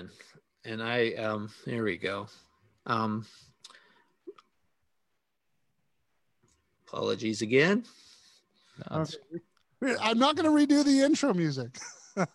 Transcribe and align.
again, 0.00 0.10
and 0.64 0.82
I 0.82 1.12
um 1.14 1.50
there 1.66 1.84
we 1.84 1.96
go. 1.96 2.26
Um, 2.86 3.26
apologies 6.86 7.42
again. 7.42 7.84
No, 8.90 9.04
I'm 10.00 10.18
not 10.18 10.36
going 10.36 10.44
to 10.44 10.74
redo 10.74 10.84
the 10.84 11.00
intro 11.00 11.34
music. 11.34 11.76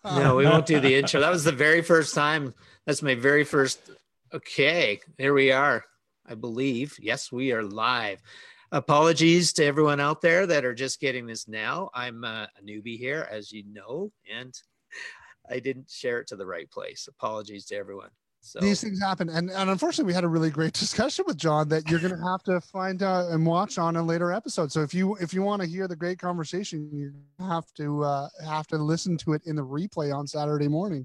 no, 0.04 0.36
we 0.36 0.44
won't 0.44 0.66
do 0.66 0.80
the 0.80 0.94
intro. 0.94 1.20
That 1.20 1.30
was 1.30 1.44
the 1.44 1.52
very 1.52 1.82
first 1.92 2.14
time. 2.14 2.54
That's 2.86 3.02
my 3.02 3.14
very 3.14 3.44
first. 3.44 3.80
Okay, 4.32 5.00
here 5.18 5.34
we 5.34 5.50
are. 5.52 5.84
I 6.28 6.34
believe. 6.34 6.96
Yes, 7.00 7.30
we 7.30 7.52
are 7.52 7.62
live. 7.62 8.20
Apologies 8.72 9.52
to 9.54 9.64
everyone 9.64 10.00
out 10.00 10.20
there 10.20 10.46
that 10.46 10.64
are 10.64 10.74
just 10.74 11.00
getting 11.00 11.26
this 11.26 11.46
now. 11.46 11.90
I'm 11.94 12.24
uh, 12.24 12.46
a 12.58 12.62
newbie 12.64 12.98
here, 12.98 13.28
as 13.30 13.52
you 13.52 13.64
know, 13.72 14.10
and 14.32 14.52
I 15.50 15.58
didn't 15.58 15.90
share 15.90 16.20
it 16.20 16.26
to 16.28 16.36
the 16.36 16.46
right 16.46 16.70
place. 16.70 17.08
Apologies 17.08 17.66
to 17.66 17.76
everyone. 17.76 18.10
So 18.40 18.60
these 18.60 18.80
things 18.80 19.00
happen, 19.02 19.28
and 19.28 19.50
and 19.50 19.70
unfortunately, 19.70 20.08
we 20.08 20.14
had 20.14 20.22
a 20.22 20.28
really 20.28 20.50
great 20.50 20.72
discussion 20.84 21.24
with 21.26 21.36
John 21.36 21.68
that 21.70 21.90
you're 21.90 21.98
going 21.98 22.16
to 22.16 22.22
have 22.22 22.44
to 22.44 22.60
find 22.60 23.02
out 23.02 23.32
and 23.32 23.44
watch 23.44 23.76
on 23.76 23.96
a 23.96 24.02
later 24.02 24.30
episode. 24.30 24.70
So 24.70 24.82
if 24.82 24.94
you 24.94 25.16
if 25.16 25.34
you 25.34 25.42
want 25.42 25.62
to 25.62 25.68
hear 25.68 25.88
the 25.88 25.96
great 25.96 26.20
conversation, 26.20 26.88
you 26.92 27.12
have 27.44 27.64
to 27.74 28.04
uh, 28.04 28.28
have 28.44 28.68
to 28.68 28.78
listen 28.78 29.16
to 29.18 29.32
it 29.32 29.42
in 29.46 29.56
the 29.56 29.64
replay 29.64 30.14
on 30.14 30.28
Saturday 30.28 30.68
morning, 30.68 31.04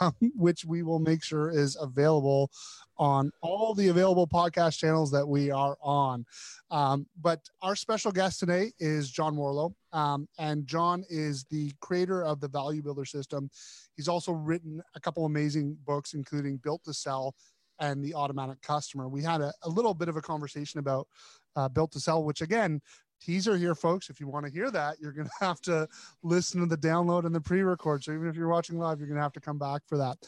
um, 0.00 0.14
which 0.34 0.64
we 0.64 0.82
will 0.82 0.98
make 0.98 1.22
sure 1.22 1.50
is 1.50 1.76
available 1.80 2.50
on 2.98 3.30
all 3.40 3.74
the 3.74 3.88
available 3.88 4.26
podcast 4.26 4.78
channels 4.78 5.10
that 5.10 5.26
we 5.26 5.50
are 5.50 5.76
on. 5.80 6.24
Um, 6.70 7.06
but 7.20 7.40
our 7.62 7.74
special 7.74 8.12
guest 8.12 8.38
today 8.38 8.72
is 8.78 9.10
John 9.10 9.36
Warrillow. 9.36 9.72
Um, 9.92 10.28
and 10.38 10.66
John 10.66 11.04
is 11.08 11.44
the 11.44 11.72
creator 11.80 12.22
of 12.22 12.40
the 12.40 12.48
Value 12.48 12.82
Builder 12.82 13.06
System. 13.06 13.50
He's 13.96 14.08
also 14.08 14.32
written 14.32 14.82
a 14.94 15.00
couple 15.00 15.24
amazing 15.24 15.78
books, 15.86 16.12
including 16.12 16.58
Built 16.58 16.84
to 16.84 16.92
Sell 16.92 17.34
and 17.80 18.04
The 18.04 18.14
Automatic 18.14 18.60
Customer. 18.60 19.08
We 19.08 19.22
had 19.22 19.40
a, 19.40 19.52
a 19.62 19.68
little 19.68 19.94
bit 19.94 20.08
of 20.08 20.16
a 20.16 20.22
conversation 20.22 20.78
about 20.78 21.08
uh, 21.56 21.68
Built 21.68 21.92
to 21.92 22.00
Sell, 22.00 22.22
which 22.22 22.42
again, 22.42 22.80
teaser 23.20 23.56
here, 23.56 23.74
folks. 23.74 24.10
If 24.10 24.20
you 24.20 24.28
want 24.28 24.46
to 24.46 24.52
hear 24.52 24.70
that, 24.70 24.96
you're 25.00 25.12
going 25.12 25.28
to 25.40 25.44
have 25.44 25.60
to 25.62 25.88
listen 26.22 26.60
to 26.60 26.66
the 26.66 26.76
download 26.76 27.26
and 27.26 27.34
the 27.34 27.40
pre-record. 27.40 28.04
So 28.04 28.12
even 28.12 28.28
if 28.28 28.36
you're 28.36 28.48
watching 28.48 28.78
live, 28.78 28.98
you're 28.98 29.08
going 29.08 29.16
to 29.16 29.22
have 29.22 29.32
to 29.34 29.40
come 29.40 29.58
back 29.58 29.82
for 29.86 29.98
that. 29.98 30.18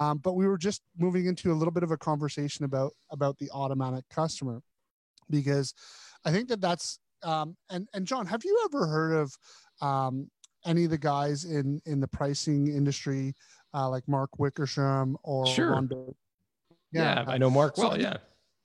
Um, 0.00 0.18
but 0.18 0.34
we 0.34 0.46
were 0.46 0.58
just 0.58 0.82
moving 0.98 1.26
into 1.26 1.52
a 1.52 1.54
little 1.54 1.72
bit 1.72 1.82
of 1.82 1.90
a 1.90 1.96
conversation 1.96 2.64
about 2.64 2.92
about 3.10 3.38
the 3.38 3.50
automatic 3.52 4.04
customer, 4.10 4.60
because 5.30 5.74
I 6.24 6.32
think 6.32 6.48
that 6.48 6.60
that's 6.60 6.98
um, 7.22 7.56
and 7.70 7.88
and 7.94 8.06
John, 8.06 8.26
have 8.26 8.44
you 8.44 8.60
ever 8.66 8.86
heard 8.86 9.12
of 9.14 9.36
um, 9.80 10.30
any 10.64 10.84
of 10.84 10.90
the 10.90 10.98
guys 10.98 11.44
in 11.44 11.80
in 11.86 12.00
the 12.00 12.08
pricing 12.08 12.68
industry, 12.68 13.34
uh, 13.72 13.88
like 13.88 14.06
Mark 14.08 14.38
Wickersham 14.38 15.16
or 15.22 15.46
sure. 15.46 15.86
Yeah. 16.92 17.22
yeah, 17.22 17.24
I 17.26 17.38
know 17.38 17.50
Mark 17.50 17.76
well. 17.76 17.92
So, 17.92 17.98
yeah. 17.98 18.18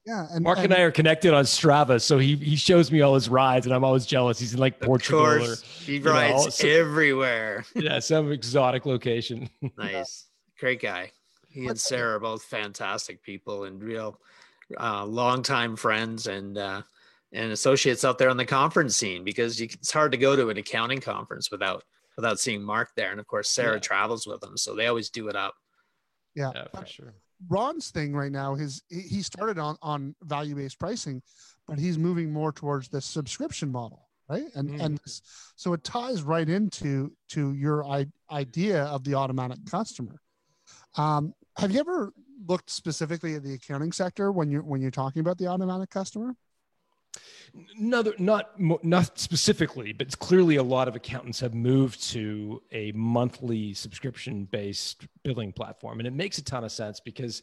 Yeah, 0.06 0.28
and 0.32 0.44
Mark 0.44 0.58
and, 0.58 0.66
and, 0.66 0.74
I 0.74 0.82
are 0.82 0.92
connected 0.92 1.34
on 1.34 1.44
Strava, 1.44 2.02
so 2.02 2.18
he 2.18 2.36
he 2.36 2.56
shows 2.56 2.92
me 2.92 3.02
all 3.02 3.14
his 3.14 3.30
rides, 3.30 3.66
and 3.66 3.76
I'm 3.76 3.84
always 3.84 4.06
jealous. 4.06 4.40
He's 4.40 4.54
in 4.54 4.60
like 4.60 4.80
Portugal. 4.80 5.26
Of 5.26 5.40
course, 5.40 5.62
or, 5.62 5.84
he 5.84 6.00
rides 6.00 6.46
know, 6.46 6.50
so, 6.50 6.68
everywhere. 6.68 7.66
yeah, 7.76 8.00
some 8.00 8.32
exotic 8.32 8.86
location. 8.86 9.50
nice, 9.78 10.28
great 10.60 10.82
guy. 10.82 11.12
He 11.50 11.68
and 11.68 11.80
Sarah 11.80 12.16
are 12.16 12.20
both 12.20 12.44
fantastic 12.44 13.22
people 13.24 13.66
and 13.66 13.84
real 13.84 14.20
uh, 14.80 15.06
longtime 15.06 15.76
friends 15.76 16.28
and 16.28 16.58
uh, 16.58 16.82
and 17.34 17.52
associates 17.52 18.06
out 18.06 18.18
there 18.18 18.30
on 18.30 18.38
the 18.38 18.46
conference 18.46 18.96
scene 18.96 19.24
because 19.24 19.60
you, 19.60 19.66
it's 19.66 19.92
hard 19.92 20.12
to 20.12 20.18
go 20.18 20.36
to 20.36 20.50
an 20.50 20.58
accounting 20.58 21.02
conference 21.02 21.52
without 21.52 21.84
without 22.16 22.40
seeing 22.40 22.64
Mark 22.64 22.90
there. 22.96 23.12
And 23.12 23.20
of 23.20 23.28
course, 23.28 23.50
Sarah 23.50 23.76
yeah. 23.76 23.80
travels 23.80 24.26
with 24.26 24.44
him, 24.44 24.58
so 24.58 24.76
they 24.76 24.88
always 24.88 25.10
do 25.10 25.28
it 25.28 25.36
up. 25.36 25.56
Yeah, 26.36 26.52
yeah 26.56 26.68
for 26.74 26.86
sure. 26.86 27.14
Ron's 27.48 27.92
thing 27.92 28.14
right 28.14 28.32
now 28.32 28.56
is 28.56 28.82
he 28.90 29.22
started 29.22 29.58
on 29.58 29.78
on 29.82 30.16
value 30.24 30.56
based 30.56 30.80
pricing, 30.80 31.22
but 31.68 31.80
he's 31.80 31.98
moving 31.98 32.32
more 32.32 32.52
towards 32.52 32.90
the 32.90 33.02
subscription 33.02 33.72
model, 33.72 34.10
right? 34.28 34.46
And 34.56 34.70
mm. 34.70 34.84
and 34.84 35.00
so 35.56 35.74
it 35.74 35.84
ties 35.84 36.24
right 36.24 36.48
into 36.48 37.14
to 37.30 37.54
your 37.54 37.86
I- 37.86 38.12
idea 38.32 38.84
of 38.86 39.04
the 39.04 39.16
automatic 39.16 39.60
customer. 39.70 40.20
Um, 40.98 41.34
have 41.58 41.72
you 41.72 41.80
ever 41.80 42.12
looked 42.48 42.70
specifically 42.70 43.36
at 43.36 43.44
the 43.44 43.54
accounting 43.54 43.92
sector 43.92 44.32
when 44.32 44.52
you're 44.52 44.64
when 44.64 44.82
you're 44.82 44.92
talking 44.92 45.22
about 45.22 45.38
the 45.38 45.48
automatic 45.48 45.90
customer? 45.90 46.36
No, 47.78 48.04
not 48.20 48.60
not 48.60 49.20
specifically, 49.20 49.94
but 49.94 50.18
clearly 50.20 50.58
a 50.58 50.64
lot 50.64 50.88
of 50.88 50.96
accountants 50.96 51.40
have 51.40 51.54
moved 51.54 52.02
to 52.12 52.62
a 52.72 52.92
monthly 52.94 53.74
subscription 53.74 54.46
based 54.46 55.08
billing 55.24 55.54
platform, 55.54 56.00
and 56.00 56.08
it 56.08 56.14
makes 56.14 56.38
a 56.38 56.44
ton 56.44 56.64
of 56.64 56.72
sense 56.72 57.00
because 57.00 57.42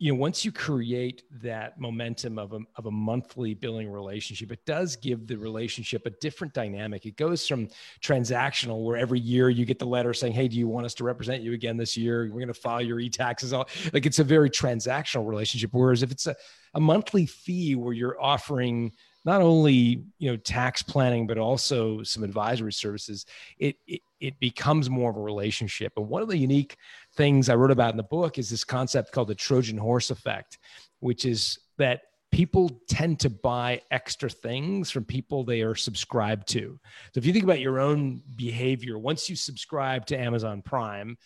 you 0.00 0.10
know 0.10 0.18
once 0.18 0.44
you 0.44 0.50
create 0.50 1.22
that 1.42 1.78
momentum 1.78 2.38
of 2.38 2.54
a, 2.54 2.60
of 2.76 2.86
a 2.86 2.90
monthly 2.90 3.52
billing 3.54 3.88
relationship 3.88 4.50
it 4.50 4.64
does 4.64 4.96
give 4.96 5.26
the 5.26 5.36
relationship 5.36 6.06
a 6.06 6.10
different 6.10 6.54
dynamic. 6.54 7.04
It 7.06 7.16
goes 7.16 7.46
from 7.46 7.68
transactional 8.02 8.82
where 8.82 8.96
every 8.96 9.20
year 9.20 9.50
you 9.50 9.66
get 9.66 9.78
the 9.78 9.86
letter 9.86 10.14
saying 10.14 10.32
hey 10.32 10.48
do 10.48 10.56
you 10.56 10.66
want 10.66 10.86
us 10.86 10.94
to 10.94 11.04
represent 11.04 11.42
you 11.42 11.52
again 11.52 11.76
this 11.76 11.96
year? 11.96 12.24
We're 12.24 12.40
going 12.40 12.48
to 12.48 12.54
file 12.54 12.82
your 12.82 12.98
e-taxes. 12.98 13.52
All 13.52 13.68
like 13.92 14.06
it's 14.06 14.18
a 14.18 14.24
very 14.24 14.50
transactional 14.50 15.28
relationship 15.28 15.70
whereas 15.72 16.02
if 16.02 16.10
it's 16.10 16.26
a, 16.26 16.34
a 16.74 16.80
monthly 16.80 17.26
fee 17.26 17.74
where 17.76 17.92
you're 17.92 18.20
offering 18.20 18.92
not 19.24 19.42
only 19.42 20.04
you 20.18 20.30
know 20.30 20.36
tax 20.36 20.82
planning 20.82 21.26
but 21.26 21.38
also 21.38 22.02
some 22.02 22.22
advisory 22.22 22.72
services 22.72 23.26
it, 23.58 23.76
it 23.86 24.00
it 24.20 24.38
becomes 24.38 24.90
more 24.90 25.10
of 25.10 25.16
a 25.16 25.20
relationship. 25.20 25.94
And 25.96 26.06
one 26.08 26.20
of 26.20 26.28
the 26.28 26.36
unique 26.36 26.76
things 27.14 27.48
i 27.48 27.54
wrote 27.54 27.70
about 27.70 27.92
in 27.92 27.96
the 27.96 28.02
book 28.02 28.38
is 28.38 28.50
this 28.50 28.64
concept 28.64 29.12
called 29.12 29.28
the 29.28 29.34
trojan 29.34 29.78
horse 29.78 30.10
effect 30.10 30.58
which 31.00 31.24
is 31.24 31.58
that 31.78 32.02
people 32.30 32.70
tend 32.88 33.18
to 33.20 33.30
buy 33.30 33.80
extra 33.90 34.30
things 34.30 34.90
from 34.90 35.04
people 35.04 35.42
they 35.42 35.62
are 35.62 35.74
subscribed 35.74 36.46
to. 36.48 36.78
So 37.12 37.18
if 37.18 37.26
you 37.26 37.32
think 37.32 37.44
about 37.44 37.60
your 37.60 37.80
own 37.80 38.22
behavior 38.36 38.98
once 38.98 39.28
you 39.28 39.36
subscribe 39.36 40.06
to 40.06 40.18
amazon 40.18 40.62
prime 40.62 41.16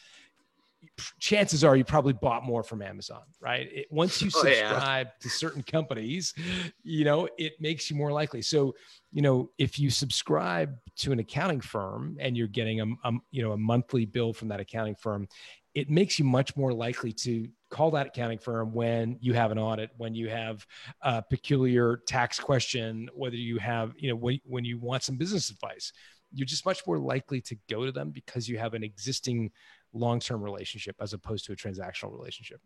chances 1.19 1.65
are 1.65 1.77
you 1.77 1.85
probably 1.85 2.13
bought 2.13 2.45
more 2.45 2.63
from 2.63 2.83
Amazon, 2.83 3.23
right? 3.41 3.69
It, 3.73 3.87
once 3.91 4.23
you 4.23 4.31
subscribe 4.31 4.53
oh, 4.73 5.11
yeah. 5.11 5.21
to 5.21 5.29
certain 5.29 5.63
companies, 5.63 6.35
you 6.83 7.05
know, 7.05 7.29
it 7.39 7.55
makes 7.61 7.91
you 7.91 7.97
more 7.97 8.13
likely. 8.13 8.43
So, 8.43 8.75
you 9.13 9.23
know, 9.23 9.51
if 9.59 9.79
you 9.79 9.91
subscribe 9.91 10.77
to 10.97 11.13
an 11.13 11.19
accounting 11.19 11.61
firm 11.61 12.17
and 12.21 12.37
you're 12.37 12.49
getting 12.49 12.81
a, 12.81 12.87
a 13.05 13.13
you 13.31 13.43
know, 13.43 13.53
a 13.53 13.57
monthly 13.57 14.07
bill 14.07 14.33
from 14.33 14.49
that 14.49 14.61
accounting 14.61 14.95
firm, 14.95 15.29
it 15.75 15.91
makes 15.91 16.19
you 16.19 16.25
much 16.25 16.57
more 16.57 16.73
likely 16.73 17.13
to 17.13 17.49
call 17.71 17.91
that 17.91 18.07
accounting 18.07 18.39
firm 18.39 18.73
when 18.73 19.19
you 19.21 19.35
have 19.35 19.51
an 19.51 19.59
audit, 19.59 19.91
when 19.97 20.15
you 20.15 20.29
have 20.29 20.65
a 21.03 21.21
peculiar 21.23 22.01
tax 22.07 22.39
question, 22.39 23.09
whether 23.15 23.37
you 23.37 23.59
have, 23.59 23.93
you 23.99 24.09
know, 24.09 24.17
when, 24.17 24.39
when 24.45 24.65
you 24.65 24.79
want 24.79 25.03
some 25.03 25.17
business 25.17 25.51
advice. 25.51 25.93
You're 26.37 26.47
just 26.47 26.67
much 26.67 26.85
more 26.85 26.99
likely 26.99 27.41
to 27.43 27.57
go 27.71 27.85
to 27.85 27.93
them 27.93 28.11
because 28.11 28.49
you 28.49 28.59
have 28.59 28.75
an 28.75 28.83
existing 28.83 29.53
long-term 29.95 30.43
relationship 30.43 30.97
as 31.01 31.13
opposed 31.13 31.47
to 31.47 31.53
a 31.53 31.57
transactional 31.57 32.13
relationship. 32.13 32.61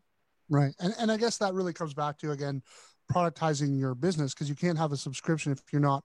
Right. 0.51 0.73
And, 0.81 0.95
and 0.99 1.13
i 1.13 1.17
guess 1.17 1.37
that 1.39 1.53
really 1.53 1.75
comes 1.75 1.93
back 1.95 2.19
to 2.19 2.31
again 2.31 2.63
productizing 3.13 3.79
your 3.79 3.95
business 3.95 4.35
because 4.35 4.49
you 4.49 4.55
can't 4.55 4.79
have 4.79 4.93
a 4.93 4.97
subscription 4.97 5.53
if 5.53 5.61
you're 5.73 5.81
not 5.81 6.05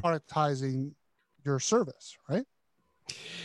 productizing 0.00 0.92
your 1.44 1.60
service 1.60 2.16
right? 2.28 2.44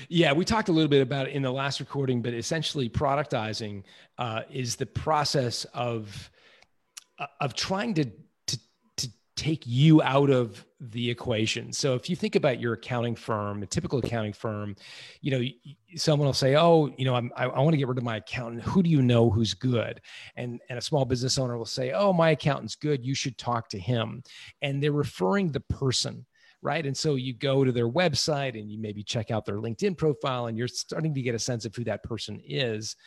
Yeah, 0.07 0.31
we 0.33 0.45
talked 0.45 0.69
a 0.69 0.71
little 0.71 0.89
bit 0.89 1.01
about 1.01 1.27
it 1.27 1.33
in 1.33 1.41
the 1.41 1.51
last 1.51 1.79
recording, 1.79 2.21
but 2.21 2.33
essentially, 2.33 2.89
productizing 2.89 3.83
uh, 4.17 4.43
is 4.49 4.77
the 4.77 4.85
process 4.85 5.65
of 5.73 6.31
uh, 7.19 7.25
of 7.41 7.55
trying 7.55 7.93
to 7.95 8.05
take 9.39 9.65
you 9.65 10.01
out 10.01 10.29
of 10.29 10.65
the 10.81 11.09
equation. 11.09 11.71
So 11.71 11.95
if 11.95 12.09
you 12.09 12.15
think 12.17 12.35
about 12.35 12.59
your 12.59 12.73
accounting 12.73 13.15
firm, 13.15 13.63
a 13.63 13.65
typical 13.65 13.99
accounting 13.99 14.33
firm, 14.33 14.75
you 15.21 15.31
know, 15.31 15.41
someone 15.95 16.25
will 16.25 16.33
say, 16.33 16.57
"Oh, 16.57 16.93
you 16.97 17.05
know, 17.05 17.15
I'm, 17.15 17.31
I, 17.37 17.45
I 17.45 17.59
want 17.61 17.71
to 17.71 17.77
get 17.77 17.87
rid 17.87 17.97
of 17.97 18.03
my 18.03 18.17
accountant. 18.17 18.63
Who 18.63 18.83
do 18.83 18.89
you 18.89 19.01
know 19.01 19.29
who's 19.29 19.53
good?" 19.53 20.01
And 20.35 20.59
and 20.69 20.77
a 20.77 20.81
small 20.81 21.05
business 21.05 21.37
owner 21.37 21.57
will 21.57 21.65
say, 21.65 21.93
"Oh, 21.93 22.11
my 22.11 22.31
accountant's 22.31 22.75
good. 22.75 23.05
You 23.05 23.15
should 23.15 23.37
talk 23.37 23.69
to 23.69 23.79
him." 23.79 24.23
And 24.61 24.83
they're 24.83 24.91
referring 24.91 25.51
the 25.51 25.61
person 25.61 26.25
right? 26.61 26.85
And 26.85 26.97
so 26.97 27.15
you 27.15 27.33
go 27.33 27.63
to 27.63 27.71
their 27.71 27.87
website 27.87 28.59
and 28.59 28.69
you 28.69 28.77
maybe 28.77 29.01
check 29.01 29.31
out 29.31 29.45
their 29.45 29.59
LinkedIn 29.59 29.95
profile 29.95 30.47
and 30.47 30.57
you're 30.57 30.67
starting 30.67 31.13
to 31.13 31.21
get 31.21 31.33
a 31.33 31.39
sense 31.39 31.63
of 31.63 31.73
who 31.73 31.85
that 31.85 32.03
person 32.03 32.41
is 32.43 32.97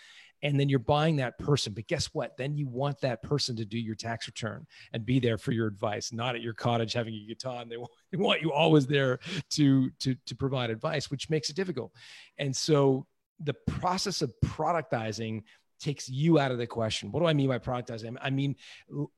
and 0.43 0.59
then 0.59 0.69
you're 0.69 0.79
buying 0.79 1.17
that 1.17 1.39
person. 1.39 1.73
But 1.73 1.87
guess 1.87 2.07
what? 2.07 2.37
Then 2.37 2.57
you 2.57 2.67
want 2.67 3.01
that 3.01 3.23
person 3.23 3.57
to 3.57 3.65
do 3.65 3.79
your 3.79 3.95
tax 3.95 4.27
return 4.27 4.67
and 4.93 5.07
be 5.07 5.21
there 5.21 5.39
for 5.39 5.53
your 5.53 5.67
advice, 5.67 6.13
not 6.13 6.35
at 6.35 6.43
your 6.43 6.55
cottage 6.55 6.93
having 6.93 7.15
a 7.15 7.27
guitar. 7.27 7.63
And 7.63 7.71
they 8.11 8.17
want, 8.17 8.43
you 8.43 8.53
always 8.53 8.87
there 8.87 9.21
to, 9.51 9.91
to, 10.01 10.17
to 10.27 10.35
provide 10.35 10.71
advice, 10.71 11.11
which 11.11 11.31
makes 11.31 11.49
it 11.51 11.57
difficult. 11.57 11.93
And 12.39 12.55
so 12.55 13.07
the 13.39 13.55
process 13.55 14.23
of 14.23 14.33
productizing 14.45 15.43
takes 15.81 16.09
you 16.09 16.39
out 16.39 16.53
of 16.53 16.59
the 16.59 16.67
question. 16.67 17.11
What 17.11 17.21
do 17.21 17.27
I 17.27 17.35
mean 17.35 17.49
by 17.49 17.59
productizing? 17.59 18.17
I 18.21 18.31
mean 18.31 18.57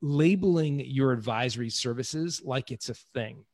labeling 0.00 0.80
your 0.80 1.12
advisory 1.12 1.70
services 1.70 2.40
like 2.44 2.70
it's 2.70 2.88
a 2.88 2.94
thing, 2.94 3.44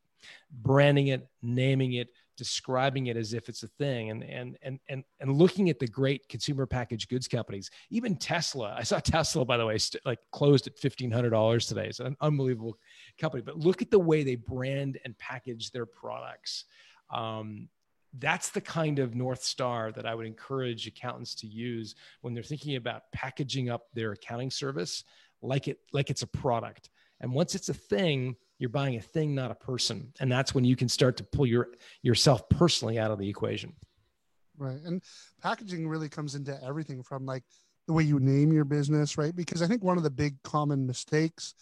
branding 0.51 1.09
it, 1.09 1.27
naming 1.43 1.95
it, 1.95 2.09
describing 2.41 3.09
it 3.09 3.19
as 3.19 3.35
if 3.35 3.51
it's 3.51 3.63
a 3.63 3.69
thing. 3.69 4.09
And 4.09 4.25
and 4.25 4.57
and 4.63 4.81
and 4.89 5.05
and 5.21 5.37
looking 5.37 5.69
at 5.69 5.79
the 5.79 5.87
great 5.87 6.27
consumer 6.31 6.65
packaged 6.65 7.11
goods 7.11 7.29
companies 7.29 7.71
even 7.91 8.17
tesla 8.17 8.75
i 8.79 8.83
saw 8.83 8.99
tesla 8.99 9.45
by 9.45 9.59
the 9.59 9.67
way 9.67 9.77
st- 9.77 10.05
like 10.07 10.19
closed 10.33 10.67
at 10.67 10.77
$1500 10.79 11.69
today. 11.69 11.87
It's 11.89 12.01
an 12.01 12.17
unbelievable 12.23 12.79
company. 13.21 13.43
But 13.43 13.59
look 13.59 13.83
at 13.83 13.91
the 13.91 13.99
way 13.99 14.23
they 14.23 14.37
brand 14.37 14.99
and 15.05 15.17
package 15.19 15.71
their 15.71 15.85
products. 15.85 16.65
Um, 17.13 17.69
that's 18.19 18.49
the 18.49 18.61
kind 18.63 18.99
of 18.99 19.15
north 19.15 19.45
star 19.45 19.93
that 19.93 20.05
i 20.05 20.17
would 20.17 20.27
encourage 20.27 20.89
accountants 20.89 21.33
to 21.33 21.47
use 21.47 21.95
when 22.23 22.35
they're 22.35 22.43
thinking 22.43 22.75
about 22.75 23.03
packaging 23.13 23.71
up 23.71 23.83
their 23.95 24.11
accounting 24.11 24.51
service 24.51 25.05
like 25.43 25.69
it 25.69 25.79
like 25.93 26.11
it's 26.11 26.23
a 26.23 26.27
product 26.27 26.91
and 27.21 27.33
once 27.33 27.55
it's 27.55 27.69
a 27.69 27.75
thing 27.75 28.37
you're 28.59 28.71
buying 28.71 28.97
a 28.97 29.01
thing 29.01 29.35
not 29.35 29.51
a 29.51 29.55
person 29.55 30.13
and 30.21 30.31
that's 30.31 30.55
when 30.55 30.65
you 30.65 30.77
can 30.77 30.89
start 30.89 31.17
to 31.17 31.25
pull 31.25 31.47
your 31.47 31.69
yourself 32.03 32.49
personally 32.49 32.99
out 32.99 33.11
of 33.11 33.19
the 33.19 33.29
equation 33.29 33.73
right 34.59 34.81
and 34.85 35.03
packaging 35.43 35.89
really 35.89 36.09
comes 36.09 36.35
into 36.35 36.59
everything 36.65 37.03
from 37.03 37.25
like 37.25 37.43
the 37.87 37.93
way 37.93 38.03
you 38.03 38.21
name 38.21 38.53
your 38.53 38.65
business 38.65 39.17
right 39.17 39.35
because 39.35 39.63
i 39.63 39.67
think 39.67 39.83
one 39.83 39.97
of 39.97 40.03
the 40.03 40.11
big 40.11 40.41
common 40.43 40.87
mistakes 40.87 41.55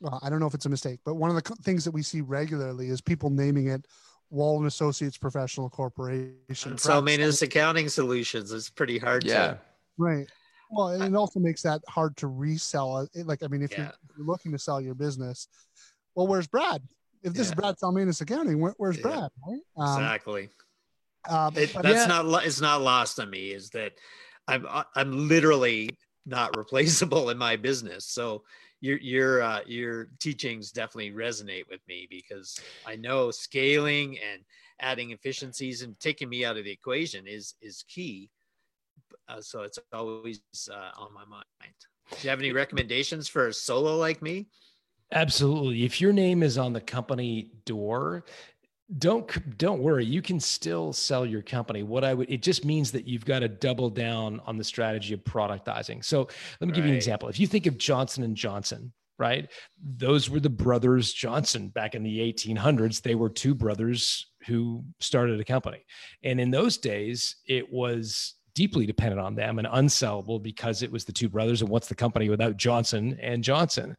well, 0.00 0.20
i 0.22 0.28
don't 0.28 0.40
know 0.40 0.46
if 0.46 0.54
it's 0.54 0.66
a 0.66 0.70
mistake 0.70 1.00
but 1.04 1.14
one 1.14 1.30
of 1.30 1.36
the 1.36 1.42
co- 1.42 1.54
things 1.62 1.84
that 1.84 1.92
we 1.92 2.02
see 2.02 2.20
regularly 2.20 2.88
is 2.88 3.00
people 3.00 3.30
naming 3.30 3.68
it 3.68 3.86
Wallen 4.30 4.66
Associates 4.66 5.16
Professional 5.16 5.70
Corporation. 5.70 6.72
And 6.72 6.80
so 6.80 7.04
it's 7.04 7.42
Accounting 7.42 7.88
Solutions 7.88 8.52
It's 8.52 8.70
pretty 8.70 8.98
hard 8.98 9.24
yeah. 9.24 9.46
to. 9.46 9.58
Right. 9.98 10.26
Well, 10.70 10.88
and 10.88 11.02
it 11.02 11.14
also 11.14 11.40
makes 11.40 11.62
that 11.62 11.80
hard 11.88 12.16
to 12.18 12.26
resell. 12.26 13.08
Like, 13.14 13.42
I 13.42 13.48
mean, 13.48 13.62
if 13.62 13.72
Yeah. 13.72 13.78
you're, 13.78 13.92
you're 14.16 14.26
looking 14.26 14.52
to 14.52 14.58
sell 14.58 14.80
your 14.80 14.94
business, 14.94 15.48
well, 16.14 16.26
where's 16.26 16.46
Brad? 16.46 16.82
If 17.22 17.34
this 17.34 17.46
is 17.46 17.52
Yeah. 17.52 17.56
Brad 17.56 17.78
Salmanus 17.78 18.20
Accounting, 18.20 18.60
where, 18.60 18.74
where's 18.78 18.96
Yeah. 18.96 19.02
Brad? 19.02 19.30
Right? 19.46 19.60
Um, 19.76 20.02
Exactly. 20.02 20.48
um, 21.28 21.54
It, 21.56 21.70
that's 21.82 22.06
not 22.06 22.44
it's 22.44 22.60
not 22.60 22.82
lost 22.82 23.18
on 23.18 23.30
me 23.30 23.50
is 23.50 23.70
that 23.70 23.92
I'm 24.48 24.66
I'm 24.94 25.28
literally 25.28 25.90
not 26.24 26.56
replaceable 26.56 27.30
in 27.30 27.38
my 27.38 27.56
business. 27.56 28.06
So 28.06 28.44
your 28.80 28.98
your 28.98 29.42
uh, 29.42 29.60
your 29.66 30.08
teachings 30.20 30.70
definitely 30.70 31.12
resonate 31.12 31.68
with 31.68 31.80
me 31.88 32.06
because 32.10 32.60
I 32.84 32.96
know 32.96 33.30
scaling 33.30 34.18
and 34.18 34.42
adding 34.80 35.10
efficiencies 35.10 35.82
and 35.82 35.98
taking 35.98 36.28
me 36.28 36.44
out 36.44 36.56
of 36.56 36.64
the 36.64 36.70
equation 36.70 37.26
is 37.26 37.54
is 37.60 37.84
key. 37.88 38.30
Uh, 39.28 39.40
so 39.40 39.62
it's 39.62 39.78
always 39.92 40.40
uh, 40.70 40.90
on 41.00 41.12
my 41.14 41.24
mind. 41.24 41.44
Do 42.10 42.16
you 42.22 42.30
have 42.30 42.38
any 42.38 42.52
recommendations 42.52 43.28
for 43.28 43.48
a 43.48 43.52
solo 43.52 43.96
like 43.96 44.22
me? 44.22 44.48
Absolutely. 45.12 45.84
If 45.84 46.00
your 46.00 46.12
name 46.12 46.42
is 46.42 46.58
on 46.58 46.72
the 46.72 46.80
company 46.80 47.50
door, 47.64 48.24
don't 48.98 49.58
don't 49.58 49.82
worry. 49.82 50.04
You 50.04 50.22
can 50.22 50.38
still 50.38 50.92
sell 50.92 51.26
your 51.26 51.42
company. 51.42 51.82
What 51.82 52.04
I 52.04 52.14
would 52.14 52.30
it 52.30 52.42
just 52.42 52.64
means 52.64 52.92
that 52.92 53.06
you've 53.06 53.24
got 53.24 53.40
to 53.40 53.48
double 53.48 53.90
down 53.90 54.40
on 54.46 54.56
the 54.56 54.64
strategy 54.64 55.14
of 55.14 55.24
productizing. 55.24 56.04
So 56.04 56.28
let 56.60 56.68
me 56.68 56.72
give 56.72 56.84
you 56.84 56.90
an 56.90 56.96
example. 56.96 57.28
If 57.28 57.40
you 57.40 57.48
think 57.48 57.66
of 57.66 57.78
Johnson 57.78 58.22
and 58.22 58.36
Johnson, 58.36 58.92
right? 59.18 59.50
Those 59.82 60.30
were 60.30 60.40
the 60.40 60.50
brothers 60.50 61.12
Johnson 61.12 61.68
back 61.68 61.94
in 61.94 62.02
the 62.02 62.18
1800s. 62.18 63.02
They 63.02 63.14
were 63.14 63.30
two 63.30 63.54
brothers 63.54 64.30
who 64.46 64.84
started 65.00 65.40
a 65.40 65.44
company. 65.44 65.84
And 66.22 66.40
in 66.40 66.50
those 66.50 66.78
days, 66.78 67.36
it 67.48 67.72
was 67.72 68.34
deeply 68.56 68.86
dependent 68.86 69.20
on 69.20 69.34
them 69.34 69.58
and 69.58 69.68
unsellable 69.68 70.42
because 70.42 70.82
it 70.82 70.90
was 70.90 71.04
the 71.04 71.12
two 71.12 71.28
brothers 71.28 71.60
and 71.60 71.70
what's 71.70 71.88
the 71.88 71.94
company 71.94 72.30
without 72.30 72.56
Johnson 72.56 73.16
and 73.20 73.44
Johnson. 73.44 73.94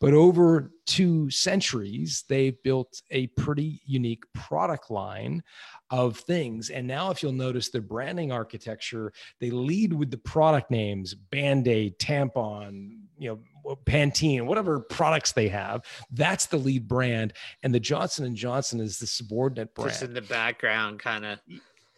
But 0.00 0.14
over 0.14 0.72
two 0.86 1.28
centuries, 1.30 2.24
they've 2.26 2.60
built 2.64 3.02
a 3.10 3.26
pretty 3.28 3.82
unique 3.84 4.24
product 4.32 4.90
line 4.90 5.42
of 5.90 6.16
things. 6.16 6.70
And 6.70 6.86
now, 6.86 7.10
if 7.10 7.22
you'll 7.22 7.32
notice 7.32 7.68
their 7.68 7.82
branding 7.82 8.32
architecture, 8.32 9.12
they 9.40 9.50
lead 9.50 9.92
with 9.92 10.10
the 10.10 10.18
product 10.18 10.70
names 10.70 11.14
Band 11.14 11.68
Aid, 11.68 11.98
Tampon, 11.98 13.00
you 13.18 13.28
know, 13.28 13.76
Pantene, 13.84 14.46
whatever 14.46 14.80
products 14.80 15.32
they 15.32 15.48
have. 15.48 15.84
That's 16.10 16.46
the 16.46 16.56
lead 16.56 16.88
brand. 16.88 17.34
And 17.62 17.74
the 17.74 17.80
Johnson 17.80 18.24
and 18.24 18.34
Johnson 18.34 18.80
is 18.80 18.98
the 18.98 19.06
subordinate 19.06 19.74
brand. 19.74 19.90
Just 19.90 20.02
in 20.02 20.14
the 20.14 20.22
background, 20.22 21.00
kind 21.00 21.26
of. 21.26 21.38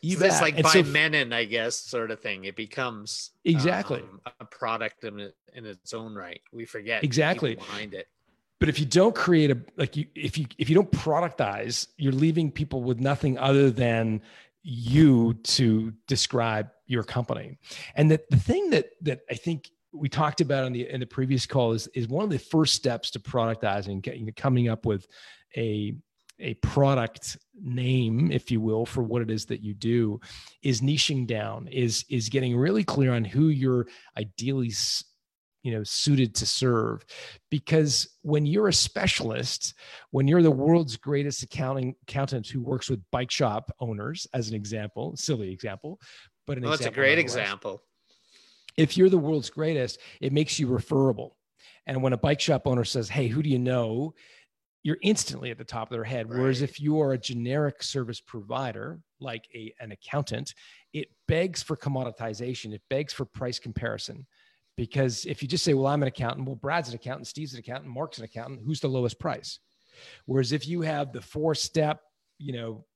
You 0.03 0.17
So 0.17 0.25
it's 0.27 0.41
like 0.41 0.55
And 0.55 0.63
by 0.63 0.71
so- 0.73 0.83
Menon, 0.85 1.33
I 1.33 1.45
guess, 1.45 1.77
sort 1.77 2.11
of 2.11 2.21
thing. 2.21 2.45
It 2.45 2.57
becomes 2.57 3.31
Exactly. 3.45 4.01
um, 4.01 4.21
a 4.41 4.45
product 4.45 5.05
in, 5.05 5.21
it, 5.21 5.37
in 5.55 5.67
its 5.67 5.93
own 5.93 6.15
right. 6.15 6.41
We 6.53 6.65
forget 6.65 7.05
Exactly. 7.05 7.55
behind 7.57 7.93
it. 7.95 8.09
but 8.59 8.69
if 8.69 8.79
you 8.79 8.87
don't 8.87 9.15
create 9.15 9.51
a 9.51 9.59
like 9.77 9.97
you 9.97 10.05
if 10.15 10.37
you 10.39 10.45
if 10.59 10.69
you 10.69 10.75
don't 10.75 10.91
productize 10.93 11.87
you're 11.97 12.13
leaving 12.13 12.51
people 12.53 12.83
with 12.83 13.01
nothing 13.01 13.39
other 13.39 13.71
than 13.71 14.21
you 14.63 15.33
to 15.43 15.91
describe 16.07 16.69
your 16.87 17.03
company 17.03 17.57
and 17.95 18.11
that 18.11 18.29
the 18.29 18.37
thing 18.37 18.69
that 18.69 18.91
that 19.01 19.21
i 19.31 19.35
think 19.35 19.71
we 19.93 20.09
talked 20.11 20.43
about 20.43 20.67
in 20.67 20.75
the 20.75 20.87
in 20.91 21.01
the 21.01 21.07
previous 21.07 21.47
call 21.47 21.73
is 21.73 21.87
is 21.95 22.07
one 22.07 22.23
of 22.23 22.29
the 22.31 22.39
first 22.39 22.75
steps 22.75 23.11
to 23.11 23.19
productizing 23.19 24.03
getting 24.03 24.31
coming 24.37 24.69
up 24.69 24.85
with 24.85 25.07
a 25.57 25.95
a 26.41 26.55
product 26.55 27.37
name 27.63 28.33
if 28.33 28.51
you 28.51 28.61
will 28.61 28.87
for 28.87 29.03
what 29.03 29.23
it 29.23 29.31
is 29.31 29.47
that 29.47 29.63
you 29.63 29.75
do 29.75 30.19
is 30.63 30.81
niching 30.81 31.27
down 31.27 31.69
is 31.69 32.05
is 32.09 32.29
getting 32.29 32.57
really 32.57 32.85
clear 32.85 33.13
on 33.13 33.25
who 33.25 33.49
you're 33.49 33.87
ideally 34.17 34.73
you 35.63 35.73
know 35.73 35.85
suited 35.85 36.35
to 36.35 36.47
serve 36.47 37.05
because 37.51 38.09
when 38.23 38.47
you're 38.47 38.69
a 38.69 38.73
specialist 38.73 39.75
when 40.11 40.27
you're 40.27 40.43
the 40.43 40.51
world's 40.51 40.97
greatest 40.97 41.43
accounting 41.43 41.95
accountant 42.03 42.47
who 42.47 42.63
works 42.63 42.89
with 42.89 43.03
bike 43.13 43.31
shop 43.31 43.71
owners 43.79 44.27
as 44.33 44.49
an 44.49 44.55
example 44.55 45.15
silly 45.17 45.53
example 45.53 46.01
but 46.47 46.57
an 46.57 46.65
Well, 46.65 46.73
that's 46.73 46.87
a 46.87 46.91
great 46.91 47.19
example. 47.19 47.83
if 48.77 48.97
you're 48.97 49.09
the 49.09 49.19
world's 49.19 49.51
greatest, 49.51 50.01
it 50.21 50.33
makes 50.33 50.59
you 50.59 50.67
referable. 50.67 51.37
And 51.87 52.03
when 52.03 52.13
a 52.13 52.19
bike 52.19 52.41
shop 52.41 52.67
owner 52.67 52.85
says, 52.85 53.09
Hey, 53.09 53.29
who 53.29 53.41
do 53.43 53.49
you 53.49 53.59
know? 53.59 54.15
You're 54.83 54.99
instantly 55.03 55.51
at 55.51 55.59
the 55.59 55.65
top 55.65 55.91
of 55.91 55.95
their 55.95 56.05
head. 56.05 56.29
Whereas 56.29 56.63
if 56.63 56.81
you 56.81 57.01
are 57.01 57.13
a 57.13 57.19
generic 57.19 57.83
service 57.83 58.21
provider, 58.21 59.01
like 59.21 59.47
a, 59.55 59.75
an 59.81 59.93
accountant, 59.93 60.55
it 60.93 61.09
begs 61.29 61.63
for 61.63 61.77
commoditization, 61.77 62.73
it 62.73 62.83
begs 62.89 63.13
for 63.13 63.25
price 63.27 63.59
comparison. 63.59 64.27
Because 64.77 65.27
if 65.27 65.43
you 65.43 65.49
just 65.49 65.65
say, 65.65 65.75
Well, 65.75 65.87
I'm 65.87 66.03
an 66.03 66.09
accountant, 66.09 66.47
well, 66.47 66.57
Brad's 66.57 66.89
an 66.89 66.95
accountant, 66.95 67.27
Steve's 67.27 67.53
an 67.53 67.59
accountant, 67.59 67.93
Mark's 67.93 68.19
an 68.19 68.25
accountant, 68.25 68.61
who's 68.65 68.81
the 68.81 68.89
lowest 68.89 69.19
price? 69.19 69.59
Whereas 70.25 70.53
if 70.53 70.67
you 70.67 70.81
have 70.81 71.13
the 71.13 71.21
four 71.21 71.55
step, 71.55 72.01
you 72.39 72.55
know, 72.55 72.87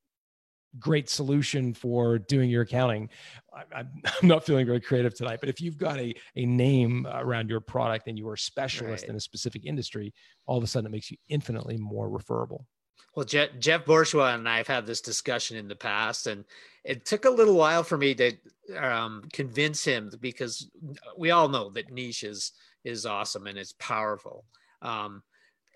great 0.79 1.09
solution 1.09 1.73
for 1.75 2.19
doing 2.19 2.51
your 2.51 2.63
accounting. 2.63 3.09
I, 3.53 3.63
I'm 3.77 3.89
I'm 4.23 4.29
not 4.29 4.45
feeling 4.45 4.67
very 4.67 4.81
creative 4.81 5.15
tonight, 5.15 5.39
but 5.41 5.49
if 5.49 5.61
you've 5.61 5.79
got 5.79 5.99
a, 5.99 6.15
a 6.37 6.47
name 6.47 7.07
around 7.11 7.49
your 7.49 7.61
product 7.61 8.09
and 8.09 8.19
you 8.19 8.29
are 8.29 8.35
a 8.35 8.39
specialist 8.39 9.05
Right. 9.05 9.11
in 9.11 9.17
a 9.17 9.21
specific 9.21 9.65
industry, 9.65 10.13
all 10.47 10.59
of 10.59 10.65
a 10.65 10.67
sudden 10.67 10.87
it 10.87 10.91
makes 10.91 11.11
you 11.11 11.17
infinitely 11.29 11.77
more 11.77 12.09
referable. 12.09 12.67
Well, 13.15 13.25
Jeff, 13.25 13.51
Jeff 13.61 13.85
Bourgeois 13.85 14.35
and 14.35 14.49
I 14.49 14.57
have 14.57 14.67
had 14.67 14.87
this 14.87 15.01
discussion 15.01 15.57
in 15.57 15.69
the 15.69 15.77
past, 15.77 16.27
and 16.27 16.45
it 16.83 17.05
took 17.05 17.27
a 17.27 17.31
little 17.31 17.55
while 17.55 17.85
for 17.85 17.97
me 17.97 18.13
to 18.17 18.33
um, 18.77 19.23
convince 19.33 19.85
him 19.85 20.11
because 20.21 20.69
we 21.17 21.31
all 21.31 21.49
know 21.49 21.71
that 21.71 21.93
niche 21.93 22.25
is 22.25 22.53
is 22.83 23.07
awesome 23.07 23.47
and 23.47 23.57
it's 23.57 23.75
powerful. 23.79 24.45
Um, 24.83 25.23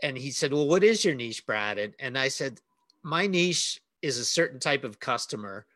and 0.03 0.19
he 0.19 0.31
said, 0.33 0.53
"Well, 0.53 0.67
what 0.67 0.83
is 0.83 1.05
your 1.05 1.15
niche, 1.15 1.47
Brad?" 1.47 1.79
And, 1.79 1.95
and 2.01 2.19
I 2.19 2.29
said, 2.29 2.61
"My 3.05 3.27
niche 3.29 3.81
is 4.03 4.19
a 4.19 4.25
certain 4.25 4.61
type 4.61 4.85
of 4.85 5.01
customer 5.01 5.67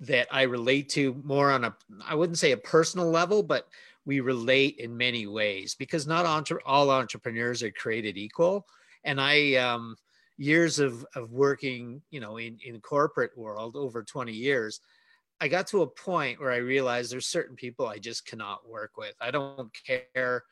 that 0.00 0.28
I 0.30 0.42
relate 0.42 0.88
to 0.90 1.20
more 1.24 1.50
on 1.50 1.64
a 1.64 1.74
I 2.06 2.14
wouldn't 2.14 2.38
say 2.38 2.52
a 2.52 2.56
personal 2.56 3.10
level, 3.10 3.42
but 3.42 3.68
we 4.04 4.20
relate 4.20 4.76
in 4.78 4.96
many 4.96 5.26
ways 5.26 5.74
because 5.74 6.06
not 6.06 6.24
entre- 6.24 6.62
all 6.64 6.90
entrepreneurs 6.90 7.62
are 7.62 7.72
created 7.72 8.16
equal. 8.16 8.66
And 9.04 9.20
I 9.20 9.54
um, 9.54 9.96
years 10.36 10.78
of 10.78 11.04
of 11.14 11.32
working, 11.32 12.00
you 12.10 12.20
know, 12.20 12.36
in 12.36 12.58
in 12.64 12.80
corporate 12.80 13.36
world 13.36 13.76
over 13.76 14.02
20 14.02 14.32
years, 14.32 14.80
I 15.40 15.48
got 15.48 15.66
to 15.68 15.82
a 15.82 15.86
point 15.86 16.40
where 16.40 16.52
I 16.52 16.56
realized 16.56 17.12
there's 17.12 17.26
certain 17.26 17.56
people 17.56 17.86
I 17.86 17.98
just 17.98 18.26
cannot 18.26 18.68
work 18.68 18.96
with. 18.96 19.14
I 19.20 19.30
don't 19.30 19.70
care 19.84 20.44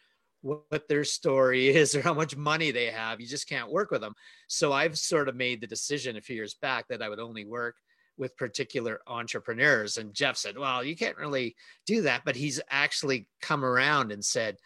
what, 0.47 0.89
their 0.89 1.05
story 1.05 1.69
is 1.77 1.95
or 1.95 2.03
how 2.03 2.15
much 2.15 2.37
money 2.37 2.71
they 2.71 2.87
have. 2.87 3.21
You 3.21 3.27
just 3.27 3.49
can't 3.49 3.71
work 3.71 3.91
with 3.91 4.01
them. 4.01 4.15
So 4.49 4.73
I've 4.73 4.99
sort 4.99 5.29
of 5.29 5.37
made 5.37 5.61
the 5.61 5.67
decision 5.67 6.17
a 6.17 6.21
few 6.21 6.37
years 6.37 6.55
back 6.55 6.89
that 6.89 7.03
I 7.03 7.09
would 7.09 7.21
only 7.21 7.45
work 7.45 7.77
with 8.19 8.37
particular 8.37 9.01
entrepreneurs. 9.07 9.99
And 9.99 10.15
Jeff 10.15 10.37
said, 10.37 10.57
"Well, 10.57 10.83
you 10.83 10.97
can't 10.97 11.19
really 11.19 11.55
do 11.87 12.03
that," 12.03 12.23
but 12.25 12.37
he's 12.37 12.61
actually 12.71 13.29
come 13.43 13.65
around 13.65 14.11
and 14.11 14.25
said 14.25 14.57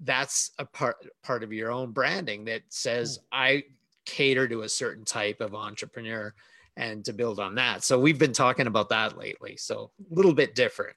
that's 0.00 0.50
a 0.58 0.64
part 0.64 0.96
part 1.22 1.42
of 1.42 1.52
your 1.52 1.70
own 1.70 1.92
branding 1.92 2.44
that 2.46 2.62
says 2.68 3.18
I 3.32 3.64
cater 4.06 4.48
to 4.48 4.62
a 4.62 4.68
certain 4.68 5.04
type 5.04 5.40
of 5.40 5.54
entrepreneur 5.54 6.34
and 6.76 7.04
to 7.04 7.12
build 7.12 7.38
on 7.38 7.54
that. 7.56 7.84
So 7.84 7.98
we've 7.98 8.18
been 8.18 8.32
talking 8.32 8.66
about 8.66 8.88
that 8.88 9.18
lately. 9.18 9.56
So 9.56 9.90
a 10.10 10.14
little 10.14 10.34
bit 10.34 10.54
different. 10.54 10.96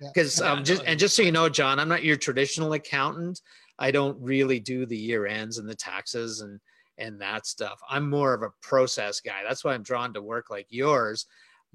Because 0.00 0.40
Yeah, 0.40 0.52
um, 0.52 0.64
just 0.64 0.82
and 0.86 0.98
just 0.98 1.16
so 1.16 1.22
you 1.22 1.32
know, 1.32 1.48
John, 1.48 1.78
I'm 1.78 1.88
not 1.88 2.04
your 2.04 2.16
traditional 2.16 2.72
accountant. 2.74 3.40
I 3.78 3.90
don't 3.90 4.20
really 4.20 4.60
do 4.60 4.86
the 4.86 4.96
year 4.96 5.26
ends 5.26 5.58
and 5.58 5.68
the 5.68 5.74
taxes 5.76 6.40
and 6.40 6.60
and 6.98 7.20
that 7.20 7.46
stuff. 7.46 7.78
I'm 7.90 8.08
more 8.08 8.32
of 8.32 8.42
a 8.42 8.50
process 8.62 9.20
guy. 9.20 9.42
That's 9.44 9.62
why 9.62 9.74
I'm 9.74 9.82
drawn 9.82 10.14
to 10.14 10.22
work 10.22 10.48
like 10.48 10.66
yours. 10.70 11.26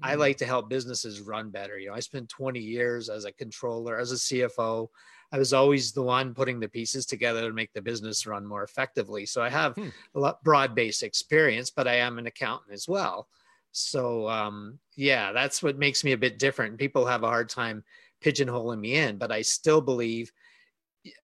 I 0.02 0.16
like 0.16 0.36
to 0.38 0.46
help 0.46 0.68
businesses 0.68 1.20
run 1.20 1.50
better. 1.50 1.78
You 1.78 1.88
know, 1.90 1.94
I 1.94 2.00
spent 2.00 2.28
20 2.28 2.58
years 2.60 3.08
as 3.08 3.24
a 3.24 3.32
controller, 3.32 3.98
as 3.98 4.10
a 4.10 4.18
CFO. 4.18 4.90
I 5.30 5.38
was 5.38 5.52
always 5.52 5.92
the 5.92 6.02
one 6.02 6.34
putting 6.34 6.58
the 6.60 6.68
pieces 6.68 7.06
together 7.06 7.42
to 7.42 7.52
make 7.54 7.72
the 7.72 7.82
business 7.82 8.26
run 8.26 8.44
more 8.44 8.64
effectively. 8.64 9.26
So 9.26 9.42
I 9.42 9.48
have 9.48 9.76
Hmm. 9.76 9.92
a 10.14 10.18
lot 10.20 10.42
broad-based 10.42 11.02
experience, 11.04 11.70
but 11.70 11.86
I 11.88 11.94
am 11.96 12.18
an 12.18 12.26
accountant 12.26 12.72
as 12.72 12.88
well. 12.88 13.28
So 13.70 14.28
um, 14.28 14.80
yeah, 14.96 15.32
that's 15.32 15.62
what 15.62 15.78
makes 15.78 16.04
me 16.04 16.12
a 16.12 16.18
bit 16.18 16.38
different. 16.38 16.78
People 16.78 17.06
have 17.06 17.22
a 17.22 17.28
hard 17.28 17.48
time 17.48 17.84
pigeonholing 18.20 18.80
me 18.80 18.96
in, 18.96 19.18
but 19.18 19.32
I 19.32 19.42
still 19.42 19.80
believe 19.80 20.32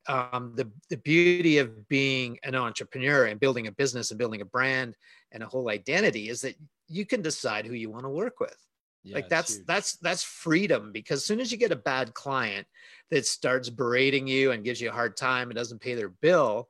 um, 0.09 0.53
the 0.57 0.71
the 0.91 0.97
beauty 0.97 1.59
of 1.59 1.89
being 1.89 2.39
an 2.43 2.55
entrepreneur 2.55 3.27
and 3.27 3.41
building 3.41 3.67
a 3.67 3.73
business 3.73 4.11
and 4.11 4.19
building 4.19 4.41
a 4.41 4.45
brand 4.47 4.95
and 5.33 5.43
a 5.43 5.47
whole 5.47 5.71
identity 5.71 6.29
is 6.29 6.41
that 6.41 6.57
you 6.89 7.05
can 7.05 7.23
decide 7.23 7.67
who 7.67 7.75
you 7.75 7.91
want 7.91 8.05
to 8.05 8.09
work 8.09 8.41
with 8.41 8.57
Yeah, 9.05 9.17
like 9.17 9.29
that's 9.29 9.57
huge. 9.57 9.67
that's 9.67 9.97
that's 9.97 10.23
freedom 10.23 10.91
because 10.93 11.21
as 11.21 11.27
soon 11.27 11.41
as 11.41 11.53
you 11.53 11.59
get 11.59 11.73
a 11.73 11.77
bad 11.77 12.15
client 12.15 12.67
that 13.11 13.27
starts 13.27 13.71
berating 13.71 14.27
you 14.27 14.53
and 14.53 14.65
gives 14.65 14.81
you 14.81 14.89
a 14.89 14.93
hard 14.93 15.17
time 15.17 15.49
and 15.49 15.57
doesn't 15.57 15.81
pay 15.81 15.95
their 15.95 16.09
bill 16.09 16.69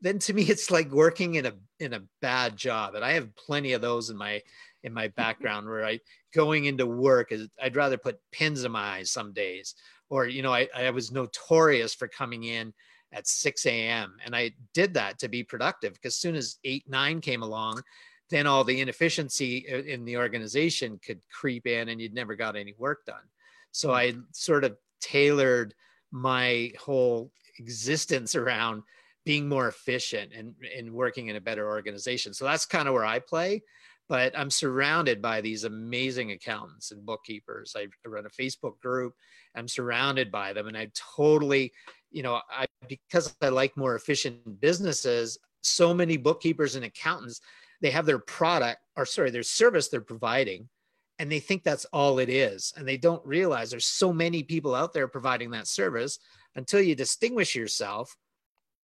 then 0.00 0.18
to 0.18 0.32
me 0.32 0.42
it's 0.42 0.70
like 0.70 0.90
working 0.90 1.34
in 1.34 1.46
a 1.46 1.52
in 1.80 1.94
a 1.94 2.02
bad 2.22 2.56
job 2.56 2.94
and 2.94 3.04
i 3.04 3.12
have 3.12 3.34
plenty 3.36 3.72
of 3.72 3.82
those 3.82 4.10
in 4.10 4.16
my 4.16 4.40
in 4.84 4.92
my 4.92 5.08
background 5.08 5.66
where 5.66 5.84
i 5.84 5.98
going 6.34 6.66
into 6.66 6.86
work 6.86 7.32
is 7.32 7.48
i'd 7.62 7.76
rather 7.76 7.98
put 7.98 8.20
pins 8.32 8.64
in 8.64 8.72
my 8.72 8.96
eyes 8.96 9.10
some 9.10 9.32
days 9.32 9.74
or 10.10 10.26
you 10.26 10.42
know 10.42 10.52
i, 10.52 10.68
I 10.74 10.90
was 10.90 11.12
notorious 11.12 11.94
for 11.94 12.08
coming 12.08 12.44
in 12.44 12.72
at 13.12 13.26
6 13.26 13.66
a.m 13.66 14.16
and 14.24 14.36
i 14.36 14.50
did 14.74 14.94
that 14.94 15.18
to 15.20 15.28
be 15.28 15.42
productive 15.42 15.94
because 15.94 16.14
as 16.14 16.18
soon 16.18 16.36
as 16.36 16.58
8 16.64 16.84
9 16.88 17.20
came 17.20 17.42
along 17.42 17.82
then 18.30 18.46
all 18.46 18.64
the 18.64 18.80
inefficiency 18.80 19.58
in 19.68 20.04
the 20.04 20.16
organization 20.16 21.00
could 21.04 21.20
creep 21.32 21.66
in 21.66 21.88
and 21.88 22.00
you'd 22.00 22.14
never 22.14 22.34
got 22.34 22.56
any 22.56 22.74
work 22.76 23.04
done. 23.06 23.24
So 23.72 23.88
hmm. 23.88 23.94
I 23.94 24.14
sort 24.32 24.64
of 24.64 24.76
tailored 25.00 25.74
my 26.10 26.72
whole 26.78 27.30
existence 27.58 28.34
around 28.34 28.82
being 29.24 29.48
more 29.48 29.68
efficient 29.68 30.32
and, 30.32 30.54
and 30.76 30.92
working 30.92 31.28
in 31.28 31.36
a 31.36 31.40
better 31.40 31.68
organization. 31.68 32.32
So 32.32 32.44
that's 32.44 32.64
kind 32.64 32.88
of 32.88 32.94
where 32.94 33.04
I 33.04 33.18
play. 33.18 33.62
But 34.08 34.38
I'm 34.38 34.50
surrounded 34.50 35.20
by 35.20 35.40
these 35.40 35.64
amazing 35.64 36.32
accountants 36.32 36.92
and 36.92 37.04
bookkeepers. 37.04 37.76
I 37.76 37.88
run 38.06 38.26
a 38.26 38.30
Facebook 38.30 38.80
group. 38.80 39.14
I'm 39.54 39.68
surrounded 39.68 40.30
by 40.30 40.52
them. 40.52 40.66
And 40.66 40.76
I 40.76 40.90
totally, 41.16 41.72
you 42.10 42.22
know, 42.22 42.40
I 42.50 42.66
because 42.88 43.36
I 43.42 43.48
like 43.50 43.76
more 43.76 43.96
efficient 43.96 44.60
businesses, 44.60 45.38
so 45.60 45.92
many 45.92 46.16
bookkeepers 46.16 46.74
and 46.74 46.84
accountants 46.84 47.40
they 47.80 47.90
have 47.90 48.06
their 48.06 48.18
product 48.18 48.80
or 48.96 49.06
sorry 49.06 49.30
their 49.30 49.42
service 49.42 49.88
they're 49.88 50.00
providing 50.00 50.68
and 51.18 51.30
they 51.30 51.40
think 51.40 51.62
that's 51.62 51.84
all 51.86 52.18
it 52.18 52.28
is 52.28 52.72
and 52.76 52.86
they 52.86 52.96
don't 52.96 53.24
realize 53.26 53.70
there's 53.70 53.86
so 53.86 54.12
many 54.12 54.42
people 54.42 54.74
out 54.74 54.92
there 54.92 55.08
providing 55.08 55.50
that 55.50 55.66
service 55.66 56.18
until 56.56 56.80
you 56.80 56.94
distinguish 56.94 57.54
yourself 57.54 58.16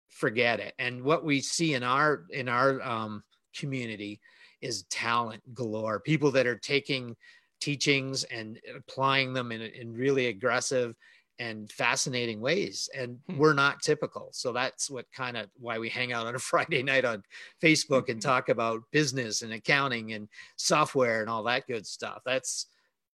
forget 0.08 0.60
it 0.60 0.74
and 0.78 1.02
what 1.02 1.24
we 1.24 1.40
see 1.40 1.74
in 1.74 1.82
our 1.82 2.24
in 2.30 2.48
our 2.48 2.80
um, 2.82 3.22
community 3.56 4.20
is 4.62 4.84
talent 4.84 5.42
galore. 5.54 6.00
People 6.00 6.30
that 6.32 6.46
are 6.46 6.56
taking 6.58 7.16
teachings 7.60 8.24
and 8.24 8.58
applying 8.76 9.32
them 9.32 9.52
in, 9.52 9.60
in 9.62 9.92
really 9.92 10.26
aggressive 10.26 10.94
and 11.38 11.70
fascinating 11.72 12.40
ways 12.40 12.88
and 12.96 13.18
Hmm. 13.28 13.38
we're 13.38 13.54
not 13.54 13.82
typical. 13.82 14.28
So 14.32 14.52
that's 14.52 14.90
what 14.90 15.06
kind 15.12 15.36
of 15.36 15.48
why 15.58 15.78
we 15.78 15.88
hang 15.88 16.12
out 16.12 16.26
on 16.26 16.34
a 16.34 16.38
friday 16.50 16.82
night 16.82 17.04
on 17.04 17.22
facebook 17.62 18.08
and 18.08 18.20
talk 18.20 18.48
about 18.48 18.82
business 18.92 19.42
and 19.42 19.52
accounting 19.52 20.12
and 20.12 20.28
software 20.56 21.20
and 21.20 21.30
all 21.30 21.42
that 21.44 21.66
good 21.66 21.86
stuff. 21.86 22.20
That's 22.24 22.66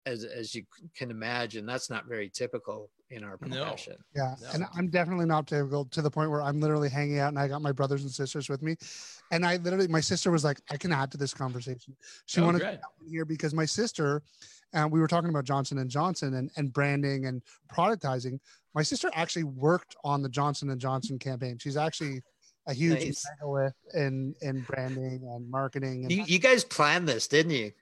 as, 0.09 0.25
as 0.25 0.55
you 0.55 0.65
can 0.97 1.11
imagine 1.11 1.67
that's 1.67 1.91
not 1.91 2.07
very 2.07 2.29
typical 2.31 2.91
in 3.11 3.23
our 3.25 3.39
No. 3.43 3.65
profession 3.65 3.97
Yeah, 4.15 4.35
No. 4.41 4.49
and 4.55 4.67
I'm 4.75 4.89
definitely 4.89 5.27
not 5.27 5.47
typical 5.47 5.85
to 5.87 6.03
the 6.03 6.11
point 6.11 6.31
where 6.31 6.43
I'm 6.43 6.61
literally 6.61 6.89
hanging 6.89 7.19
out 7.19 7.29
and 7.29 7.39
I 7.39 7.47
got 7.49 7.63
my 7.63 7.73
brothers 7.73 8.03
and 8.03 8.11
sisters 8.11 8.49
with 8.49 8.63
me, 8.63 8.77
and 9.31 9.45
I 9.45 9.57
literally 9.57 9.87
my 9.89 10.01
sister 10.01 10.31
was 10.31 10.45
like, 10.45 10.61
I 10.71 10.77
can 10.77 10.93
add 10.93 11.11
to 11.13 11.19
this 11.19 11.35
conversation. 11.35 11.97
She 12.27 12.41
Oh, 12.41 12.45
wanted 12.47 12.61
great. 12.61 12.73
to 12.73 12.79
come 12.79 13.09
here 13.11 13.25
because 13.25 13.55
my 13.55 13.65
sister, 13.67 14.23
and 14.73 14.91
we 14.91 15.01
were 15.01 15.09
talking 15.09 15.31
about 15.31 15.45
Johnson 15.45 15.79
and 15.79 15.91
Johnson 15.91 16.35
and 16.35 16.51
and 16.57 16.73
branding 16.73 17.27
and 17.27 17.43
productizing. 17.73 18.39
My 18.75 18.83
sister 18.83 19.11
actually 19.15 19.45
worked 19.45 19.97
on 20.05 20.23
the 20.23 20.29
Johnson 20.29 20.71
and 20.71 20.81
Johnson 20.81 21.19
campaign. 21.19 21.59
She's 21.59 21.77
actually 21.77 22.23
a 22.67 22.75
huge 22.75 23.05
Nice. 23.05 23.25
in 23.95 24.35
in 24.43 24.61
branding 24.63 25.21
and 25.33 25.51
marketing. 25.51 26.05
And 26.05 26.13
you, 26.13 26.25
you 26.27 26.39
guys 26.39 26.65
planned 26.65 27.09
this 27.09 27.27
didn't 27.27 27.53
you 27.53 27.73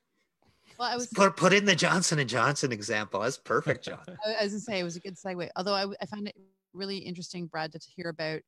Well, 0.79 0.91
I 0.91 0.97
was 0.97 1.07
put, 1.09 1.37
put 1.37 1.53
in 1.53 1.65
the 1.65 1.75
johnson 1.77 2.19
and 2.19 2.29
johnson 2.29 2.73
example 2.73 3.21
that's 3.21 3.39
perfect 3.39 3.85
john 3.85 4.05
I 4.27 4.43
was 4.45 4.53
gonna 4.53 4.61
say 4.61 4.79
it 4.81 4.85
was 4.85 4.97
a 4.97 5.01
good 5.01 5.17
segue. 5.17 5.49
Although 5.57 5.75
I, 5.75 5.87
I 6.01 6.07
find 6.07 6.29
it 6.29 6.37
really 6.75 6.99
interesting, 6.99 7.47
Brad, 7.47 7.73
to 7.73 7.81
hear 7.97 8.09
about 8.09 8.41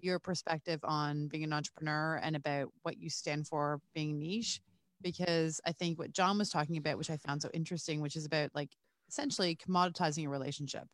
your 0.00 0.18
perspective 0.18 0.80
on 0.84 1.28
being 1.28 1.44
an 1.44 1.52
entrepreneur 1.52 2.16
and 2.22 2.36
about 2.36 2.68
what 2.82 2.98
you 2.98 3.10
stand 3.10 3.46
for 3.48 3.80
being 3.94 4.18
niche. 4.18 4.60
Because 5.02 5.60
I 5.66 5.72
think 5.72 5.98
what 5.98 6.12
John 6.12 6.38
was 6.38 6.50
talking 6.50 6.76
about, 6.78 6.96
which 6.98 7.10
I 7.10 7.16
found 7.18 7.42
so 7.42 7.50
interesting, 7.52 8.00
which 8.00 8.16
is 8.16 8.24
about 8.24 8.50
like 8.54 8.70
essentially 9.08 9.56
commoditizing 9.56 10.26
a 10.26 10.30
relationship, 10.30 10.84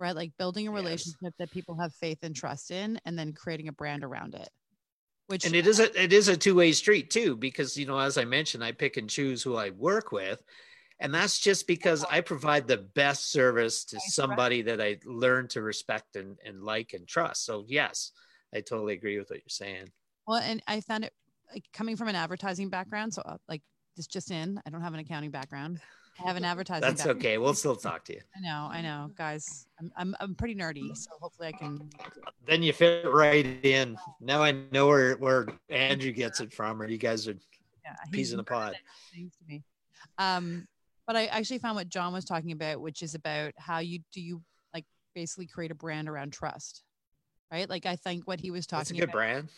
right? 0.00 0.16
Like 0.16 0.32
building 0.38 0.68
a 0.68 0.70
Yes. 0.70 0.82
relationship 0.82 1.34
that 1.38 1.50
people 1.50 1.76
have 1.78 1.92
faith 1.94 2.18
and 2.22 2.34
trust 2.34 2.70
in, 2.70 2.98
and 3.04 3.18
then 3.18 3.32
creating 3.32 3.68
a 3.68 3.72
brand 3.72 4.04
around 4.04 4.34
it. 4.34 4.48
Which 5.32 5.46
and 5.46 5.54
it 5.54 5.66
is 5.66 5.80
a 5.80 5.88
it 6.00 6.12
is 6.12 6.28
a 6.28 6.36
two-way 6.36 6.72
street 6.72 7.08
too 7.08 7.36
because 7.36 7.74
you 7.78 7.86
know 7.86 7.98
as 7.98 8.18
i 8.18 8.24
mentioned 8.24 8.62
i 8.62 8.70
pick 8.70 8.98
and 8.98 9.08
choose 9.08 9.42
who 9.42 9.56
i 9.56 9.70
work 9.70 10.12
with 10.12 10.42
and 11.00 11.14
that's 11.14 11.38
just 11.38 11.66
because 11.66 12.04
i 12.10 12.20
provide 12.20 12.68
the 12.68 12.76
best 12.76 13.32
service 13.32 13.82
to 13.86 13.98
somebody 14.00 14.60
that 14.60 14.78
i 14.78 14.98
learn 15.06 15.48
to 15.48 15.62
respect 15.62 16.16
and, 16.16 16.36
and 16.44 16.62
like 16.62 16.92
and 16.92 17.08
trust 17.08 17.46
so 17.46 17.64
yes 17.66 18.12
i 18.54 18.60
totally 18.60 18.92
agree 18.92 19.18
with 19.18 19.30
what 19.30 19.38
you're 19.38 19.48
saying 19.48 19.90
Well, 20.26 20.42
and 20.42 20.62
I 20.68 20.82
found 20.82 21.04
it 21.04 21.14
like 21.52 21.64
coming 21.72 21.96
from 21.96 22.08
an 22.08 22.14
advertising 22.14 22.68
background. 22.68 23.12
So, 23.14 23.22
uh, 23.22 23.36
like, 23.48 23.62
this 23.96 24.06
just 24.06 24.30
in, 24.30 24.60
I 24.64 24.70
don't 24.70 24.82
have 24.82 24.94
an 24.94 25.00
accounting 25.00 25.30
background. 25.30 25.80
I 26.20 26.22
have 26.26 26.36
an 26.36 26.44
advertising. 26.44 26.82
that's 26.82 27.06
okay 27.06 27.38
we'll 27.38 27.54
still 27.54 27.76
talk 27.76 28.04
to 28.06 28.14
you 28.14 28.20
I 28.36 28.40
know, 28.40 28.68
I 28.70 28.80
know, 28.82 29.10
guys. 29.16 29.66
I'm, 29.80 29.92
I'm, 29.96 30.16
I'm 30.20 30.34
pretty 30.34 30.54
nerdy, 30.54 30.96
so 30.96 31.10
hopefully 31.20 31.48
I 31.48 31.52
can. 31.52 31.90
then 32.46 32.62
you 32.62 32.72
fit 32.72 33.06
right 33.12 33.46
in 33.62 33.96
now 34.20 34.42
i 34.42 34.52
know 34.72 34.86
where 34.86 35.14
where 35.16 35.46
andrew 35.70 36.12
gets 36.12 36.40
it 36.40 36.52
from 36.52 36.80
or 36.80 36.88
you 36.88 36.98
guys 36.98 37.26
are 37.28 37.36
Yeah, 37.84 37.94
peas 38.10 38.32
in 38.32 38.40
a 38.40 38.44
pod 38.44 38.76
Thanks 39.14 39.36
to 39.36 39.44
me. 39.46 39.62
Um, 40.18 40.66
but 41.06 41.16
I 41.16 41.26
actually 41.26 41.58
found 41.58 41.76
what 41.76 41.88
John 41.88 42.12
was 42.12 42.24
talking 42.24 42.52
about, 42.52 42.80
which 42.80 43.02
is 43.02 43.14
about 43.14 43.52
how 43.58 43.78
you 43.80 44.00
do 44.12 44.20
you 44.20 44.42
like 44.72 44.84
basically 45.14 45.46
create 45.46 45.70
a 45.70 45.74
brand 45.74 46.08
around 46.08 46.32
trust, 46.32 46.82
right? 47.52 47.68
Like 47.68 47.86
I 47.86 47.96
think 47.96 48.26
what 48.26 48.40
he 48.40 48.50
was 48.50 48.66
that's 48.66 48.90
a 48.90 48.94
talking 48.94 49.00
good 49.00 49.04
about. 49.10 49.14
brand 49.14 49.48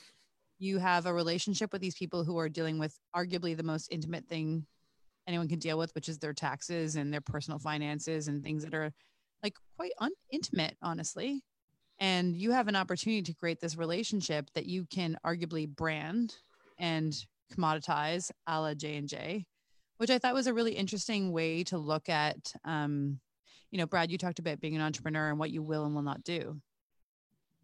you 0.58 0.78
have 0.78 1.06
a 1.06 1.12
relationship 1.12 1.72
with 1.72 1.82
these 1.82 1.96
people 1.96 2.24
who 2.24 2.38
are 2.38 2.48
dealing 2.48 2.78
with 2.78 2.96
arguably 3.14 3.56
the 3.56 3.62
most 3.62 3.88
intimate 3.90 4.26
thing 4.28 4.64
anyone 5.26 5.48
can 5.48 5.58
deal 5.58 5.78
with, 5.78 5.94
which 5.94 6.08
is 6.08 6.18
their 6.18 6.32
taxes 6.32 6.96
and 6.96 7.12
their 7.12 7.20
personal 7.20 7.58
finances 7.58 8.28
and 8.28 8.42
things 8.42 8.64
that 8.64 8.74
are 8.74 8.92
like 9.42 9.54
quite 9.76 9.92
un- 9.98 10.10
intimate, 10.30 10.76
honestly. 10.82 11.42
And 11.98 12.34
you 12.34 12.50
have 12.50 12.68
an 12.68 12.76
opportunity 12.76 13.22
to 13.22 13.34
create 13.34 13.60
this 13.60 13.76
relationship 13.76 14.50
that 14.54 14.66
you 14.66 14.86
can 14.90 15.16
arguably 15.24 15.68
brand 15.68 16.34
and 16.78 17.14
commoditize 17.52 18.30
a 18.46 18.60
la 18.60 18.74
J 18.74 18.96
and 18.96 19.08
J, 19.08 19.44
which 19.98 20.10
I 20.10 20.18
thought 20.18 20.34
was 20.34 20.46
a 20.46 20.54
really 20.54 20.72
interesting 20.72 21.32
way 21.32 21.62
to 21.64 21.78
look 21.78 22.08
at. 22.08 22.52
Um, 22.64 23.20
you 23.70 23.78
know, 23.78 23.86
Brad, 23.86 24.10
you 24.10 24.18
talked 24.18 24.38
about 24.38 24.60
being 24.60 24.76
an 24.76 24.82
entrepreneur 24.82 25.30
and 25.30 25.38
what 25.38 25.50
you 25.50 25.62
will 25.62 25.84
and 25.84 25.94
will 25.94 26.02
not 26.02 26.24
do, 26.24 26.60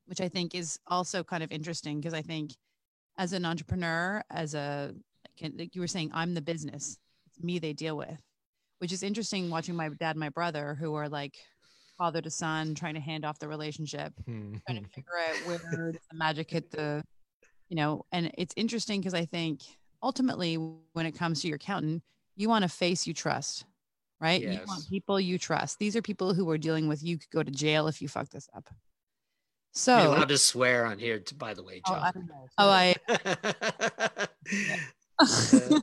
which 0.07 0.21
I 0.21 0.29
think 0.29 0.55
is 0.55 0.79
also 0.87 1.23
kind 1.23 1.43
of 1.43 1.53
interesting 1.53 2.01
because 2.01 2.15
I 2.15 2.23
think 2.23 2.53
as 3.17 3.33
an 3.33 3.45
entrepreneur, 3.45 4.23
as 4.31 4.55
a 4.55 4.95
like 5.41 5.53
like 5.57 5.75
you 5.75 5.81
were 5.81 5.87
saying, 5.87 6.11
I'm 6.13 6.35
the 6.35 6.43
business. 6.43 6.99
Me 7.43 7.59
they 7.59 7.73
deal 7.73 7.97
with, 7.97 8.21
which 8.79 8.93
is 8.93 9.03
interesting 9.03 9.51
watching 9.51 9.75
my 9.75 9.89
dad 9.89 10.11
and 10.11 10.21
my 10.21 10.29
brother 10.29 10.77
who 10.79 10.95
are 10.95 11.09
like 11.09 11.37
father 12.01 12.23
to 12.23 12.31
son 12.31 12.75
trying 12.75 12.95
to 12.95 13.01
hand 13.01 13.27
off 13.27 13.39
the 13.39 13.47
relationship, 13.47 14.15
trying 14.25 14.61
to 14.67 14.73
hmm. 14.73 14.85
figure 14.87 15.19
out 15.29 15.37
where 15.47 15.59
the 15.93 15.99
magic 16.15 16.51
hit 16.51 16.71
the, 16.71 17.05
you 17.69 17.77
know, 17.77 18.07
and 18.11 18.33
it's 18.39 18.55
interesting 18.57 19.01
because 19.01 19.13
I 19.13 19.27
think 19.27 19.61
ultimately 20.03 20.55
when 20.55 21.05
it 21.05 21.13
comes 21.13 21.43
to 21.43 21.49
your 21.49 21.57
accountant, 21.57 22.03
you 22.37 22.49
want 22.49 22.65
a 22.65 22.69
face 22.69 23.07
you 23.07 23.13
trust, 23.13 23.67
right? 24.19 24.41
You 24.41 24.61
want 24.67 24.89
people 24.89 25.21
you 25.21 25.37
trust. 25.37 25.79
These 25.79 25.95
are 25.95 26.01
people 26.01 26.33
who 26.33 26.49
are 26.49 26.57
dealing 26.57 26.89
with 26.89 27.03
you 27.03 27.19
could 27.19 27.29
go 27.31 27.43
to 27.43 27.51
jail 27.51 27.87
if 27.87 28.01
you 28.01 28.09
fuck 28.09 28.31
this 28.31 28.49
up. 28.57 28.67
you're 28.71 28.77
So, 29.73 30.15
allowed 30.15 30.31
to 30.31 30.39
swear 30.39 30.87
on 30.87 30.99
here 30.99 31.23
by 31.37 31.53
the 31.53 31.63
way 31.63 31.83
oh, 31.87 31.93
john 31.93 32.03
I 32.03 32.11
don't 32.13 32.27
know. 32.29 32.49
Oh, 32.57 32.71
I, 32.71 32.95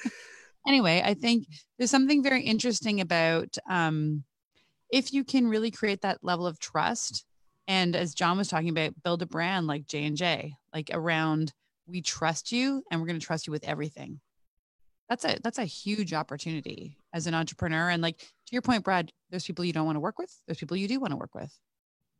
anyway, 0.66 1.02
I 1.04 1.14
think 1.14 1.46
there's 1.78 1.90
something 1.90 2.22
very 2.22 2.42
interesting 2.42 3.00
about 3.00 3.56
um, 3.68 4.24
if 4.90 5.12
you 5.12 5.24
can 5.24 5.48
really 5.48 5.70
create 5.70 6.02
that 6.02 6.18
level 6.22 6.46
of 6.46 6.58
trust, 6.58 7.24
and 7.68 7.94
as 7.94 8.14
John 8.14 8.36
was 8.36 8.48
talking 8.48 8.70
about, 8.70 9.00
build 9.02 9.22
a 9.22 9.26
brand 9.26 9.66
like 9.66 9.86
J 9.86 10.04
and 10.04 10.16
J, 10.16 10.54
like 10.74 10.90
around 10.92 11.52
we 11.86 12.02
trust 12.02 12.52
you, 12.52 12.82
and 12.90 13.00
we're 13.00 13.06
going 13.06 13.18
to 13.18 13.26
trust 13.26 13.46
you 13.46 13.52
with 13.52 13.64
everything. 13.64 14.20
That's 15.08 15.24
a 15.24 15.38
that's 15.42 15.58
a 15.58 15.64
huge 15.64 16.12
opportunity, 16.14 16.96
as 17.12 17.26
an 17.26 17.34
entrepreneur. 17.34 17.90
And 17.90 18.02
like 18.02 18.18
to 18.18 18.52
your 18.52 18.62
point, 18.62 18.84
Brad, 18.84 19.12
there's 19.30 19.44
people 19.44 19.64
you 19.64 19.72
don't 19.72 19.86
want 19.86 19.96
to 19.96 20.00
work 20.00 20.18
with. 20.18 20.32
There's 20.46 20.58
people 20.58 20.76
you 20.76 20.88
do 20.88 21.00
want 21.00 21.12
to 21.12 21.16
work 21.16 21.34
with. 21.34 21.52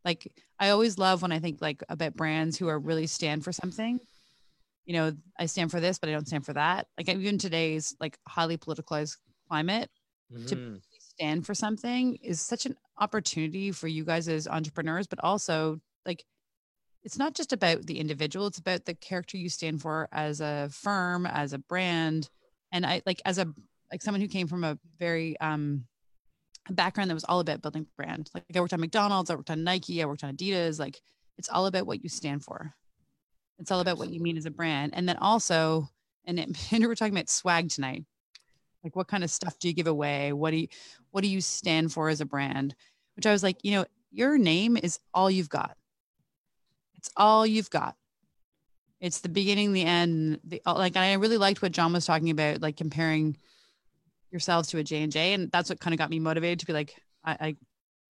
Like 0.05 0.33
I 0.59 0.71
always 0.71 0.99
love 0.99 1.23
when 1.23 1.33
I 1.33 1.39
think 1.39 1.61
like 1.61 1.83
about 1.89 2.17
brands 2.17 2.57
who 2.57 2.69
are 2.69 2.79
really 2.79 3.07
stand 3.07 3.45
for 3.45 3.53
something. 3.53 4.01
You 4.87 4.95
know, 4.95 5.13
I 5.39 5.47
stand 5.47 5.71
for 5.71 5.81
this, 5.81 5.99
but 5.99 6.09
I 6.09 6.13
don't 6.13 6.27
stand 6.27 6.45
for 6.45 6.55
that. 6.55 6.89
Like 6.99 7.09
even 7.09 7.39
today's 7.39 7.95
like 8.01 8.19
highly 8.27 8.57
politicalized 8.57 9.17
climate, 9.49 9.91
to 10.47 10.57
Mhm. 10.57 10.81
stand 10.99 11.47
for 11.47 11.55
something 11.55 12.17
is 12.23 12.41
such 12.41 12.67
an 12.67 12.77
opportunity 12.99 13.73
for 13.73 13.89
you 13.89 14.05
guys 14.05 14.29
as 14.29 14.47
entrepreneurs, 14.49 15.07
but 15.07 15.23
also 15.23 15.81
like 16.07 16.25
it's 17.03 17.19
not 17.19 17.35
just 17.35 17.53
about 17.53 17.87
the 17.87 17.99
individual, 17.99 18.47
it's 18.47 18.59
about 18.59 18.85
the 18.85 18.95
character 18.95 19.37
you 19.37 19.49
stand 19.49 19.81
for 19.81 20.09
as 20.13 20.41
a 20.41 20.69
firm, 20.71 21.27
as 21.27 21.53
a 21.53 21.59
brand. 21.59 22.29
And 22.73 22.85
I 22.87 23.03
like 23.07 23.21
as 23.25 23.39
a 23.39 23.47
like 23.91 24.03
someone 24.03 24.21
who 24.21 24.29
came 24.29 24.47
from 24.47 24.65
a 24.65 24.79
very 24.99 25.39
um 25.41 25.87
background 26.71 27.11
that 27.11 27.15
was 27.15 27.25
all 27.25 27.41
about 27.41 27.63
building 27.63 27.87
brand. 27.97 28.31
Like 28.35 28.45
I 28.55 28.61
worked 28.61 28.73
on 28.73 28.81
McDonald's, 28.81 29.31
I 29.31 29.35
worked 29.35 29.51
on 29.51 29.65
Nike, 29.65 30.03
I 30.03 30.07
worked 30.07 30.25
on 30.25 30.37
Adidas. 30.37 30.79
Like 30.79 31.01
it's 31.39 31.49
all 31.49 31.67
about 31.67 31.87
what 31.87 32.03
you 32.03 32.09
stand 32.09 32.45
for. 32.45 32.75
It's 33.61 33.71
all 33.71 33.81
about 33.81 33.99
what 33.99 34.11
you 34.11 34.21
mean 34.21 34.37
as 34.37 34.47
a 34.47 34.51
brand. 34.51 34.93
And 34.95 35.09
then 35.09 35.19
also, 35.19 35.89
and 36.25 36.41
it, 36.41 36.49
and 36.73 36.85
we're 36.85 36.95
talking 36.95 37.15
about 37.15 37.29
swag 37.29 37.69
tonight. 37.69 38.05
Like 38.83 38.97
what 38.97 39.09
kind 39.09 39.23
of 39.23 39.31
stuff 39.31 39.59
do 39.59 39.69
you 39.69 39.75
give 39.75 39.87
away? 39.87 40.33
What 40.33 40.53
do 40.53 40.57
you 40.57 40.69
what 41.11 41.23
do 41.23 41.29
you 41.29 41.43
stand 41.43 41.93
for 41.93 42.09
as 42.09 42.23
a 42.23 42.25
brand? 42.25 42.75
Which 43.15 43.27
I 43.27 43.33
was 43.33 43.43
like, 43.43 43.59
you 43.63 43.73
know, 43.73 43.85
your 44.11 44.39
name 44.39 44.77
is 44.77 44.99
all 45.13 45.31
you've 45.31 45.51
got. 45.51 45.77
It's 46.97 47.11
all 47.17 47.47
you've 47.47 47.69
got. 47.69 47.97
It's 49.01 49.21
the 49.21 49.29
beginning, 49.29 49.73
the 49.73 49.85
end. 49.85 50.41
The 50.45 50.63
like, 50.67 50.97
I 50.97 51.15
really 51.15 51.39
liked 51.39 51.63
what 51.63 51.73
John 51.73 51.93
was 51.93 52.07
talking 52.07 52.31
about, 52.31 52.63
like 52.63 52.77
comparing 52.77 53.37
yourselves 54.31 54.69
to 54.69 54.79
a 54.79 54.85
J 54.85 55.03
and 55.03 55.13
J, 55.13 55.33
and 55.35 55.51
that's 55.51 55.69
what 55.69 55.81
kind 55.81 55.93
of 55.93 55.99
got 55.99 56.11
me 56.11 56.19
motivated 56.19 56.61
to 56.61 56.67
be 56.67 56.73
like, 56.73 56.95
I, 57.25 57.33
I 57.33 57.57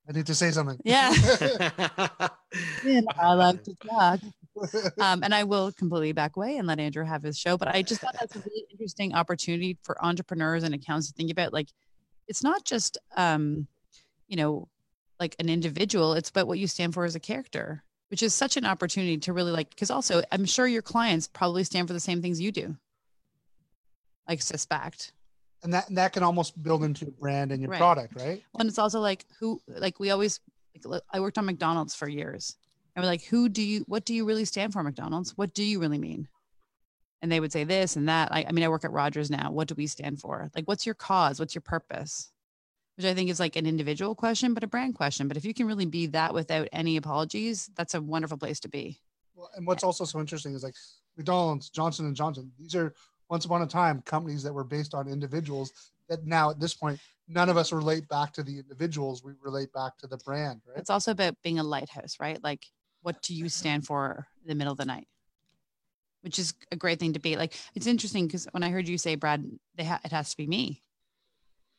I 0.09 0.13
need 0.13 0.27
to 0.27 0.35
say 0.35 0.51
something. 0.51 0.81
yeah, 0.85 1.13
I 3.19 3.35
like 3.35 3.63
to 3.65 3.75
talk. 3.75 4.21
Um, 4.99 5.23
and 5.25 5.35
I 5.35 5.45
will 5.45 5.73
completely 5.73 6.13
back 6.13 6.37
away 6.37 6.57
and 6.57 6.67
let 6.67 6.81
Andrew 6.81 7.05
have 7.05 7.23
his 7.23 7.39
show. 7.39 7.57
But 7.57 7.69
I 7.69 7.83
just 7.83 8.01
thought 8.01 8.17
that's 8.19 8.37
a 8.37 8.41
really 8.41 8.65
interesting 8.71 9.15
opportunity 9.15 9.79
for 9.83 10.03
entrepreneurs 10.05 10.63
and 10.65 10.75
accounts 10.75 11.09
to 11.09 11.15
think 11.15 11.31
about. 11.31 11.53
Like, 11.53 11.69
it's 12.29 12.43
not 12.43 12.65
just, 12.65 12.99
um, 13.17 13.67
you 14.29 14.37
know, 14.37 14.69
like 15.19 15.37
an 15.39 15.49
individual. 15.49 16.15
It's 16.15 16.31
about 16.31 16.47
what 16.47 16.59
you 16.59 16.67
stand 16.67 16.95
for 16.95 17.05
as 17.05 17.15
a 17.15 17.21
character, 17.21 17.85
which 18.09 18.23
is 18.23 18.33
such 18.35 18.57
an 18.57 18.65
opportunity 18.65 19.19
to 19.19 19.33
really 19.33 19.53
like. 19.53 19.71
Because 19.71 19.91
also, 19.91 20.23
I'm 20.33 20.45
sure 20.45 20.67
your 20.67 20.83
clients 20.83 21.27
probably 21.27 21.65
stand 21.65 21.89
for 21.89 21.95
the 21.95 22.01
same 22.01 22.23
things 22.23 22.41
you 22.41 22.53
do. 22.53 22.77
I 24.27 24.37
suspect. 24.37 25.13
and 25.63 25.75
that 25.75 25.89
and 25.89 25.99
that 25.99 26.13
can 26.13 26.23
almost 26.23 26.63
build 26.63 26.85
into 26.85 27.05
your 27.07 27.15
brand 27.19 27.53
and 27.53 27.61
your 27.61 27.71
Right. 27.71 27.79
product, 27.79 28.15
right? 28.17 28.43
And 28.59 28.69
it's 28.69 28.79
also 28.79 29.01
like 29.01 29.27
who, 29.39 29.61
like 29.67 29.99
we 30.01 30.11
always, 30.11 30.41
like, 30.85 31.03
I 31.13 31.21
worked 31.21 31.37
on 31.37 31.45
McDonald's 31.47 31.95
for 31.95 32.09
years. 32.09 32.57
And 33.01 33.07
we're 33.07 33.13
like, 33.13 33.25
who 33.25 33.49
do 33.49 33.63
you, 33.63 33.83
what 33.87 34.05
do 34.05 34.13
you 34.13 34.27
really 34.27 34.45
stand 34.45 34.75
for, 34.75 34.83
McDonald's? 34.83 35.35
What 35.35 35.55
do 35.55 35.65
you 35.65 35.81
really 35.81 35.97
mean? 35.97 36.29
And 37.23 37.33
they 37.33 37.41
would 37.41 37.51
say 37.51 37.65
this 37.65 37.97
and 37.97 38.11
that. 38.11 38.31
I, 38.31 38.45
I 38.47 38.53
mean, 38.53 38.63
I 38.63 38.69
work 38.69 38.85
at 38.85 38.93
Rogers 38.93 39.31
now. 39.31 39.51
What 39.53 39.69
do 39.69 39.75
we 39.75 39.87
stand 39.87 40.21
for? 40.21 40.51
Like, 40.55 40.69
what's 40.69 40.85
your 40.85 40.95
cause? 40.95 41.41
What's 41.41 41.55
your 41.55 41.63
purpose? 41.63 42.31
Which 42.97 43.07
I 43.07 43.15
think 43.15 43.31
is 43.31 43.41
like 43.41 43.57
an 43.57 43.65
individual 43.65 44.15
question, 44.15 44.53
but 44.53 44.65
a 44.65 44.67
brand 44.67 44.97
question. 44.97 45.29
But 45.29 45.39
if 45.39 45.47
you 45.47 45.55
can 45.55 45.67
really 45.67 45.87
be 45.87 46.09
that 46.09 46.35
without 46.35 46.69
any 46.73 46.99
apologies, 46.99 47.71
that's 47.75 47.95
a 47.95 48.03
wonderful 48.03 48.37
place 48.37 48.61
to 48.61 48.69
be. 48.69 49.01
Well, 49.35 49.51
and 49.57 49.67
what's 49.67 49.83
also 49.83 50.05
so 50.05 50.21
interesting 50.21 50.55
is 50.55 50.63
like 50.63 50.75
McDonald's, 51.17 51.71
Johnson 51.71 52.05
and 52.05 52.15
Johnson. 52.15 52.53
These 52.59 52.75
are 52.75 52.93
once 53.31 53.47
upon 53.47 53.63
a 53.63 53.67
time 53.67 54.03
companies 54.03 54.43
that 54.43 54.53
were 54.53 54.65
based 54.65 54.93
on 54.93 55.09
individuals. 55.09 55.73
That 56.11 56.27
now 56.27 56.51
at 56.51 56.61
this 56.61 56.75
point, 56.75 57.01
none 57.29 57.49
of 57.49 57.57
us 57.57 57.73
relate 57.73 58.09
back 58.09 58.33
to 58.35 58.43
the 58.43 58.59
individuals. 58.59 59.25
We 59.25 59.33
relate 59.41 59.73
back 59.73 59.97
to 59.99 60.07
the 60.07 60.19
brand, 60.19 60.61
right? 60.67 60.77
It's 60.77 60.91
also 60.91 61.13
about 61.13 61.37
being 61.43 61.59
a 61.59 61.63
lighthouse, 61.63 62.17
right? 62.21 62.43
Like, 62.43 62.67
what 63.03 63.23
do 63.23 63.35
you 63.35 63.49
stand 63.49 63.87
for 63.87 64.27
in 64.43 64.49
the 64.49 64.55
middle 64.55 64.73
of 64.73 64.79
the 64.79 64.85
night? 64.85 65.07
Which 66.23 66.39
is 66.39 66.55
a 66.71 66.77
great 66.77 66.99
thing 66.99 67.15
to 67.15 67.19
be. 67.21 67.37
Like, 67.37 67.55
it's 67.75 67.87
interesting 67.87 68.27
because 68.27 68.47
when 68.53 68.63
I 68.63 68.71
heard 68.71 68.87
you 68.89 68.99
say, 68.99 69.15
Brad, 69.15 69.45
they 69.77 69.85
ha- 69.85 70.01
it 70.05 70.13
has 70.13 70.31
to 70.31 70.37
be 70.37 70.47
me. 70.47 70.83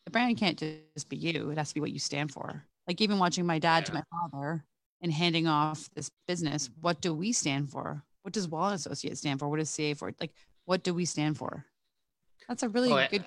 The 0.06 0.12
brand 0.12 0.38
can't 0.38 0.58
just 0.58 1.10
be 1.10 1.18
you. 1.18 1.52
It 1.52 1.58
has 1.58 1.70
to 1.70 1.74
be 1.76 1.82
what 1.82 1.92
you 1.92 2.00
stand 2.00 2.32
for. 2.32 2.64
Like 2.88 3.02
even 3.02 3.20
watching 3.20 3.46
my 3.46 3.60
dad 3.60 3.86
to 3.86 3.94
my 3.94 4.04
father 4.12 4.66
and 5.02 5.14
handing 5.14 5.48
off 5.48 5.90
this 5.96 6.10
business. 6.28 6.70
What 6.82 7.02
do 7.02 7.14
we 7.14 7.32
stand 7.32 7.70
for? 7.70 8.04
What 8.24 8.34
does 8.34 8.48
Wallen 8.48 8.74
Associates 8.74 9.20
stand 9.20 9.40
for? 9.40 9.48
What 9.48 9.60
does 9.60 9.70
CA 9.70 9.94
for? 9.94 10.12
Like, 10.20 10.34
what 10.66 10.84
do 10.84 10.94
we 10.94 11.06
stand 11.06 11.38
for? 11.38 11.66
That's 12.48 12.64
a 12.64 12.70
really 12.70 12.92
Oh, 12.92 13.06
good. 13.10 13.24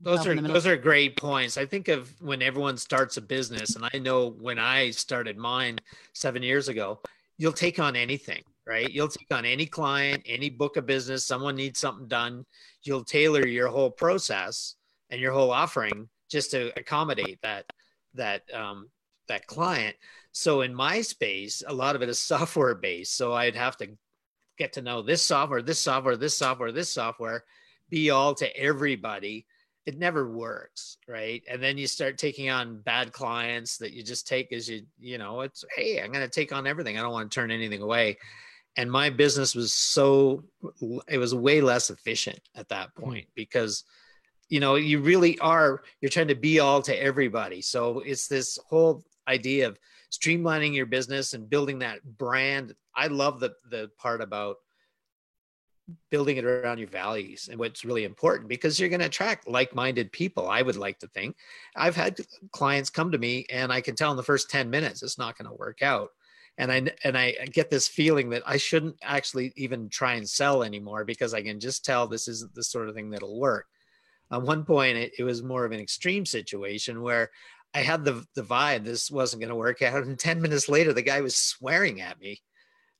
those 0.00 0.24
are 0.26 0.30
in 0.30 0.36
the 0.36 0.42
middle. 0.42 0.54
those 0.54 0.66
are 0.66 0.76
great 0.76 1.16
points. 1.16 1.56
I 1.58 1.66
think 1.66 1.88
of 1.88 2.20
when 2.20 2.42
everyone 2.42 2.76
starts 2.76 3.16
a 3.16 3.20
business, 3.20 3.74
and 3.76 3.84
I 3.92 3.98
know 3.98 4.30
when 4.30 4.58
I 4.58 4.90
started 4.90 5.36
mine 5.36 5.78
seven 6.14 6.42
years 6.42 6.68
ago, 6.68 7.00
you'll 7.36 7.52
take 7.52 7.78
on 7.78 7.96
anything, 7.96 8.42
right? 8.66 8.90
You'll 8.90 9.08
take 9.08 9.32
on 9.32 9.44
any 9.44 9.66
client, 9.66 10.22
any 10.26 10.50
book 10.50 10.76
of 10.76 10.86
business, 10.86 11.26
someone 11.26 11.56
needs 11.56 11.78
something 11.78 12.08
done. 12.08 12.44
You'll 12.82 13.04
tailor 13.04 13.46
your 13.46 13.68
whole 13.68 13.90
process 13.90 14.76
and 15.10 15.20
your 15.20 15.32
whole 15.32 15.50
offering 15.50 16.08
just 16.30 16.50
to 16.52 16.72
accommodate 16.78 17.38
that 17.42 17.66
that 18.14 18.42
um, 18.54 18.88
that 19.28 19.46
client. 19.46 19.96
So 20.32 20.62
in 20.62 20.74
my 20.74 21.00
space, 21.00 21.62
a 21.66 21.72
lot 21.72 21.96
of 21.96 22.02
it 22.02 22.08
is 22.08 22.18
software 22.22 22.74
based. 22.74 23.16
So 23.16 23.32
I'd 23.32 23.56
have 23.56 23.76
to 23.78 23.88
get 24.58 24.74
to 24.74 24.82
know 24.82 25.02
this 25.02 25.22
software, 25.22 25.62
this 25.62 25.80
software, 25.80 26.16
this 26.16 26.36
software, 26.36 26.72
this 26.72 26.90
software, 26.90 27.44
be 27.90 28.10
all 28.10 28.34
to 28.36 28.56
everybody 28.56 29.46
it 29.86 29.98
never 29.98 30.28
works 30.30 30.94
right? 31.08 31.42
And 31.48 31.62
then 31.62 31.78
you 31.78 31.86
start 31.86 32.18
taking 32.18 32.50
on 32.50 32.80
bad 32.80 33.12
clients 33.12 33.76
that 33.78 33.92
you 33.92 34.02
just 34.02 34.26
take 34.26 34.52
as 34.52 34.68
you 34.68 34.82
you 34.98 35.18
know 35.18 35.42
it's 35.42 35.64
hey 35.76 36.00
i'm 36.00 36.12
going 36.12 36.24
to 36.24 36.30
take 36.30 36.52
on 36.52 36.66
everything. 36.66 36.98
I 36.98 37.02
don't 37.02 37.12
want 37.12 37.30
to 37.30 37.34
turn 37.34 37.50
anything 37.50 37.82
away. 37.82 38.18
And 38.76 38.90
my 38.90 39.10
business 39.10 39.54
was 39.54 39.72
so 39.72 40.44
it 41.08 41.18
was 41.18 41.34
way 41.34 41.60
less 41.60 41.90
efficient 41.90 42.40
at 42.54 42.68
that 42.70 42.90
hmm. 42.96 43.02
point 43.02 43.26
because 43.34 43.84
you 44.48 44.60
know 44.60 44.74
you 44.74 45.00
really 45.00 45.38
are 45.38 45.82
you're 46.00 46.10
trying 46.10 46.28
to 46.28 46.34
be 46.34 46.60
all 46.60 46.82
to 46.82 47.02
everybody. 47.02 47.60
So 47.62 48.00
it's 48.00 48.28
this 48.28 48.58
whole 48.68 49.04
idea 49.28 49.68
of 49.68 49.78
streamlining 50.10 50.74
your 50.74 50.86
business 50.86 51.34
and 51.34 51.48
building 51.50 51.80
that 51.80 52.02
brand. 52.18 52.74
I 52.96 53.08
love 53.08 53.40
the 53.40 53.54
the 53.70 53.90
part 53.98 54.20
about 54.20 54.56
building 56.10 56.38
it 56.38 56.44
around 56.44 56.78
your 56.78 56.88
values 56.88 57.48
and 57.50 57.58
what's 57.58 57.84
really 57.84 58.04
important 58.04 58.48
because 58.48 58.80
you're 58.80 58.88
going 58.88 59.00
to 59.00 59.06
attract 59.06 59.46
like-minded 59.46 60.10
people 60.12 60.48
i 60.48 60.62
would 60.62 60.76
like 60.76 60.98
to 60.98 61.08
think. 61.08 61.36
I've 61.76 61.96
had 61.96 62.18
clients 62.52 62.90
come 62.90 63.12
to 63.12 63.18
me 63.18 63.46
and 63.50 63.72
i 63.72 63.80
can 63.80 63.94
tell 63.94 64.10
in 64.10 64.16
the 64.16 64.22
first 64.22 64.50
10 64.50 64.70
minutes 64.70 65.02
it's 65.02 65.18
not 65.18 65.36
going 65.36 65.48
to 65.48 65.56
work 65.56 65.82
out. 65.82 66.10
And 66.56 66.72
i 66.72 66.90
and 67.02 67.18
i 67.18 67.32
get 67.52 67.68
this 67.68 67.88
feeling 67.88 68.30
that 68.30 68.42
i 68.46 68.56
shouldn't 68.56 68.96
actually 69.02 69.52
even 69.56 69.88
try 69.88 70.14
and 70.14 70.28
sell 70.28 70.62
anymore 70.62 71.04
because 71.04 71.34
i 71.34 71.42
can 71.42 71.60
just 71.60 71.84
tell 71.84 72.06
this 72.06 72.28
isn't 72.28 72.54
the 72.54 72.62
sort 72.62 72.88
of 72.88 72.94
thing 72.94 73.10
that'll 73.10 73.38
work. 73.38 73.66
At 74.32 74.42
one 74.42 74.64
point 74.64 74.96
it, 74.96 75.12
it 75.18 75.24
was 75.24 75.42
more 75.42 75.64
of 75.64 75.72
an 75.72 75.80
extreme 75.80 76.24
situation 76.24 77.02
where 77.02 77.30
i 77.74 77.80
had 77.80 78.04
the 78.04 78.24
the 78.34 78.42
vibe 78.42 78.84
this 78.84 79.10
wasn't 79.10 79.40
going 79.40 79.50
to 79.50 79.54
work 79.54 79.82
out 79.82 80.04
and 80.04 80.18
10 80.18 80.40
minutes 80.40 80.68
later 80.68 80.92
the 80.94 81.02
guy 81.02 81.20
was 81.20 81.36
swearing 81.36 82.00
at 82.00 82.18
me 82.20 82.40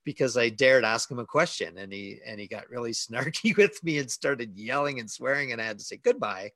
because 0.05 0.37
I 0.37 0.51
dared 0.51 0.85
ask 0.85 1.11
him 1.11 1.19
a 1.19 1.27
question 1.27 1.79
and 1.79 1.93
he 1.93 2.19
and 2.27 2.39
he 2.39 2.47
got 2.47 2.71
really 2.71 2.93
snarky 2.93 3.57
with 3.57 3.83
me 3.83 3.99
and 3.99 4.11
started 4.11 4.57
yelling 4.57 5.01
and 5.01 5.11
swearing 5.11 5.53
and 5.53 5.61
I 5.61 5.65
had 5.65 5.79
to 5.79 5.85
say 5.85 5.97
goodbye. 5.97 6.53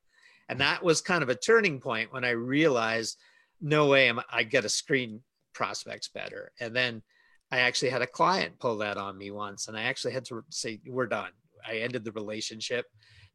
And 0.49 0.61
that 0.61 0.83
was 0.83 1.03
kind 1.03 1.23
of 1.23 1.29
a 1.29 1.35
turning 1.35 1.81
point 1.81 2.13
when 2.13 2.25
I 2.25 2.31
realized 2.31 3.19
no 3.61 3.87
way 3.89 4.09
am 4.09 4.21
I 4.31 4.45
get 4.45 4.63
to 4.63 4.69
screen 4.69 5.21
prospects 5.53 6.09
better. 6.09 6.53
And 6.61 6.75
then 6.75 7.03
I 7.51 7.61
actually 7.61 7.91
had 7.91 8.03
a 8.03 8.07
client 8.07 8.59
pull 8.59 8.79
that 8.79 8.97
on 8.97 9.19
me 9.19 9.31
once 9.31 9.69
and 9.69 9.77
I 9.77 9.83
actually 9.83 10.13
had 10.13 10.25
to 10.27 10.45
say 10.51 10.81
we're 10.87 11.07
done. 11.07 11.31
I 11.67 11.79
ended 11.79 12.05
the 12.05 12.13
relationship 12.13 12.87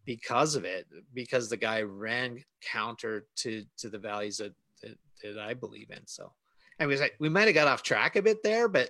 because 0.05 0.55
of 0.55 0.65
it 0.65 0.85
because 1.13 1.49
the 1.49 1.57
guy 1.57 1.81
ran 1.81 2.43
counter 2.61 3.25
to 3.37 3.63
to 3.77 3.89
the 3.89 3.99
values 3.99 4.37
that 4.37 4.53
that, 4.81 4.97
that 5.23 5.39
I 5.39 5.53
believe 5.53 5.89
in. 5.89 6.05
So 6.05 6.31
I 6.79 6.85
was 6.85 6.99
like 6.99 7.15
we 7.19 7.29
might 7.29 7.45
have 7.45 7.55
got 7.55 7.67
off 7.67 7.83
track 7.83 8.15
a 8.15 8.21
bit 8.21 8.43
there 8.43 8.67
but 8.67 8.89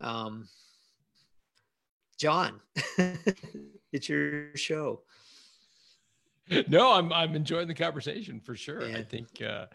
um, 0.00 0.48
John, 2.18 2.60
it's 3.92 4.08
your 4.08 4.56
show. 4.56 5.02
no, 6.68 6.92
I'm 6.92 7.12
I'm 7.12 7.34
enjoying 7.34 7.68
the 7.68 7.74
conversation 7.74 8.40
for 8.40 8.56
sure. 8.56 8.84
I 8.84 9.02
think 9.02 9.42
uh, 9.42 9.66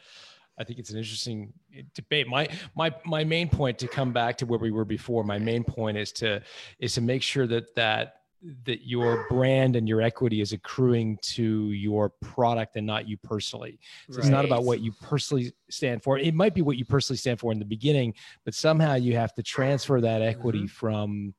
I 0.58 0.64
think 0.64 0.80
it's 0.80 0.90
an 0.90 0.98
interesting 0.98 1.54
eh, 1.76 1.84
debate. 1.94 2.28
My 2.28 2.48
my 2.76 2.94
my 3.06 3.24
main 3.24 3.50
point 3.50 3.80
to 3.80 3.88
come 3.88 4.12
back 4.12 4.38
to 4.40 4.46
where 4.46 4.60
we 4.60 4.72
were 4.72 4.86
before. 4.86 5.24
My 5.24 5.40
main 5.40 5.64
point 5.64 5.98
is 5.98 6.12
to 6.14 6.42
is 6.80 6.94
to 6.96 7.02
make 7.02 7.22
sure 7.22 7.48
that 7.48 7.76
that 7.76 8.23
that 8.66 8.86
your 8.88 9.26
brand 9.30 9.76
and 9.76 9.88
your 9.88 10.02
equity 10.02 10.42
is 10.42 10.52
accruing 10.52 11.18
to 11.22 11.72
your 11.72 12.10
product 12.10 12.76
and 12.76 12.86
not 12.86 13.08
you 13.08 13.16
personally. 13.18 13.80
So 14.10 14.20
it's 14.20 14.30
not 14.30 14.44
about 14.44 14.66
what 14.66 14.82
you 14.82 14.92
personally 15.02 15.54
stand 15.70 16.04
for. 16.04 16.18
It 16.18 16.34
might 16.34 16.54
be 16.54 16.62
what 16.62 16.78
you 16.78 16.84
personally 16.84 17.18
stand 17.18 17.40
for 17.40 17.52
in 17.52 17.60
the 17.60 17.66
beginning, 17.66 18.14
but 18.44 18.54
somehow 18.54 18.96
you 18.96 19.16
have 19.16 19.34
to 19.36 19.44
transfer 19.44 20.02
that 20.02 20.22
equity 20.22 20.64
Mhm. 20.64 20.70
from 20.70 21.34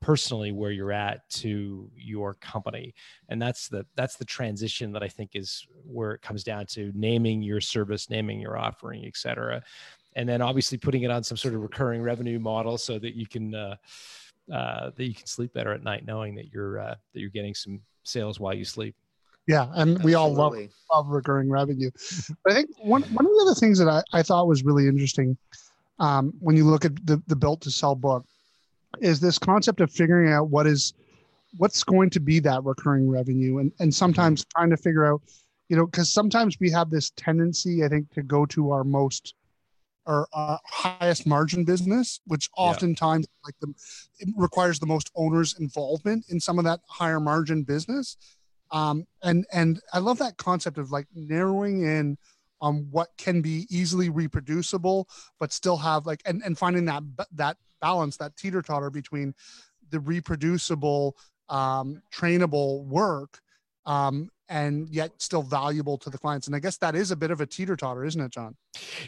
personally 0.00 0.52
where 0.52 0.70
you're 0.70 0.92
at 0.92 1.26
to 1.30 1.90
your 1.96 2.34
company 2.34 2.92
and 3.30 3.40
that's 3.40 3.68
the 3.68 3.86
that's 3.94 4.16
the 4.16 4.24
transition 4.24 4.92
that 4.92 5.02
i 5.02 5.08
think 5.08 5.30
is 5.32 5.66
where 5.82 6.12
it 6.12 6.20
comes 6.20 6.44
down 6.44 6.66
to 6.66 6.92
naming 6.94 7.40
your 7.40 7.58
service 7.58 8.10
naming 8.10 8.38
your 8.38 8.58
offering 8.58 9.06
et 9.06 9.16
cetera 9.16 9.62
and 10.14 10.28
then 10.28 10.42
obviously 10.42 10.76
putting 10.76 11.04
it 11.04 11.10
on 11.10 11.24
some 11.24 11.38
sort 11.38 11.54
of 11.54 11.62
recurring 11.62 12.02
revenue 12.02 12.38
model 12.38 12.76
so 12.76 12.98
that 12.98 13.14
you 13.14 13.26
can 13.26 13.54
uh, 13.54 13.76
uh, 14.52 14.90
that 14.96 15.04
you 15.04 15.14
can 15.14 15.26
sleep 15.26 15.52
better 15.54 15.72
at 15.72 15.82
night 15.82 16.04
knowing 16.06 16.34
that 16.34 16.52
you're 16.52 16.78
uh, 16.78 16.94
that 17.12 17.20
you're 17.20 17.30
getting 17.30 17.54
some 17.54 17.80
sales 18.02 18.38
while 18.38 18.54
you 18.54 18.64
sleep. 18.64 18.94
Yeah 19.46 19.68
and 19.74 20.02
we 20.02 20.14
all 20.14 20.32
love, 20.32 20.56
love 20.92 21.08
recurring 21.08 21.50
revenue. 21.50 21.90
But 22.44 22.52
i 22.52 22.56
think 22.56 22.70
one, 22.78 23.02
one 23.02 23.26
of 23.26 23.32
the 23.32 23.42
other 23.42 23.54
things 23.54 23.78
that 23.78 23.88
I, 23.88 24.02
I 24.12 24.22
thought 24.22 24.46
was 24.46 24.64
really 24.64 24.88
interesting 24.88 25.36
um, 25.98 26.32
when 26.40 26.56
you 26.56 26.64
look 26.64 26.84
at 26.84 26.94
the, 27.06 27.22
the 27.26 27.36
built 27.36 27.60
to 27.62 27.70
sell 27.70 27.94
book 27.94 28.24
is 29.00 29.20
this 29.20 29.38
concept 29.38 29.80
of 29.80 29.90
figuring 29.90 30.32
out 30.32 30.48
what 30.48 30.66
is 30.66 30.94
what's 31.56 31.84
going 31.84 32.10
to 32.10 32.20
be 32.20 32.40
that 32.40 32.64
recurring 32.64 33.08
revenue 33.08 33.58
and 33.58 33.72
and 33.80 33.94
sometimes 33.94 34.44
trying 34.56 34.70
to 34.70 34.76
figure 34.76 35.04
out 35.04 35.20
you 35.68 35.76
know 35.76 35.86
because 35.86 36.12
sometimes 36.12 36.58
we 36.60 36.70
have 36.70 36.90
this 36.90 37.10
tendency 37.10 37.84
i 37.84 37.88
think 37.88 38.10
to 38.12 38.22
go 38.22 38.44
to 38.46 38.70
our 38.70 38.84
most 38.84 39.34
our, 40.06 40.26
our 40.32 40.58
highest 40.66 41.26
margin 41.26 41.64
business 41.64 42.20
which 42.26 42.48
oftentimes 42.56 43.26
yeah. 43.28 43.46
like 43.46 43.54
the 43.60 44.32
requires 44.36 44.78
the 44.78 44.86
most 44.86 45.10
owner's 45.14 45.58
involvement 45.58 46.24
in 46.28 46.40
some 46.40 46.58
of 46.58 46.64
that 46.64 46.80
higher 46.86 47.20
margin 47.20 47.62
business 47.62 48.16
um 48.70 49.06
and 49.22 49.46
and 49.52 49.80
i 49.92 49.98
love 49.98 50.18
that 50.18 50.36
concept 50.36 50.78
of 50.78 50.90
like 50.90 51.06
narrowing 51.14 51.82
in 51.82 52.16
on 52.60 52.86
what 52.90 53.08
can 53.18 53.42
be 53.42 53.66
easily 53.70 54.08
reproducible 54.08 55.08
but 55.38 55.52
still 55.52 55.76
have 55.76 56.06
like 56.06 56.22
and, 56.24 56.42
and 56.44 56.56
finding 56.56 56.84
that 56.84 57.02
that 57.32 57.56
balance 57.80 58.16
that 58.16 58.36
teeter 58.36 58.62
totter 58.62 58.90
between 58.90 59.34
the 59.90 60.00
reproducible 60.00 61.16
um, 61.50 62.00
trainable 62.12 62.84
work 62.86 63.40
um, 63.86 64.30
and 64.48 64.88
yet 64.88 65.10
still 65.18 65.42
valuable 65.42 65.96
to 65.98 66.10
the 66.10 66.18
clients. 66.18 66.46
And 66.46 66.56
i 66.56 66.58
guess 66.58 66.76
that 66.78 66.94
is 66.94 67.10
a 67.10 67.16
bit 67.16 67.30
of 67.30 67.40
a 67.40 67.46
teeter 67.46 67.76
totter 67.76 68.04
isn't 68.04 68.20
it 68.20 68.30
john? 68.30 68.56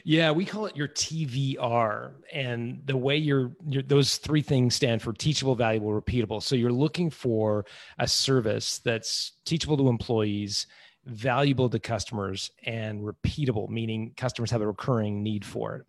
Yeah 0.05 0.31
we 0.31 0.44
call 0.44 0.66
it 0.66 0.77
your 0.77 0.88
tvr 0.88 2.12
and 2.33 2.81
the 2.85 2.96
way 2.96 3.16
you're 3.16 3.53
those 3.87 4.16
three 4.16 4.42
things 4.42 4.75
stand 4.75 5.03
for 5.03 5.12
teachable 5.12 5.55
valuable 5.55 5.90
repeatable. 5.90 6.42
So 6.42 6.55
you're 6.57 6.72
looking 6.72 7.11
for 7.11 7.64
a 7.99 8.09
service 8.09 8.79
that's 8.79 9.33
teachable 9.44 9.77
to 9.77 9.88
employees 9.88 10.66
valuable 11.07 11.70
to 11.70 11.79
customers 11.79 12.51
and 12.64 13.01
repeatable, 13.01 13.68
meaning 13.68 14.12
customers 14.16 14.51
have 14.51 14.61
a 14.61 14.66
recurring 14.66 15.22
need 15.22 15.44
for 15.44 15.77
it. 15.77 15.87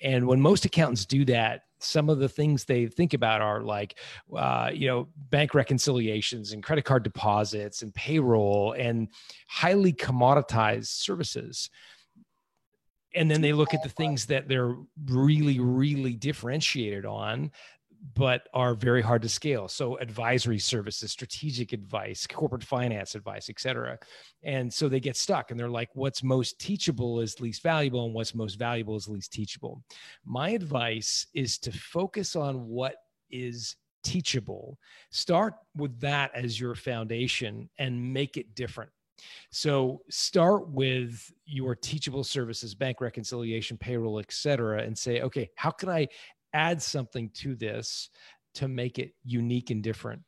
And 0.00 0.26
when 0.26 0.40
most 0.40 0.64
accountants 0.64 1.06
do 1.06 1.24
that, 1.26 1.62
some 1.78 2.08
of 2.08 2.18
the 2.18 2.28
things 2.28 2.64
they 2.64 2.86
think 2.86 3.14
about 3.14 3.40
are 3.40 3.62
like, 3.62 3.98
uh, 4.34 4.70
you 4.72 4.88
know, 4.88 5.08
bank 5.30 5.54
reconciliations 5.54 6.52
and 6.52 6.62
credit 6.62 6.84
card 6.84 7.02
deposits 7.02 7.82
and 7.82 7.94
payroll 7.94 8.72
and 8.72 9.08
highly 9.48 9.92
commoditized 9.92 10.86
services. 10.86 11.70
And 13.14 13.30
then 13.30 13.40
they 13.40 13.52
look 13.52 13.72
at 13.72 13.82
the 13.82 13.88
things 13.88 14.26
that 14.26 14.46
they're 14.48 14.76
really, 15.06 15.58
really 15.58 16.14
differentiated 16.14 17.06
on 17.06 17.50
but 18.14 18.48
are 18.54 18.74
very 18.74 19.02
hard 19.02 19.22
to 19.22 19.28
scale. 19.28 19.68
So 19.68 19.98
advisory 19.98 20.58
services, 20.58 21.12
strategic 21.12 21.72
advice, 21.72 22.26
corporate 22.26 22.64
finance 22.64 23.14
advice, 23.14 23.50
et 23.50 23.60
cetera. 23.60 23.98
And 24.42 24.72
so 24.72 24.88
they 24.88 25.00
get 25.00 25.16
stuck 25.16 25.50
and 25.50 25.60
they're 25.60 25.68
like, 25.68 25.90
what's 25.94 26.22
most 26.22 26.58
teachable 26.58 27.20
is 27.20 27.40
least 27.40 27.62
valuable 27.62 28.06
and 28.06 28.14
what's 28.14 28.34
most 28.34 28.54
valuable 28.54 28.96
is 28.96 29.08
least 29.08 29.32
teachable. 29.32 29.82
My 30.24 30.50
advice 30.50 31.26
is 31.34 31.58
to 31.58 31.72
focus 31.72 32.36
on 32.36 32.66
what 32.66 32.94
is 33.30 33.76
teachable. 34.02 34.78
Start 35.10 35.54
with 35.76 35.98
that 36.00 36.30
as 36.34 36.58
your 36.60 36.74
foundation 36.74 37.68
and 37.78 38.12
make 38.12 38.36
it 38.36 38.54
different. 38.54 38.90
So 39.50 40.02
start 40.10 40.68
with 40.68 41.32
your 41.46 41.74
teachable 41.74 42.22
services, 42.22 42.74
bank 42.74 43.00
reconciliation, 43.00 43.78
payroll, 43.78 44.18
et 44.18 44.30
cetera, 44.30 44.82
and 44.82 44.96
say, 44.96 45.22
okay, 45.22 45.48
how 45.56 45.70
can 45.70 45.88
I 45.88 46.06
add 46.56 46.80
something 46.80 47.28
to 47.34 47.54
this 47.54 48.08
to 48.54 48.68
make 48.68 48.98
it 48.98 49.12
unique 49.22 49.68
and 49.68 49.82
different, 49.82 50.22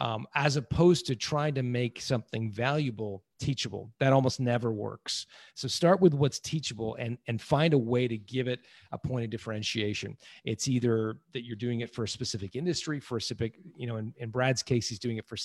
um, 0.00 0.26
as 0.34 0.56
opposed 0.56 1.06
to 1.06 1.16
trying 1.16 1.54
to 1.54 1.62
make 1.62 1.98
something 1.98 2.52
valuable 2.52 3.24
teachable. 3.38 3.90
That 4.00 4.12
almost 4.12 4.38
never 4.38 4.70
works. 4.70 5.26
So 5.54 5.66
start 5.66 5.98
with 6.02 6.12
what's 6.12 6.40
teachable 6.40 6.96
and 6.96 7.16
and 7.26 7.40
find 7.40 7.72
a 7.72 7.78
way 7.78 8.06
to 8.06 8.18
give 8.18 8.48
it 8.48 8.60
a 8.92 8.98
point 8.98 9.24
of 9.24 9.30
differentiation. 9.30 10.18
It's 10.44 10.68
either 10.68 11.16
that 11.32 11.44
you're 11.46 11.56
doing 11.56 11.80
it 11.80 11.94
for 11.94 12.04
a 12.04 12.08
specific 12.08 12.54
industry, 12.54 13.00
for 13.00 13.16
a 13.16 13.20
specific, 13.20 13.58
you 13.74 13.86
know, 13.86 13.96
in, 13.96 14.12
in 14.18 14.28
Brad's 14.28 14.62
case, 14.62 14.86
he's 14.88 14.98
doing 14.98 15.16
it 15.16 15.26
for 15.26 15.36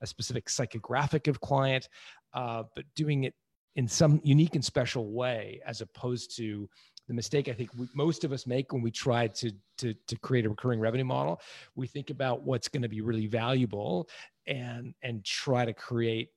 a 0.00 0.06
specific 0.06 0.46
psychographic 0.46 1.26
of 1.26 1.40
client, 1.40 1.88
uh, 2.32 2.62
but 2.76 2.84
doing 2.94 3.24
it 3.24 3.34
in 3.74 3.88
some 3.88 4.20
unique 4.22 4.54
and 4.54 4.64
special 4.64 5.12
way, 5.12 5.60
as 5.66 5.80
opposed 5.80 6.36
to 6.36 6.68
the 7.08 7.14
mistake 7.14 7.48
I 7.48 7.52
think 7.52 7.70
we, 7.76 7.88
most 7.94 8.24
of 8.24 8.32
us 8.32 8.46
make 8.46 8.72
when 8.72 8.82
we 8.82 8.90
try 8.90 9.26
to, 9.26 9.52
to, 9.78 9.94
to 10.06 10.16
create 10.18 10.46
a 10.46 10.48
recurring 10.48 10.80
revenue 10.80 11.04
model. 11.04 11.40
We 11.74 11.86
think 11.86 12.10
about 12.10 12.42
what's 12.42 12.68
going 12.68 12.82
to 12.82 12.88
be 12.88 13.00
really 13.00 13.26
valuable 13.26 14.08
and, 14.46 14.94
and 15.02 15.24
try 15.24 15.64
to 15.64 15.72
create 15.72 16.30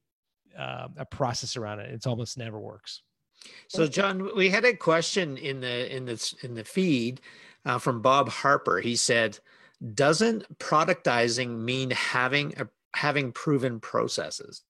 uh, 0.58 0.88
a 0.98 1.06
process 1.06 1.56
around 1.56 1.80
it. 1.80 1.92
It's 1.92 2.08
almost 2.08 2.38
never 2.38 2.60
works. 2.60 3.02
So 3.68 3.86
John, 3.88 4.36
we 4.36 4.50
had 4.50 4.66
a 4.66 4.74
question 4.74 5.38
in 5.38 5.60
the, 5.60 5.96
in 5.96 6.06
the, 6.06 6.36
in 6.42 6.56
the 6.56 6.64
feed 6.64 7.22
uh, 7.64 7.78
from 7.78 8.02
Bob 8.02 8.30
Harper. 8.30 8.80
He 8.80 8.96
said, 8.96 9.40
doesn't 9.94 10.58
productizing 10.58 11.60
mean 11.60 11.92
having 11.92 12.54
a, 12.58 12.68
having 12.96 13.32
proven 13.34 13.80
processes? 13.80 14.64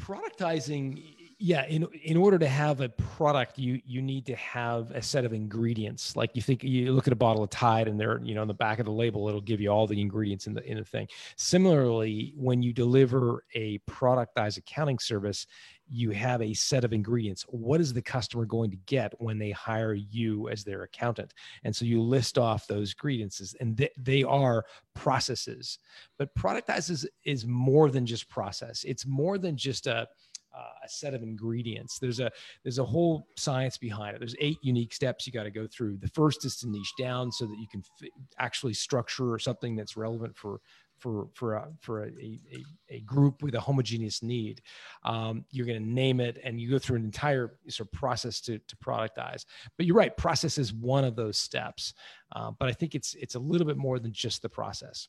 Productizing 0.00 1.13
yeah 1.38 1.66
in 1.66 1.86
in 2.02 2.16
order 2.16 2.38
to 2.38 2.48
have 2.48 2.80
a 2.80 2.88
product 2.88 3.58
you 3.58 3.80
you 3.84 4.00
need 4.00 4.26
to 4.26 4.34
have 4.36 4.90
a 4.92 5.02
set 5.02 5.24
of 5.24 5.32
ingredients. 5.32 6.16
Like 6.16 6.30
you 6.34 6.42
think 6.42 6.62
you 6.62 6.92
look 6.92 7.06
at 7.06 7.12
a 7.12 7.16
bottle 7.16 7.42
of 7.42 7.50
tide 7.50 7.88
and 7.88 7.98
there 7.98 8.20
you 8.22 8.34
know 8.34 8.42
on 8.42 8.48
the 8.48 8.54
back 8.54 8.78
of 8.78 8.86
the 8.86 8.92
label 8.92 9.28
it'll 9.28 9.40
give 9.40 9.60
you 9.60 9.68
all 9.68 9.86
the 9.86 10.00
ingredients 10.00 10.46
in 10.46 10.54
the 10.54 10.64
in 10.64 10.78
the 10.78 10.84
thing. 10.84 11.08
Similarly 11.36 12.32
when 12.36 12.62
you 12.62 12.72
deliver 12.72 13.44
a 13.54 13.78
productized 13.80 14.58
accounting 14.58 14.98
service 14.98 15.46
you 15.88 16.10
have 16.10 16.40
a 16.40 16.54
set 16.54 16.84
of 16.84 16.92
ingredients. 16.92 17.44
What 17.48 17.80
is 17.80 17.92
the 17.92 18.02
customer 18.02 18.44
going 18.46 18.70
to 18.70 18.76
get 18.86 19.12
when 19.20 19.38
they 19.38 19.50
hire 19.50 19.94
you 19.94 20.48
as 20.48 20.64
their 20.64 20.82
accountant? 20.82 21.34
And 21.62 21.74
so 21.74 21.84
you 21.84 22.00
list 22.02 22.38
off 22.38 22.66
those 22.66 22.92
ingredients 22.92 23.54
and 23.60 23.76
th- 23.76 23.92
they 23.98 24.22
are 24.22 24.64
processes. 24.94 25.78
But 26.18 26.34
productized 26.34 26.90
is, 26.90 27.06
is 27.24 27.46
more 27.46 27.90
than 27.90 28.06
just 28.06 28.28
process. 28.28 28.84
It's 28.84 29.06
more 29.06 29.38
than 29.38 29.56
just 29.56 29.86
a 29.86 30.08
uh, 30.56 30.84
a 30.84 30.88
set 30.88 31.14
of 31.14 31.22
ingredients. 31.22 31.98
There's 31.98 32.20
a 32.20 32.30
there's 32.62 32.78
a 32.78 32.84
whole 32.84 33.28
science 33.36 33.76
behind 33.76 34.16
it. 34.16 34.18
There's 34.18 34.36
eight 34.38 34.58
unique 34.62 34.94
steps 34.94 35.26
you 35.26 35.32
got 35.32 35.44
to 35.44 35.50
go 35.50 35.66
through. 35.66 35.98
The 35.98 36.08
first 36.08 36.44
is 36.44 36.56
to 36.58 36.68
niche 36.68 36.92
down 36.98 37.32
so 37.32 37.46
that 37.46 37.56
you 37.58 37.66
can 37.70 37.82
f- 38.02 38.08
actually 38.38 38.74
structure 38.74 39.38
something 39.38 39.76
that's 39.76 39.96
relevant 39.96 40.36
for 40.36 40.60
for 40.98 41.28
for 41.34 41.54
a, 41.54 41.68
for 41.80 42.04
a, 42.04 42.08
a, 42.08 42.64
a 42.88 43.00
group 43.00 43.42
with 43.42 43.54
a 43.54 43.60
homogeneous 43.60 44.22
need. 44.22 44.62
Um, 45.04 45.44
you're 45.50 45.66
going 45.66 45.82
to 45.82 45.88
name 45.88 46.20
it, 46.20 46.38
and 46.42 46.60
you 46.60 46.70
go 46.70 46.78
through 46.78 46.96
an 46.96 47.04
entire 47.04 47.58
sort 47.68 47.88
of 47.88 47.92
process 47.92 48.40
to 48.42 48.58
to 48.58 48.76
productize. 48.76 49.44
But 49.76 49.86
you're 49.86 49.96
right, 49.96 50.16
process 50.16 50.58
is 50.58 50.72
one 50.72 51.04
of 51.04 51.16
those 51.16 51.36
steps. 51.36 51.94
Uh, 52.34 52.52
but 52.58 52.68
I 52.68 52.72
think 52.72 52.94
it's 52.94 53.14
it's 53.14 53.34
a 53.34 53.40
little 53.40 53.66
bit 53.66 53.76
more 53.76 53.98
than 53.98 54.12
just 54.12 54.42
the 54.42 54.48
process. 54.48 55.08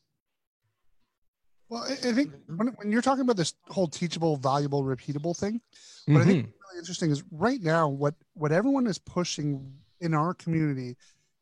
Well, 1.68 1.82
I, 1.82 1.92
I 1.92 2.12
think 2.12 2.30
mm-hmm. 2.30 2.56
when, 2.56 2.68
when, 2.68 2.92
you're 2.92 3.02
talking 3.02 3.22
about 3.22 3.36
this 3.36 3.54
whole 3.68 3.88
teachable, 3.88 4.36
valuable, 4.36 4.84
repeatable 4.84 5.36
thing, 5.36 5.60
what 6.06 6.12
mm-hmm. 6.12 6.16
I 6.16 6.24
think 6.24 6.46
mm-hmm. 6.46 6.50
really 6.68 6.78
interesting 6.78 7.10
is 7.10 7.22
right 7.30 7.60
now 7.60 7.88
what 7.88 8.14
what 8.34 8.52
everyone 8.52 8.86
is 8.86 8.98
pushing 8.98 9.72
in 10.00 10.14
our 10.14 10.34
community 10.34 10.96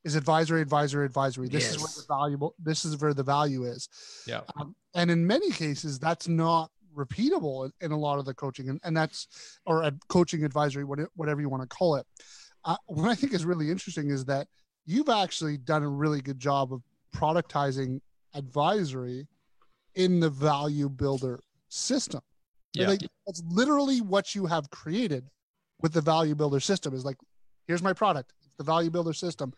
is 0.04 0.16
advisory, 0.16 0.60
advisory, 0.60 1.04
advisory. 1.04 1.48
This 1.48 1.64
yes. 1.64 1.74
is 1.74 1.80
where 1.80 1.88
the 1.96 2.04
valuable. 2.08 2.54
This 2.58 2.84
is 2.84 3.00
where 3.00 3.14
the 3.14 3.22
value 3.22 3.64
is. 3.64 3.88
Yeah. 4.26 4.40
Um, 4.58 4.74
and 4.94 5.10
in 5.10 5.26
many 5.26 5.50
cases, 5.50 5.98
that's 5.98 6.28
not 6.28 6.70
repeatable 6.96 7.64
in, 7.64 7.86
in 7.86 7.92
a 7.92 7.98
lot 7.98 8.18
of 8.18 8.24
the 8.24 8.34
coaching, 8.34 8.68
and, 8.68 8.80
and 8.84 8.96
that's 8.96 9.28
or 9.66 9.82
a 9.82 9.92
coaching 10.08 10.44
advisory, 10.44 10.84
whatever 10.84 11.40
you 11.40 11.48
want 11.48 11.62
to 11.62 11.68
call 11.68 11.96
it. 11.96 12.06
Uh, 12.64 12.76
what 12.86 13.10
I 13.10 13.14
think 13.14 13.34
is 13.34 13.44
really 13.44 13.70
interesting 13.70 14.10
is 14.10 14.24
that 14.26 14.46
you've 14.86 15.08
actually 15.08 15.58
done 15.58 15.82
a 15.82 15.88
really 15.88 16.20
good 16.20 16.38
job 16.38 16.72
of 16.72 16.82
productizing 17.14 18.00
advisory 18.34 19.26
in 19.94 20.20
the 20.20 20.30
value 20.30 20.88
builder 20.88 21.40
system. 21.68 22.20
Yeah. 22.72 22.88
Like, 22.88 23.02
that's 23.26 23.42
literally 23.48 24.00
what 24.00 24.34
you 24.34 24.46
have 24.46 24.70
created 24.70 25.28
with 25.80 25.92
the 25.92 26.00
value 26.00 26.34
builder 26.34 26.60
system 26.60 26.94
is 26.94 27.04
like, 27.04 27.16
here's 27.66 27.82
my 27.82 27.92
product. 27.92 28.32
It's 28.44 28.56
the 28.56 28.64
value 28.64 28.90
builder 28.90 29.12
system 29.12 29.52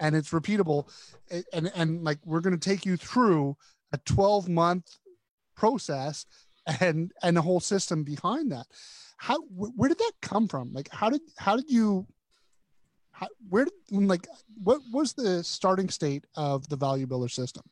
and 0.00 0.14
it's 0.14 0.30
repeatable. 0.30 0.88
And, 1.30 1.44
and, 1.52 1.72
and 1.74 2.04
like, 2.04 2.18
we're 2.24 2.40
going 2.40 2.58
to 2.58 2.68
take 2.68 2.84
you 2.84 2.96
through 2.96 3.56
a 3.92 3.98
12 3.98 4.48
month 4.48 4.98
process 5.56 6.26
and, 6.80 7.12
and 7.22 7.36
the 7.36 7.42
whole 7.42 7.60
system 7.60 8.04
behind 8.04 8.52
that. 8.52 8.66
How, 9.16 9.40
where 9.48 9.88
did 9.88 9.98
that 9.98 10.12
come 10.20 10.46
from? 10.46 10.72
Like, 10.72 10.88
how 10.92 11.10
did, 11.10 11.22
how 11.38 11.56
did 11.56 11.70
you, 11.70 12.06
how, 13.18 13.26
where 13.48 13.64
did 13.64 13.72
like 13.90 14.28
what 14.62 14.80
was 14.92 15.12
the 15.12 15.42
starting 15.42 15.88
state 15.88 16.24
of 16.36 16.68
the 16.68 16.76
value 16.76 17.06
builder 17.06 17.28
system 17.28 17.64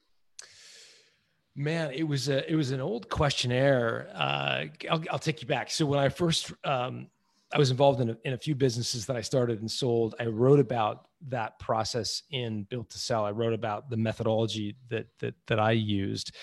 Man, 1.59 1.91
it 1.93 2.03
was 2.03 2.29
a 2.29 2.49
it 2.51 2.55
was 2.55 2.71
an 2.71 2.81
old 2.81 3.09
questionnaire. 3.09 4.09
Uh, 4.15 4.65
I'll, 4.91 5.03
I'll 5.11 5.19
take 5.19 5.41
you 5.41 5.49
back. 5.49 5.71
So 5.71 5.87
when 5.87 5.99
I 5.99 6.11
first 6.11 6.53
um, 6.65 7.09
I 7.53 7.59
was 7.59 7.71
involved 7.71 8.01
in 8.01 8.11
a, 8.11 8.17
in 8.25 8.33
a 8.33 8.39
few 8.39 8.55
businesses 8.55 9.07
that 9.07 9.17
I 9.17 9.21
started 9.21 9.61
and 9.61 9.71
sold. 9.71 10.15
I 10.19 10.27
wrote 10.27 10.59
about 10.59 11.07
that 11.29 11.59
process 11.59 12.23
in 12.31 12.65
Built 12.65 12.91
to 12.91 12.99
Sell. 12.99 13.25
I 13.25 13.31
wrote 13.31 13.53
about 13.53 13.89
the 13.89 13.97
methodology 13.97 14.77
that 14.91 15.07
that 15.21 15.35
that 15.47 15.59
I 15.59 15.73
used, 15.73 16.35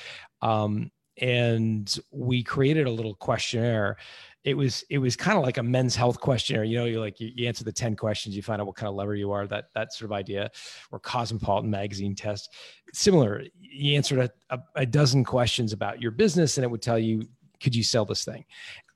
um, 0.41 0.91
and 1.17 1.93
we 2.11 2.41
created 2.41 2.87
a 2.87 2.91
little 2.91 3.15
questionnaire 3.15 3.97
it 4.43 4.55
was 4.55 4.83
it 4.89 4.97
was 4.97 5.15
kind 5.15 5.37
of 5.37 5.43
like 5.43 5.57
a 5.57 5.63
men's 5.63 5.95
health 5.95 6.19
questionnaire. 6.19 6.63
You 6.63 6.77
know 6.77 6.85
you 6.85 6.99
like 6.99 7.19
you, 7.19 7.31
you, 7.33 7.47
answer 7.47 7.63
the 7.63 7.71
10 7.71 7.95
questions 7.95 8.35
you 8.35 8.41
find 8.41 8.59
out 8.59 8.67
what 8.67 8.75
kind 8.75 8.89
of 8.89 8.95
lover 8.95 9.15
you 9.15 9.31
are 9.31 9.47
that 9.47 9.65
that 9.73 9.93
sort 9.93 10.11
of 10.11 10.13
idea 10.13 10.51
or 10.91 10.99
cosmopolitan 10.99 11.69
magazine 11.69 12.15
test. 12.15 12.53
Similar 12.93 13.43
you 13.59 13.95
answered 13.95 14.19
a, 14.19 14.55
a, 14.55 14.59
a 14.75 14.85
dozen 14.85 15.23
questions 15.23 15.71
about 15.71 16.01
your 16.01 16.11
business 16.11 16.57
and 16.57 16.65
it 16.65 16.69
would 16.69 16.81
tell 16.81 16.99
you 16.99 17.27
could 17.61 17.75
you 17.75 17.83
sell 17.83 18.05
this 18.05 18.25
thing? 18.25 18.43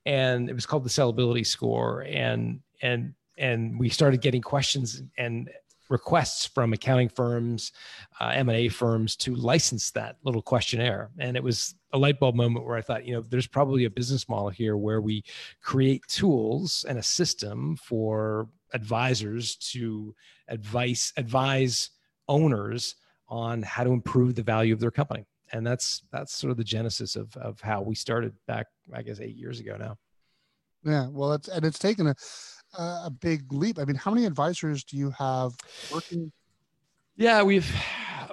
And 0.05 0.49
it 0.49 0.53
was 0.53 0.65
called 0.65 0.83
the 0.83 0.89
sellability 0.89 1.45
score 1.45 2.01
and 2.01 2.59
and 2.81 3.13
and 3.37 3.79
we 3.79 3.89
started 3.89 4.21
getting 4.21 4.41
questions 4.41 5.01
and 5.17 5.49
requests 5.89 6.45
from 6.45 6.73
accounting 6.73 7.09
firms, 7.09 7.71
uh, 8.19 8.31
M&A 8.33 8.69
firms 8.69 9.15
to 9.17 9.35
license 9.35 9.91
that 9.91 10.17
little 10.23 10.41
questionnaire. 10.41 11.09
And 11.17 11.37
it 11.37 11.43
was 11.43 11.75
a 11.93 11.97
light 11.97 12.19
bulb 12.19 12.35
moment 12.35 12.65
where 12.65 12.77
I 12.77 12.81
thought, 12.81 13.05
you 13.05 13.13
know, 13.13 13.21
there's 13.21 13.47
probably 13.47 13.85
a 13.85 13.89
business 13.89 14.27
model 14.27 14.49
here 14.49 14.77
where 14.77 15.01
we 15.01 15.23
create 15.61 16.03
tools 16.07 16.85
and 16.87 16.99
a 16.99 17.03
system 17.03 17.77
for 17.77 18.49
advisors 18.73 19.55
to 19.55 20.13
advise 20.49 21.13
advise 21.15 21.91
owners 22.27 22.95
on 23.29 23.61
how 23.61 23.83
to 23.83 23.91
improve 23.91 24.35
the 24.35 24.43
value 24.43 24.73
of 24.73 24.79
their 24.79 24.91
company. 24.91 25.25
And 25.53 25.65
that's 25.65 26.03
that's 26.11 26.33
sort 26.35 26.51
of 26.51 26.57
the 26.57 26.63
genesis 26.63 27.15
of 27.15 27.35
of 27.37 27.61
how 27.61 27.81
we 27.81 27.95
started 27.95 28.33
back, 28.47 28.67
I 28.93 29.01
guess, 29.01 29.21
eight 29.21 29.37
years 29.37 29.59
ago 29.59 29.77
now. 29.77 29.97
Yeah, 30.83 31.07
well, 31.09 31.33
it's 31.33 31.47
and 31.47 31.65
it's 31.65 31.79
taken 31.79 32.07
a 32.07 32.15
a 32.77 33.09
big 33.09 33.51
leap. 33.51 33.79
I 33.79 33.85
mean, 33.85 33.95
how 33.95 34.11
many 34.11 34.25
advisors 34.25 34.83
do 34.83 34.97
you 34.97 35.11
have 35.11 35.55
working? 35.91 36.31
Yeah, 37.15 37.41
we've 37.43 37.69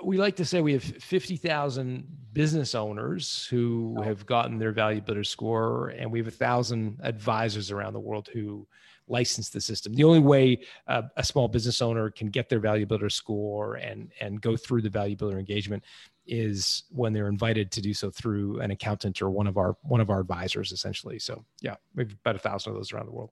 we 0.03 0.19
like 0.19 0.37
to 0.37 0.45
say 0.45 0.61
we 0.61 0.75
have 0.75 0.83
50,000 0.83 2.07
business 2.33 2.75
owners 2.75 3.47
who 3.51 4.01
have 4.03 4.27
gotten 4.27 4.59
their 4.59 4.73
value 4.73 5.01
builder 5.01 5.25
score 5.25 5.89
and 5.89 6.11
we 6.11 6.19
have 6.19 6.29
a 6.29 6.33
thousand 6.33 6.99
advisors 7.03 7.71
around 7.71 7.95
the 7.95 8.01
world 8.01 8.29
who 8.33 8.67
license 9.07 9.51
the 9.51 9.61
system. 9.61 9.95
The 9.95 10.05
only 10.05 10.19
way 10.19 10.61
uh, 10.89 11.03
a 11.17 11.25
small 11.25 11.49
business 11.49 11.81
owner 11.81 12.11
can 12.11 12.29
get 12.29 12.49
their 12.49 12.59
value 12.59 12.87
builder 12.87 13.11
score 13.11 13.77
and 13.77 14.11
and 14.21 14.41
go 14.41 14.57
through 14.57 14.83
the 14.83 14.91
value 14.91 15.17
builder 15.17 15.39
engagement 15.39 15.85
is 16.27 16.85
when 16.91 17.13
they're 17.13 17.29
invited 17.29 17.71
to 17.71 17.83
do 17.83 17.93
so 17.93 18.11
through 18.11 18.61
an 18.61 18.71
accountant 18.71 19.21
or 19.21 19.31
one 19.31 19.47
of 19.47 19.57
our 19.57 19.77
one 19.83 20.01
of 20.01 20.11
our 20.11 20.21
advisors 20.21 20.73
essentially. 20.73 21.19
So 21.19 21.45
yeah, 21.61 21.77
we 21.95 22.05
have 22.05 22.13
about 22.13 22.37
a 22.37 22.39
thousand 22.39 22.73
of 22.73 22.77
those 22.77 22.93
around 22.93 23.07
the 23.07 23.13
world 23.13 23.31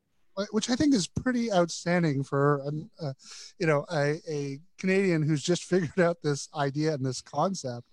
which 0.51 0.71
I 0.71 0.77
think 0.77 0.95
is 0.95 1.07
pretty 1.07 1.53
outstanding 1.53 2.23
for 2.23 2.63
uh, 3.01 3.13
you 3.59 3.67
know 3.67 3.85
a, 3.93 4.21
a 4.29 4.59
Canadian 4.79 5.23
who's 5.23 5.43
just 5.43 5.65
figured 5.73 6.01
out 6.01 6.23
this 6.23 6.49
idea 6.55 6.95
and 6.95 7.05
this 7.05 7.21
concept 7.21 7.87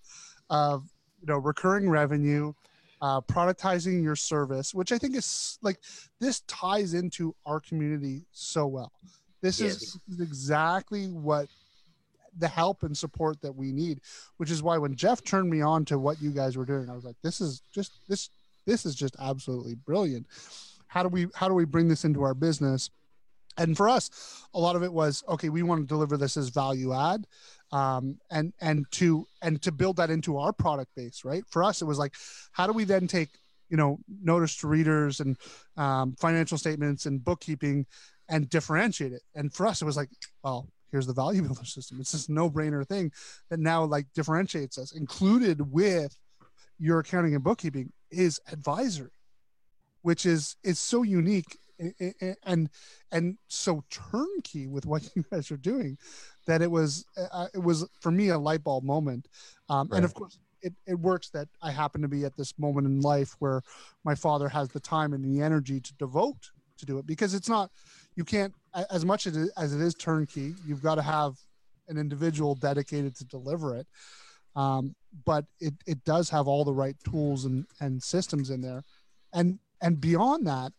of 0.49 0.89
you 1.21 1.27
know 1.27 1.37
recurring 1.37 1.89
revenue, 1.89 2.53
uh, 3.01 3.21
productizing 3.21 4.03
your 4.03 4.15
service, 4.15 4.73
which 4.73 4.91
I 4.91 4.97
think 4.97 5.15
is 5.15 5.59
like 5.61 5.79
this 6.19 6.41
ties 6.41 6.93
into 6.93 7.35
our 7.45 7.59
community 7.59 8.23
so 8.31 8.67
well. 8.67 8.91
This 9.41 9.59
yes. 9.59 9.81
is 9.81 9.99
exactly 10.19 11.07
what 11.07 11.47
the 12.37 12.47
help 12.47 12.83
and 12.83 12.95
support 12.95 13.41
that 13.41 13.55
we 13.55 13.71
need, 13.71 14.01
which 14.37 14.51
is 14.51 14.61
why 14.61 14.77
when 14.77 14.95
Jeff 14.95 15.23
turned 15.23 15.49
me 15.49 15.61
on 15.61 15.83
to 15.85 15.97
what 15.97 16.21
you 16.21 16.31
guys 16.31 16.57
were 16.57 16.65
doing, 16.65 16.89
I 16.89 16.93
was 16.93 17.05
like, 17.05 17.15
this 17.23 17.41
is 17.41 17.61
just 17.73 17.91
this 18.07 18.29
this 18.65 18.85
is 18.85 18.95
just 18.95 19.15
absolutely 19.19 19.75
brilliant 19.75 20.27
how 20.89 21.03
do 21.03 21.09
we 21.09 21.27
how 21.33 21.47
do 21.47 21.53
we 21.53 21.65
bring 21.65 21.87
this 21.87 22.03
into 22.03 22.23
our 22.23 22.33
business? 22.33 22.89
And 23.57 23.77
for 23.77 23.87
us 23.87 24.09
a 24.53 24.59
lot 24.59 24.75
of 24.75 24.83
it 24.83 24.91
was 24.91 25.23
okay 25.29 25.49
we 25.49 25.63
want 25.63 25.81
to 25.81 25.87
deliver 25.87 26.17
this 26.17 26.35
as 26.35 26.49
value 26.49 26.93
add 26.93 27.25
um, 27.71 28.17
and 28.29 28.53
and 28.59 28.85
to 28.91 29.25
and 29.41 29.61
to 29.61 29.71
build 29.71 29.97
that 29.97 30.09
into 30.09 30.37
our 30.37 30.51
product 30.51 30.91
base 30.95 31.23
right? 31.23 31.43
For 31.49 31.63
us 31.63 31.81
it 31.81 31.85
was 31.85 31.97
like 31.99 32.15
how 32.51 32.67
do 32.67 32.73
we 32.73 32.83
then 32.83 33.07
take 33.07 33.29
you 33.69 33.77
know 33.77 33.99
notice 34.21 34.57
to 34.57 34.67
readers 34.67 35.19
and 35.19 35.37
um, 35.77 36.15
financial 36.19 36.57
statements 36.57 37.05
and 37.05 37.23
bookkeeping 37.23 37.85
and 38.27 38.49
differentiate 38.49 39.13
it? 39.13 39.21
And 39.35 39.53
for 39.53 39.67
us 39.67 39.81
it 39.81 39.85
was 39.85 39.97
like 39.97 40.09
well 40.43 40.67
here's 40.91 41.07
the 41.07 41.13
value 41.13 41.43
builder 41.43 41.65
system. 41.65 41.99
It's 42.01 42.13
this 42.13 42.29
no-brainer 42.29 42.87
thing 42.87 43.11
that 43.51 43.59
now 43.59 43.83
like 43.83 44.07
differentiates 44.15 44.79
us. 44.79 44.91
Included 44.93 45.71
with 45.71 46.17
your 46.79 46.99
accounting 46.99 47.35
and 47.35 47.43
bookkeeping 47.43 47.91
is 48.09 48.39
advisory 48.51 49.11
which 50.01 50.25
is 50.25 50.55
is 50.63 50.79
so 50.79 51.03
unique 51.03 51.57
and 52.43 52.69
and 53.11 53.37
so 53.47 53.83
turnkey 53.89 54.67
with 54.67 54.85
what 54.85 55.09
you 55.15 55.23
guys 55.31 55.49
are 55.51 55.57
doing 55.57 55.97
that 56.47 56.61
it 56.61 56.69
was 56.69 57.05
uh, 57.17 57.47
it 57.53 57.63
was 57.63 57.87
for 58.01 58.11
me 58.11 58.29
a 58.29 58.37
light 58.37 58.63
bulb 58.63 58.83
moment. 58.83 59.27
Um, 59.69 59.87
right. 59.89 59.97
and 59.97 60.05
of 60.05 60.13
course 60.13 60.39
it, 60.61 60.73
it 60.85 60.99
works 60.99 61.29
that 61.29 61.47
i 61.61 61.71
happen 61.71 62.01
to 62.01 62.09
be 62.09 62.25
at 62.25 62.35
this 62.35 62.53
moment 62.59 62.85
in 62.85 62.99
life 62.99 63.35
where 63.39 63.61
my 64.03 64.13
father 64.13 64.49
has 64.49 64.67
the 64.69 64.79
time 64.79 65.13
and 65.13 65.23
the 65.23 65.41
energy 65.41 65.79
to 65.79 65.93
devote 65.93 66.51
to 66.77 66.85
do 66.85 66.97
it 66.97 67.07
because 67.07 67.33
it's 67.33 67.47
not 67.47 67.71
you 68.15 68.25
can't 68.25 68.53
as 68.91 69.05
much 69.05 69.25
as 69.25 69.37
it, 69.37 69.49
as 69.57 69.73
it 69.73 69.79
is 69.79 69.95
turnkey 69.95 70.53
you've 70.67 70.83
got 70.83 70.95
to 70.95 71.01
have 71.01 71.35
an 71.89 71.97
individual 71.97 72.55
dedicated 72.55 73.15
to 73.17 73.25
deliver 73.25 73.75
it. 73.75 73.87
Um, 74.55 74.95
but 75.25 75.45
it, 75.59 75.73
it 75.85 76.03
does 76.05 76.29
have 76.29 76.47
all 76.47 76.63
the 76.63 76.73
right 76.73 76.95
tools 77.09 77.45
and, 77.45 77.65
and 77.81 78.01
systems 78.01 78.49
in 78.49 78.61
there. 78.61 78.83
And 79.33 79.59
and 79.81 79.99
beyond 79.99 80.47
that 80.47 80.71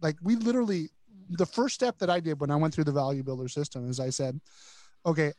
like 0.00 0.16
we 0.22 0.36
literally 0.36 0.88
the 1.30 1.46
first 1.46 1.74
step 1.74 1.98
that 1.98 2.10
i 2.10 2.20
did 2.20 2.40
when 2.40 2.50
i 2.50 2.56
went 2.56 2.74
through 2.74 2.84
the 2.84 2.92
value 2.92 3.22
builder 3.22 3.48
system 3.48 3.88
is 3.88 4.00
i 4.00 4.10
said 4.10 4.40
okay 5.06 5.32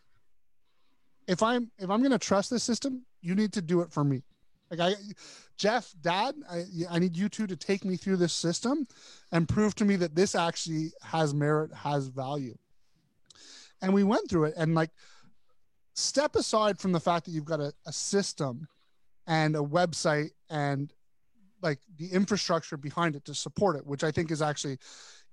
if 1.28 1.42
i'm 1.44 1.72
if 1.78 1.90
i'm 1.90 2.00
going 2.00 2.12
to 2.12 2.20
trust 2.20 2.50
this 2.50 2.64
system 2.64 3.04
you 3.26 3.34
need 3.34 3.52
to 3.54 3.62
do 3.62 3.82
it 3.82 3.92
for 3.92 4.04
me. 4.04 4.22
Like 4.70 4.80
i 4.80 4.96
jeff 5.58 5.94
dad 6.02 6.36
I, 6.50 6.66
I 6.90 7.00
need 7.00 7.18
you 7.18 7.30
two 7.30 7.48
to 7.48 7.56
take 7.56 7.84
me 7.84 7.98
through 7.98 8.18
this 8.18 8.34
system 8.34 8.88
and 9.32 9.50
prove 9.50 9.74
to 9.76 9.86
me 9.86 9.96
that 9.98 10.16
this 10.16 10.36
actually 10.36 10.92
has 11.02 11.34
merit 11.34 11.74
has 11.74 12.08
value. 12.08 12.58
And 13.82 13.94
we 13.94 14.04
went 14.04 14.30
through 14.30 14.46
it 14.46 14.54
and 14.58 14.76
like 14.76 14.92
step 15.94 16.36
aside 16.36 16.80
from 16.80 16.92
the 16.92 17.00
fact 17.00 17.26
that 17.26 17.32
you've 17.32 17.46
got 17.46 17.60
a, 17.60 17.74
a 17.86 17.94
system 17.94 18.68
and 19.28 19.56
a 19.56 19.60
website 19.60 20.32
and 20.50 20.92
like 21.66 21.80
the 21.98 22.08
infrastructure 22.14 22.78
behind 22.78 23.16
it 23.16 23.26
to 23.26 23.34
support 23.34 23.76
it, 23.76 23.86
which 23.86 24.04
I 24.04 24.12
think 24.12 24.32
is 24.32 24.42
actually 24.42 24.78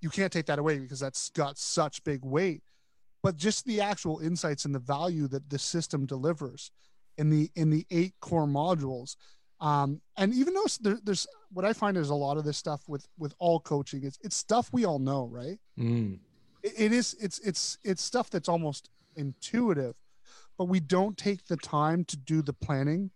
you 0.01 0.11
can't 0.11 0.33
take 0.33 0.47
that 0.47 0.59
away 0.59 0.79
because 0.79 0.99
that's 0.99 1.31
got 1.31 1.59
such 1.59 2.03
big 2.03 2.25
weight. 2.25 2.62
But 3.23 3.37
just 3.37 3.64
the 3.66 3.81
actual 3.81 4.18
insights 4.18 4.64
and 4.64 4.75
the 4.75 4.81
value 4.81 5.29
that 5.29 5.49
the 5.49 5.59
system 5.59 6.07
delivers 6.07 6.73
in 7.18 7.31
the 7.31 7.51
in 7.55 7.71
the 7.71 7.87
eight 7.90 8.14
core 8.21 8.47
modules. 8.47 9.14
Um, 9.61 10.01
and 10.16 10.35
even 10.35 10.55
though 10.55 10.66
there, 10.81 10.99
there's 11.05 11.27
what 11.53 11.64
I 11.64 11.73
find 11.73 11.97
is 11.97 12.11
a 12.11 12.14
lot 12.14 12.37
of 12.37 12.45
this 12.45 12.57
stuff 12.57 12.83
with 12.88 13.07
with 13.18 13.35
all 13.38 13.61
coaching, 13.61 14.03
it's 14.03 14.18
it's 14.23 14.35
stuff 14.35 14.71
we 14.73 14.85
all 14.85 14.99
know, 14.99 15.29
right? 15.31 15.59
Mm. 15.79 16.18
It, 16.62 16.73
it 16.77 16.92
is 16.92 17.14
it's 17.21 17.38
it's 17.40 17.79
it's 17.85 18.03
stuff 18.03 18.31
that's 18.31 18.49
almost 18.49 18.88
intuitive, 19.14 19.95
but 20.59 20.64
we 20.64 20.81
don't 20.81 21.16
take 21.16 21.47
the 21.47 21.59
time 21.59 22.05
to 22.07 22.16
do 22.16 22.42
the 22.42 22.55
planning, 22.55 23.11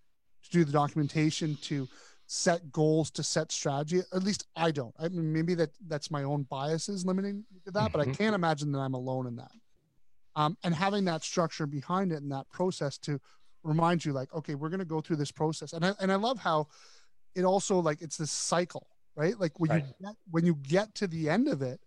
to 0.44 0.50
do 0.50 0.64
the 0.64 0.72
documentation, 0.72 1.57
to 1.62 1.88
set 2.26 2.72
goals 2.72 3.10
to 3.12 3.22
set 3.22 3.52
strategy. 3.52 4.00
At 4.12 4.22
least 4.22 4.46
i 4.56 4.70
don't. 4.70 4.94
I 4.98 5.08
mean 5.08 5.32
maybe 5.32 5.54
that 5.54 5.70
that's 5.86 6.10
my 6.10 6.24
own 6.24 6.42
biases 6.44 7.04
limiting 7.04 7.44
to 7.64 7.70
that 7.72 7.92
but 7.92 8.00
i 8.00 8.04
mm-hmm. 8.04 8.12
can't 8.12 8.34
imagine 8.34 8.72
that 8.72 8.80
i'm 8.80 8.94
alone 8.94 9.26
in 9.26 9.36
that. 9.36 9.52
Um, 10.34 10.56
and 10.64 10.74
having 10.74 11.06
that 11.06 11.24
structure 11.24 11.66
behind 11.66 12.12
it 12.12 12.22
and 12.22 12.30
that 12.32 12.48
process 12.50 12.98
to 12.98 13.20
remind 13.62 14.04
you 14.04 14.12
like 14.12 14.32
okay 14.34 14.54
we're 14.54 14.68
going 14.68 14.80
to 14.80 14.84
go 14.84 15.00
through 15.00 15.16
this 15.16 15.32
process. 15.32 15.72
And 15.72 15.84
I, 15.84 15.92
and 16.00 16.12
I 16.12 16.16
love 16.16 16.38
how 16.38 16.68
it 17.34 17.44
also 17.44 17.78
like 17.78 18.02
it's 18.02 18.16
this 18.16 18.30
cycle 18.30 18.86
right? 19.16 19.38
Like 19.40 19.58
when 19.58 19.70
right. 19.70 19.84
you 19.84 20.06
get, 20.06 20.14
when 20.30 20.44
you 20.44 20.54
get 20.54 20.94
to 20.96 21.06
the 21.06 21.30
end 21.30 21.48
of 21.48 21.62
it 21.62 21.80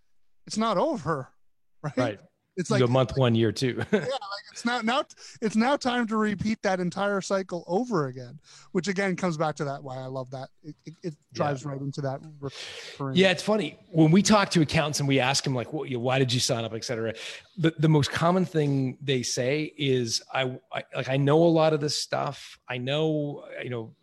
it's 0.46 0.58
not 0.58 0.78
over 0.78 1.28
right? 1.82 1.96
Right 1.96 2.20
it's 2.56 2.70
like 2.70 2.82
a 2.82 2.86
month 2.86 3.16
one 3.16 3.34
year 3.34 3.52
two 3.52 3.82
yeah 3.92 4.00
like 4.00 4.10
it's 4.52 4.64
now 4.64 4.80
now 4.80 5.02
it's 5.40 5.56
now 5.56 5.76
time 5.76 6.06
to 6.06 6.16
repeat 6.16 6.60
that 6.62 6.80
entire 6.80 7.20
cycle 7.20 7.64
over 7.66 8.06
again 8.06 8.38
which 8.72 8.88
again 8.88 9.16
comes 9.16 9.36
back 9.36 9.54
to 9.54 9.64
that 9.64 9.82
why 9.82 9.96
i 9.96 10.06
love 10.06 10.30
that. 10.30 10.48
It, 10.62 10.74
it, 10.84 10.94
it 11.02 11.14
drives 11.32 11.64
yeah. 11.64 11.70
right 11.70 11.80
into 11.80 12.00
that 12.02 12.20
recurring. 12.40 13.16
yeah 13.16 13.30
it's 13.30 13.42
funny. 13.42 13.78
When 13.90 14.10
we 14.10 14.22
talk 14.22 14.50
to 14.50 14.60
accountants 14.60 15.00
and 15.00 15.08
we 15.08 15.20
ask 15.20 15.44
them 15.44 15.54
like 15.54 15.72
what, 15.72 15.90
why 15.90 16.18
did 16.18 16.32
you 16.32 16.40
sign 16.40 16.64
up? 16.64 16.74
etc 16.74 17.14
the, 17.56 17.74
the 17.78 17.88
most 17.88 18.10
common 18.10 18.44
thing 18.44 18.96
they 19.00 19.22
say 19.22 19.72
is 19.76 20.22
I, 20.32 20.58
I 20.72 20.84
like 20.94 21.08
i 21.08 21.16
know 21.16 21.42
a 21.42 21.48
lot 21.48 21.72
of 21.72 21.80
this 21.80 21.96
stuff. 21.96 22.58
I 22.68 22.78
know 22.78 23.44
you 23.62 23.70
know 23.70 23.94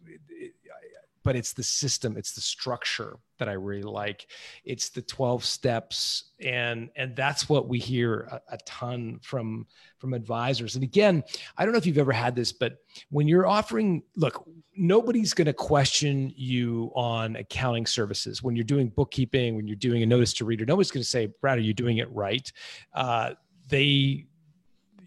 but 1.27 1.35
it's 1.35 1.51
the 1.51 1.61
system, 1.61 2.15
it's 2.15 2.31
the 2.31 2.39
structure 2.39 3.19
that 3.37 3.49
I 3.49 3.51
really 3.51 3.81
like. 3.81 4.27
It's 4.63 4.87
the 4.87 5.01
12 5.01 5.43
steps 5.43 6.31
and 6.39 6.89
and 6.95 7.17
that's 7.17 7.49
what 7.49 7.67
we 7.67 7.79
hear 7.79 8.29
a, 8.31 8.53
a, 8.53 8.57
ton 8.59 9.19
from 9.21 9.67
from 9.97 10.13
advisors. 10.13 10.75
And 10.75 10.85
again, 10.85 11.25
I 11.57 11.65
don't 11.65 11.73
know 11.73 11.79
if 11.79 11.85
you've 11.85 11.97
ever 11.97 12.13
had 12.13 12.33
this, 12.33 12.53
but 12.53 12.77
when 13.09 13.27
you're 13.27 13.45
offering, 13.45 14.03
look, 14.15 14.47
nobody's 14.77 15.33
going 15.33 15.47
to 15.47 15.53
question 15.53 16.31
you 16.33 16.93
on 16.95 17.35
accounting 17.35 17.85
services. 17.85 18.41
When 18.41 18.55
you're 18.55 18.63
doing 18.63 18.87
bookkeeping, 18.87 19.57
when 19.57 19.67
you're 19.67 19.75
doing 19.75 20.03
a 20.03 20.05
notice 20.05 20.31
to 20.35 20.45
reader, 20.45 20.65
nobody's 20.65 20.91
going 20.91 21.03
to 21.03 21.09
say, 21.09 21.25
"Brad, 21.41 21.57
are 21.57 21.61
you 21.61 21.73
doing 21.73 21.97
it 21.97 22.09
right?" 22.13 22.49
Uh, 22.93 23.31
they 23.67 24.27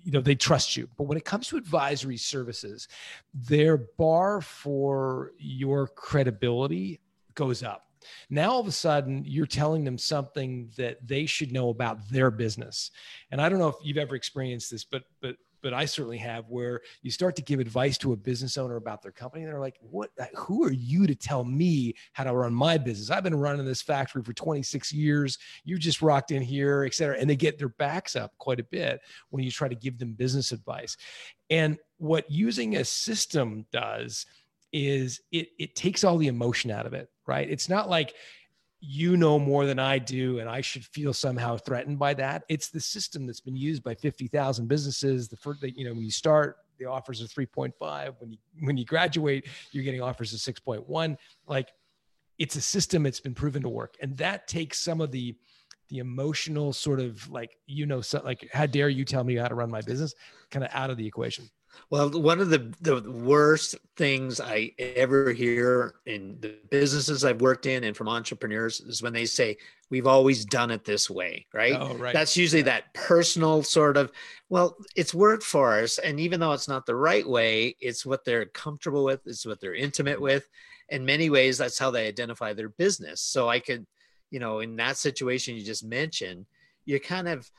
you 0.02 0.12
know 0.12 0.20
they 0.20 0.34
trust 0.34 0.76
you. 0.76 0.88
But 0.96 1.04
when 1.04 1.18
it 1.18 1.24
comes 1.24 1.48
to 1.48 1.56
advisory 1.56 2.16
services 2.16 2.88
their 3.34 3.76
bar 3.76 4.40
for 4.40 5.32
your 5.38 5.88
credibility 5.88 7.00
goes 7.34 7.62
up. 7.62 7.86
Now 8.30 8.52
all 8.52 8.60
of 8.60 8.66
a 8.66 8.72
sudden 8.72 9.24
you're 9.26 9.46
telling 9.46 9.84
them 9.84 9.98
something 9.98 10.70
that 10.76 11.06
they 11.06 11.26
should 11.26 11.52
know 11.52 11.68
about 11.68 12.08
their 12.10 12.30
business. 12.30 12.90
And 13.30 13.40
i 13.40 13.48
don't 13.48 13.58
know 13.58 13.68
if 13.68 13.76
you've 13.82 13.98
ever 13.98 14.14
experienced 14.14 14.70
this 14.70 14.84
but 14.84 15.04
but 15.20 15.36
but 15.62 15.74
I 15.74 15.84
certainly 15.84 16.18
have, 16.18 16.44
where 16.48 16.80
you 17.02 17.10
start 17.10 17.36
to 17.36 17.42
give 17.42 17.60
advice 17.60 17.98
to 17.98 18.12
a 18.12 18.16
business 18.16 18.58
owner 18.58 18.76
about 18.76 19.02
their 19.02 19.12
company. 19.12 19.44
They're 19.44 19.60
like, 19.60 19.76
what, 19.80 20.10
uh, 20.18 20.26
who 20.36 20.64
are 20.64 20.72
you 20.72 21.06
to 21.06 21.14
tell 21.14 21.44
me 21.44 21.94
how 22.12 22.24
to 22.24 22.34
run 22.34 22.54
my 22.54 22.78
business? 22.78 23.10
I've 23.10 23.24
been 23.24 23.34
running 23.34 23.64
this 23.66 23.82
factory 23.82 24.22
for 24.22 24.32
26 24.32 24.92
years. 24.92 25.38
You 25.64 25.78
just 25.78 26.02
rocked 26.02 26.30
in 26.30 26.42
here, 26.42 26.84
et 26.84 26.94
cetera. 26.94 27.16
And 27.18 27.28
they 27.28 27.36
get 27.36 27.58
their 27.58 27.68
backs 27.68 28.16
up 28.16 28.32
quite 28.38 28.60
a 28.60 28.64
bit 28.64 29.00
when 29.30 29.44
you 29.44 29.50
try 29.50 29.68
to 29.68 29.74
give 29.74 29.98
them 29.98 30.12
business 30.12 30.52
advice. 30.52 30.96
And 31.48 31.78
what 31.98 32.30
using 32.30 32.76
a 32.76 32.84
system 32.84 33.66
does 33.72 34.26
is 34.72 35.20
it, 35.32 35.48
it 35.58 35.74
takes 35.74 36.04
all 36.04 36.16
the 36.16 36.28
emotion 36.28 36.70
out 36.70 36.86
of 36.86 36.94
it, 36.94 37.08
right? 37.26 37.50
It's 37.50 37.68
not 37.68 37.88
like, 37.88 38.14
you 38.80 39.16
know 39.16 39.38
more 39.38 39.66
than 39.66 39.78
I 39.78 39.98
do, 39.98 40.38
and 40.38 40.48
I 40.48 40.62
should 40.62 40.84
feel 40.84 41.12
somehow 41.12 41.56
threatened 41.56 41.98
by 41.98 42.14
that. 42.14 42.44
It's 42.48 42.70
the 42.70 42.80
system 42.80 43.26
that's 43.26 43.40
been 43.40 43.56
used 43.56 43.82
by 43.82 43.94
50,000 43.94 44.68
businesses. 44.68 45.28
The 45.28 45.36
first, 45.36 45.62
you 45.62 45.84
know, 45.84 45.92
when 45.92 46.02
you 46.02 46.10
start, 46.10 46.56
the 46.78 46.86
offers 46.86 47.20
are 47.20 47.26
3.5. 47.26 48.14
When 48.18 48.30
you 48.32 48.38
when 48.62 48.76
you 48.76 48.86
graduate, 48.86 49.46
you're 49.72 49.84
getting 49.84 50.00
offers 50.00 50.32
of 50.32 50.40
6.1. 50.40 51.16
Like, 51.46 51.68
it's 52.38 52.56
a 52.56 52.60
system. 52.60 53.02
that's 53.02 53.20
been 53.20 53.34
proven 53.34 53.62
to 53.62 53.68
work, 53.68 53.96
and 54.00 54.16
that 54.16 54.48
takes 54.48 54.80
some 54.80 55.00
of 55.00 55.10
the 55.10 55.36
the 55.90 55.98
emotional 55.98 56.72
sort 56.72 57.00
of 57.00 57.28
like 57.30 57.58
you 57.66 57.84
know, 57.84 58.00
so, 58.00 58.22
like 58.24 58.48
how 58.52 58.64
dare 58.64 58.88
you 58.88 59.04
tell 59.04 59.24
me 59.24 59.36
how 59.36 59.48
to 59.48 59.54
run 59.54 59.70
my 59.70 59.82
business, 59.82 60.14
kind 60.50 60.64
of 60.64 60.70
out 60.72 60.88
of 60.88 60.96
the 60.96 61.06
equation. 61.06 61.50
Well, 61.90 62.10
one 62.10 62.40
of 62.40 62.50
the, 62.50 62.72
the 62.80 63.00
worst 63.10 63.74
things 63.96 64.40
I 64.40 64.72
ever 64.78 65.32
hear 65.32 65.94
in 66.06 66.38
the 66.40 66.56
businesses 66.70 67.24
I've 67.24 67.40
worked 67.40 67.66
in 67.66 67.84
and 67.84 67.96
from 67.96 68.08
entrepreneurs 68.08 68.80
is 68.80 69.02
when 69.02 69.12
they 69.12 69.26
say, 69.26 69.56
We've 69.90 70.06
always 70.06 70.44
done 70.44 70.70
it 70.70 70.84
this 70.84 71.10
way, 71.10 71.46
right? 71.52 71.76
Oh, 71.76 71.94
right. 71.94 72.14
That's 72.14 72.36
usually 72.36 72.62
that 72.62 72.94
personal 72.94 73.64
sort 73.64 73.96
of, 73.96 74.12
well, 74.48 74.76
it's 74.94 75.12
worked 75.12 75.42
for 75.42 75.80
us. 75.80 75.98
And 75.98 76.20
even 76.20 76.38
though 76.38 76.52
it's 76.52 76.68
not 76.68 76.86
the 76.86 76.94
right 76.94 77.28
way, 77.28 77.74
it's 77.80 78.06
what 78.06 78.24
they're 78.24 78.46
comfortable 78.46 79.02
with, 79.02 79.26
it's 79.26 79.44
what 79.44 79.60
they're 79.60 79.74
intimate 79.74 80.20
with. 80.20 80.48
In 80.90 81.04
many 81.04 81.28
ways, 81.28 81.58
that's 81.58 81.78
how 81.78 81.90
they 81.90 82.06
identify 82.06 82.52
their 82.52 82.68
business. 82.68 83.20
So 83.20 83.48
I 83.48 83.58
could, 83.58 83.84
you 84.30 84.38
know, 84.38 84.60
in 84.60 84.76
that 84.76 84.96
situation 84.96 85.56
you 85.56 85.64
just 85.64 85.84
mentioned, 85.84 86.46
you're 86.84 87.00
kind 87.00 87.26
of, 87.26 87.50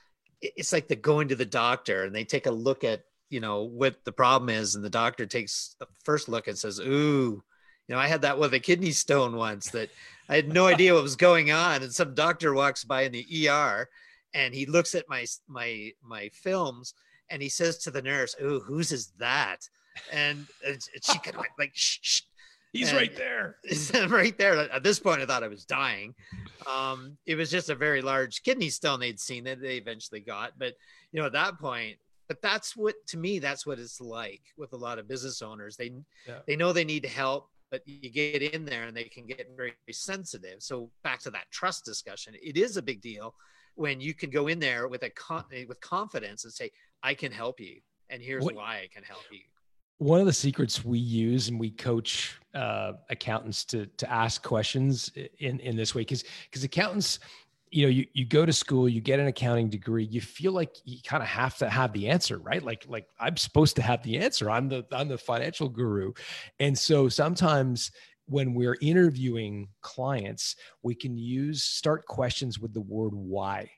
it's 0.41 0.71
like 0.71 0.88
the 0.88 0.95
going 0.95 1.28
to 1.28 1.36
the 1.36 1.45
doctor 1.45 2.06
and 2.06 2.15
they 2.15 2.24
take 2.24 2.45
a 2.45 2.52
look 2.52 2.86
at 2.86 3.04
you 3.32 3.39
know 3.39 3.63
what 3.63 4.04
the 4.06 4.12
problem 4.12 4.50
is 4.50 4.76
and 4.76 4.84
the 4.84 4.89
doctor 4.89 5.26
takes 5.26 5.76
a 5.82 5.86
first 6.04 6.30
look 6.30 6.48
and 6.48 6.58
says 6.58 6.80
ooh 6.80 7.41
you 7.88 7.96
know 7.96 8.00
i 8.00 8.08
had 8.08 8.22
that 8.22 8.38
with 8.38 8.54
a 8.54 8.60
kidney 8.60 8.91
stone 8.91 9.36
once 9.36 9.70
that 9.70 9.89
i 10.30 10.36
had 10.36 10.54
no 10.54 10.67
idea 10.67 10.94
what 10.94 11.04
was 11.04 11.15
going 11.15 11.52
on 11.52 11.82
and 11.82 11.94
some 11.94 12.13
doctor 12.13 12.54
walks 12.54 12.84
by 12.84 13.04
in 13.04 13.12
the 13.12 13.50
er 13.50 13.88
and 14.34 14.54
he 14.54 14.65
looks 14.65 14.94
at 14.94 15.10
my 15.10 15.26
my 15.48 15.91
my 16.04 16.30
films 16.34 16.94
and 17.30 17.41
he 17.41 17.50
says 17.50 17.78
to 17.78 17.89
the 17.89 18.02
nurse 18.02 18.36
ooh 18.41 18.60
whose 18.60 18.91
is 18.91 19.12
that 19.17 19.67
and, 20.12 20.48
and 20.65 20.82
she 21.02 21.20
kind 21.20 21.36
of 21.36 21.46
like 21.58 21.72
shh, 21.74 22.00
shh. 22.02 22.22
He's 22.74 22.89
and 22.89 22.98
right 22.98 23.15
there. 23.15 23.58
right 24.08 24.38
there. 24.38 24.72
At 24.72 24.84
this 24.84 25.00
point, 25.00 25.22
I 25.22 25.26
thought 25.26 25.44
I 25.44 25.50
was 25.50 25.65
dying. 25.65 26.15
Um, 26.65 27.17
it 27.26 27.36
was 27.36 27.52
just 27.52 27.70
a 27.70 27.76
very 27.76 28.02
large 28.02 28.44
kidney 28.44 28.70
stone 28.70 29.02
they'd 29.02 29.20
seen 29.20 29.44
that 29.44 29.62
they 29.62 29.76
eventually 29.76 30.22
got. 30.22 30.58
But 30.58 30.76
you 31.12 31.20
know, 31.20 31.26
at 31.26 31.34
that 31.34 31.60
point, 31.60 31.98
but 32.32 32.41
that's 32.41 32.78
what 32.78 32.96
to 33.08 33.17
me 33.17 33.39
that's 33.39 33.65
what 33.65 33.78
it's 33.78 34.00
like 34.00 34.41
with 34.58 34.72
a 34.72 34.78
lot 34.78 34.98
of 34.98 35.06
business 35.06 35.41
owners. 35.41 35.76
They 35.76 35.91
yeah. 36.26 36.39
they 36.48 36.56
know 36.56 36.72
they 36.72 36.86
need 36.86 37.06
help 37.06 37.50
but 37.70 37.82
you 37.86 38.10
get 38.10 38.41
in 38.41 38.63
there 38.63 38.84
and 38.84 38.96
they 38.96 39.06
can 39.06 39.26
get 39.26 39.48
very, 39.56 39.74
very 39.86 39.94
sensitive. 39.94 40.58
So 40.60 40.89
back 41.04 41.20
to 41.22 41.32
that 41.32 41.52
trust 41.52 41.84
discussion 41.84 42.34
it 42.41 42.56
is 42.56 42.78
a 42.78 42.82
big 42.82 43.02
deal 43.02 43.36
when 43.76 44.00
you 44.00 44.13
can 44.13 44.30
go 44.30 44.48
in 44.48 44.60
there 44.60 44.88
with 44.88 45.04
a 45.04 45.10
con- 45.10 45.44
with 45.67 45.82
confidence 45.82 46.46
and 46.46 46.54
say 46.54 46.72
i 47.04 47.13
can 47.13 47.34
help 47.34 47.60
you 47.60 47.82
and 48.10 48.22
here's 48.22 48.46
what, 48.46 48.56
why 48.56 48.76
i 48.78 48.88
can 48.94 49.04
help 49.04 49.24
you. 49.30 49.39
One 49.98 50.22
of 50.22 50.26
the 50.26 50.34
secrets 50.34 50.86
we 50.86 51.00
use 51.00 51.50
and 51.50 51.60
we 51.60 51.70
coach 51.70 52.39
uh, 52.56 52.94
accountants 53.10 53.65
to 53.65 53.88
to 53.98 54.10
ask 54.10 54.41
questions 54.41 55.12
in 55.39 55.60
in 55.60 55.76
this 55.76 55.94
way 55.94 56.04
because 56.04 56.24
because 56.46 56.63
accountants 56.63 57.20
you 57.71 57.86
know 57.86 57.89
you, 57.89 58.05
you 58.13 58.25
go 58.25 58.45
to 58.45 58.51
school 58.53 58.88
you 58.88 58.99
get 58.99 59.19
an 59.19 59.27
accounting 59.27 59.69
degree 59.69 60.03
you 60.03 60.19
feel 60.19 60.51
like 60.51 60.75
you 60.84 60.99
kind 61.03 61.23
of 61.23 61.29
have 61.29 61.57
to 61.57 61.69
have 61.69 61.93
the 61.93 62.10
answer 62.10 62.38
right? 62.38 62.62
Like 62.62 62.86
like 62.88 63.07
i'm 63.19 63.38
supposed 63.38 63.75
to 63.77 63.81
have 63.81 64.03
the 64.03 64.17
answer. 64.17 64.49
I'm 64.49 64.69
the 64.69 64.86
i'm 64.91 65.07
the 65.07 65.17
financial 65.17 65.69
guru. 65.69 66.12
And 66.60 66.77
so 66.77 67.10
sometimes 67.10 67.91
when 68.25 68.53
we're 68.53 68.77
interviewing 68.81 69.69
clients 69.81 70.57
we 70.84 70.93
can 70.93 71.17
use 71.17 71.63
start 71.63 72.05
questions 72.05 72.60
with 72.60 72.73
the 72.73 72.81
word 72.81 73.13
why. 73.13 73.69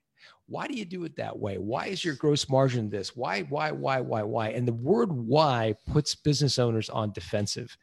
Why 0.47 0.67
do 0.67 0.73
you 0.73 0.85
do 0.85 1.03
it 1.05 1.15
that 1.17 1.37
way? 1.37 1.57
Why 1.57 1.87
is 1.87 2.03
your 2.03 2.15
gross 2.15 2.49
margin 2.49 2.89
this? 2.89 3.15
Why 3.15 3.41
why 3.43 3.71
why 3.71 4.01
why 4.01 4.23
why? 4.23 4.49
And 4.49 4.67
the 4.67 4.73
word 4.73 5.11
why 5.11 5.75
puts 5.91 6.15
business 6.15 6.59
owners 6.59 6.89
on 6.89 7.11
defensive. 7.11 7.77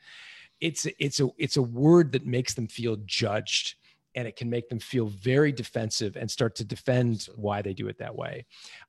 It's 0.60 0.86
it's 0.98 1.20
a 1.20 1.28
it's 1.38 1.56
a 1.56 1.62
word 1.62 2.12
that 2.12 2.26
makes 2.26 2.54
them 2.54 2.66
feel 2.66 2.96
judged 3.06 3.76
and 4.14 4.26
it 4.26 4.36
can 4.36 4.50
make 4.50 4.68
them 4.68 4.78
feel 4.78 5.06
very 5.06 5.52
defensive 5.52 6.16
and 6.16 6.30
start 6.30 6.54
to 6.56 6.64
defend 6.64 7.28
why 7.36 7.62
they 7.62 7.74
do 7.74 7.88
it 7.88 7.98
that 7.98 8.14
way. 8.14 8.44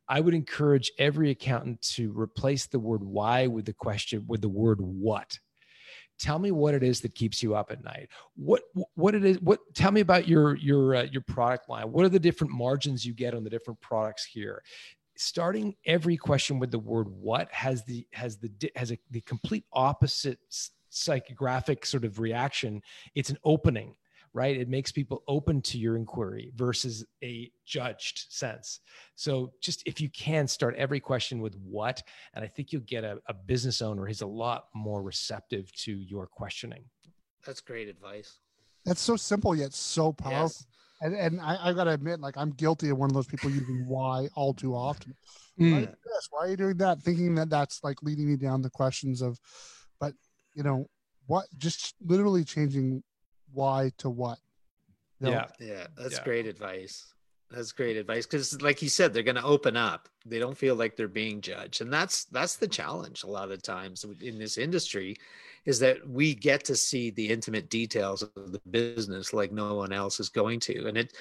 I 0.08 0.20
would 0.20 0.34
encourage 0.34 0.92
every 0.98 1.30
accountant 1.30 1.82
to 1.94 2.12
replace 2.18 2.66
the 2.66 2.80
word 2.80 3.04
why 3.04 3.48
with 3.48 3.66
the 3.66 3.74
question 3.74 4.26
with 4.28 4.42
the 4.42 4.50
word 4.50 4.80
what. 4.82 5.38
Tell 6.20 6.38
me 6.38 6.52
what 6.52 6.76
it 6.76 6.84
is 6.84 7.02
that 7.02 7.16
keeps 7.16 7.42
you 7.42 7.56
up 7.56 7.72
at 7.72 7.84
night. 7.84 8.10
What 8.36 8.62
what 8.94 9.16
it 9.16 9.26
is? 9.26 9.40
What 9.42 9.60
tell 9.74 9.92
me 9.92 10.02
about 10.02 10.28
your 10.28 10.56
your 10.56 10.96
uh, 10.96 11.04
your 11.12 11.22
product 11.22 11.68
line. 11.68 11.92
What 11.92 12.06
are 12.06 12.10
the 12.10 12.20
different 12.20 12.54
margins 12.54 13.06
you 13.06 13.14
get 13.14 13.34
on 13.34 13.44
the 13.44 13.50
different 13.50 13.82
products 13.82 14.24
here? 14.24 14.62
Starting 15.18 15.76
every 15.86 16.18
question 16.18 16.60
with 16.60 16.70
the 16.70 16.80
word 16.80 17.08
what 17.10 17.52
has 17.52 17.84
the 17.86 18.06
has 18.14 18.38
the 18.38 18.52
has 18.76 18.92
a, 18.92 19.00
the 19.10 19.22
complete 19.22 19.66
opposite 19.74 20.40
psychographic 20.92 21.86
sort 21.86 22.06
of 22.06 22.20
reaction. 22.20 22.82
It's 23.16 23.30
an 23.30 23.38
opening 23.44 23.96
right? 24.34 24.56
It 24.56 24.70
makes 24.70 24.92
people 24.92 25.24
open 25.28 25.62
to 25.64 25.78
your 25.78 25.98
inquiry 25.98 26.52
versus 26.56 27.06
a 27.24 27.52
judged 27.66 28.26
sense. 28.30 28.80
So 29.16 29.52
just 29.62 29.84
if 29.86 30.00
you 30.00 30.10
can 30.10 30.48
start 30.48 30.76
every 30.78 31.00
question 31.00 31.42
with 31.42 31.56
what, 31.56 32.02
and 32.34 32.44
I 32.44 32.48
think 32.48 32.72
you'll 32.72 32.84
get 32.84 33.04
a, 33.04 33.18
a 33.28 33.34
business 33.34 33.82
owner 33.82 34.06
who's 34.06 34.22
a 34.22 34.28
lot 34.28 34.66
more 34.74 35.02
receptive 35.02 35.72
to 35.84 35.92
your 35.92 36.28
questioning. 36.28 36.86
That's 37.46 37.62
great 37.62 37.90
advice. 37.90 38.38
That's 38.86 39.02
so 39.02 39.16
simple 39.16 39.56
yet 39.56 39.74
so 39.74 40.14
powerful. 40.14 40.42
Yes. 40.42 40.66
And, 41.02 41.16
and 41.16 41.42
I, 41.42 41.70
I 41.70 41.74
got 41.74 41.86
to 41.86 41.92
admit, 41.92 42.20
like 42.20 42.38
I'm 42.38 42.52
guilty 42.52 42.90
of 42.90 42.98
one 42.98 43.10
of 43.10 43.16
those 43.16 43.28
people 43.28 43.50
using 43.50 43.86
why 43.88 44.30
all 44.36 44.54
too 44.54 44.76
often. 44.76 45.16
Mm. 45.60 45.74
Why, 45.74 45.80
this? 45.82 46.28
why 46.30 46.46
are 46.46 46.50
you 46.50 46.58
doing 46.58 46.78
that? 46.78 47.02
Thinking 47.02 47.36
that 47.36 47.50
that's 47.50 47.84
like 47.84 48.02
leading 48.04 48.30
me 48.30 48.38
down 48.38 48.62
the 48.62 48.70
questions 48.70 49.22
of, 49.22 49.40
but 50.00 50.14
you 50.54 50.64
know, 50.64 50.88
what 51.28 51.46
just 51.58 51.96
literally 52.06 52.44
changing 52.44 53.04
why 53.54 53.92
to 53.98 54.10
what. 54.10 54.40
Yeah. 55.20 55.48
Yeah. 55.60 55.88
That's 55.98 56.16
yeah. 56.16 56.24
great 56.24 56.48
advice. 56.48 57.14
That's 57.52 57.72
great 57.72 57.98
advice. 57.98 58.26
Cause 58.26 58.62
like 58.62 58.82
you 58.82 58.90
said, 58.90 59.14
they're 59.14 59.24
going 59.24 59.36
to 59.36 59.44
open 59.44 59.76
up. 59.76 60.08
They 60.26 60.40
don't 60.40 60.58
feel 60.58 60.76
like 60.76 60.96
they're 60.96 61.08
being 61.08 61.42
judged. 61.42 61.82
And 61.82 61.92
that's, 61.92 62.26
that's 62.26 62.56
the 62.56 62.68
challenge 62.68 63.24
a 63.24 63.28
lot 63.28 63.52
of 63.52 63.62
times 63.62 64.06
in 64.22 64.40
this 64.40 64.58
industry 64.58 65.18
is 65.66 65.80
that 65.80 66.08
we 66.08 66.34
get 66.34 66.64
to 66.66 66.76
see 66.76 67.12
the 67.12 67.30
intimate 67.30 67.70
details 67.70 68.24
of 68.24 68.52
the 68.52 68.60
business 68.72 69.34
like 69.34 69.52
no 69.52 69.76
one 69.76 69.94
else 69.94 70.20
is 70.20 70.30
going 70.30 70.60
to 70.60 70.88
and 70.88 70.98
it 70.98 71.14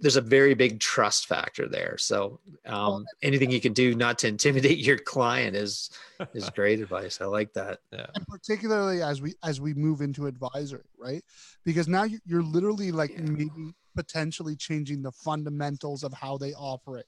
there's 0.00 0.16
a 0.16 0.20
very 0.20 0.54
big 0.54 0.78
trust 0.78 1.26
factor 1.26 1.68
there 1.68 1.96
so 1.98 2.38
um, 2.66 3.04
anything 3.22 3.50
you 3.50 3.60
can 3.60 3.72
do 3.72 3.94
not 3.94 4.18
to 4.18 4.28
intimidate 4.28 4.78
your 4.78 4.98
client 4.98 5.56
is 5.56 5.90
is 6.34 6.50
great 6.50 6.80
advice 6.80 7.20
i 7.20 7.24
like 7.24 7.52
that 7.52 7.78
yeah. 7.92 8.06
and 8.14 8.26
particularly 8.26 9.02
as 9.02 9.20
we 9.20 9.34
as 9.42 9.60
we 9.60 9.72
move 9.74 10.00
into 10.00 10.26
advisory 10.26 10.84
right 10.98 11.24
because 11.64 11.88
now 11.88 12.04
you're 12.26 12.42
literally 12.42 12.92
like 12.92 13.10
yeah. 13.10 13.22
maybe 13.22 13.72
potentially 13.96 14.54
changing 14.54 15.02
the 15.02 15.10
fundamentals 15.12 16.04
of 16.04 16.12
how 16.12 16.38
they 16.38 16.52
operate 16.54 17.06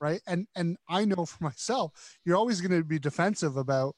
right? 0.00 0.20
And 0.26 0.46
and 0.56 0.76
i 0.88 1.04
know 1.04 1.24
for 1.24 1.42
myself 1.44 2.18
you're 2.24 2.36
always 2.36 2.60
going 2.60 2.78
to 2.80 2.84
be 2.84 2.98
defensive 2.98 3.56
about 3.56 3.94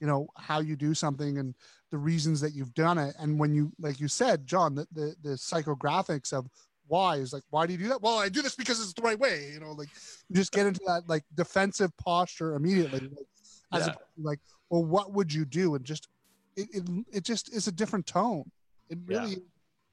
you 0.00 0.06
know 0.06 0.28
how 0.36 0.60
you 0.60 0.76
do 0.76 0.94
something 0.94 1.38
and 1.38 1.54
the 1.90 1.98
reasons 1.98 2.40
that 2.40 2.54
you've 2.54 2.74
done 2.74 2.98
it. 2.98 3.14
And 3.18 3.40
when 3.40 3.52
you 3.54 3.72
like 3.78 3.98
you 4.00 4.08
said 4.08 4.46
john 4.46 4.74
the 4.74 4.86
the, 4.92 5.14
the 5.22 5.30
psychographics 5.30 6.32
of 6.32 6.46
why 6.86 7.16
is 7.16 7.32
like 7.32 7.42
why 7.50 7.66
do 7.66 7.72
you 7.72 7.78
do 7.78 7.88
that? 7.88 8.00
Well 8.00 8.18
i 8.18 8.28
do 8.28 8.40
this 8.40 8.54
because 8.54 8.80
it's 8.80 8.94
the 8.94 9.02
right 9.02 9.18
way 9.18 9.50
you 9.52 9.60
know 9.60 9.72
like 9.72 9.88
you 10.28 10.36
just 10.36 10.52
get 10.52 10.66
into 10.66 10.80
that 10.86 11.02
like 11.08 11.24
defensive 11.34 11.90
posture 11.98 12.54
immediately 12.54 13.00
like, 13.00 13.26
as 13.72 13.86
Yeah. 13.86 13.94
a, 13.94 14.22
like 14.28 14.40
well 14.70 14.84
what 14.84 15.12
would 15.12 15.32
you 15.32 15.44
do? 15.44 15.74
And 15.74 15.84
just 15.84 16.08
it, 16.56 16.68
it, 16.72 17.04
it 17.12 17.24
just 17.24 17.52
is 17.54 17.66
a 17.68 17.72
different 17.72 18.06
tone. 18.06 18.50
It 18.88 18.98
Yeah. 19.08 19.34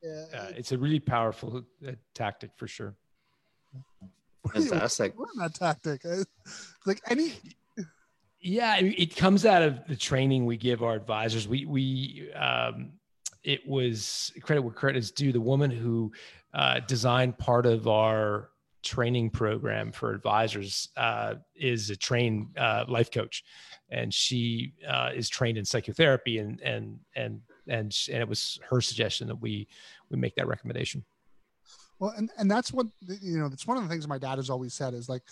Really 0.05 0.33
uh, 0.33 0.51
it's 0.55 0.71
a 0.71 0.77
really 0.77 0.99
powerful 0.99 1.63
uh, 1.87 1.91
tactic 2.13 2.51
for 2.55 2.67
sure. 2.67 2.95
where 4.41 4.53
do 4.55 4.63
you 4.63 4.69
Fantastic. 4.69 5.13
learn 5.17 5.27
that 5.37 5.53
tactic 5.53 6.03
like 6.85 7.01
any 7.09 7.33
Yeah, 8.39 8.77
it 8.77 9.15
comes 9.15 9.43
out 9.45 9.63
of 9.63 9.87
the 9.87 9.95
training 9.95 10.45
we 10.45 10.55
give 10.57 10.83
our 10.83 10.93
advisors. 10.93 11.47
We 11.47 11.65
we 11.65 12.31
um, 12.33 12.93
it 13.43 13.67
was 13.67 14.31
credit 14.41 14.61
where 14.61 14.73
credit 14.73 14.99
is 14.99 15.11
due. 15.11 15.31
The 15.31 15.41
woman 15.41 15.71
who 15.71 16.11
uh, 16.53 16.81
designed 16.81 17.37
part 17.37 17.65
of 17.65 17.87
our 17.87 18.49
training 18.83 19.31
program 19.31 19.91
for 19.91 20.13
advisors 20.13 20.89
uh, 20.95 21.35
is 21.55 21.89
a 21.89 21.95
trained 21.95 22.55
uh, 22.57 22.85
life 22.87 23.09
coach, 23.09 23.43
and 23.89 24.13
she 24.13 24.73
uh, 24.87 25.09
is 25.15 25.27
trained 25.27 25.57
in 25.57 25.65
psychotherapy. 25.65 26.37
And 26.37 26.61
and 26.61 26.99
and 27.15 27.41
and 27.67 27.95
and 28.11 28.21
it 28.21 28.27
was 28.27 28.59
her 28.69 28.81
suggestion 28.81 29.27
that 29.27 29.35
we 29.35 29.67
we 30.09 30.17
make 30.17 30.35
that 30.35 30.47
recommendation. 30.47 31.03
Well, 31.99 32.13
and 32.17 32.29
and 32.37 32.49
that's 32.49 32.73
what 32.73 32.87
you 33.07 33.37
know. 33.39 33.49
That's 33.49 33.67
one 33.67 33.77
of 33.77 33.83
the 33.83 33.89
things 33.89 34.07
my 34.07 34.17
dad 34.17 34.37
has 34.37 34.49
always 34.49 34.73
said 34.73 34.93
is 34.93 35.07
like, 35.09 35.23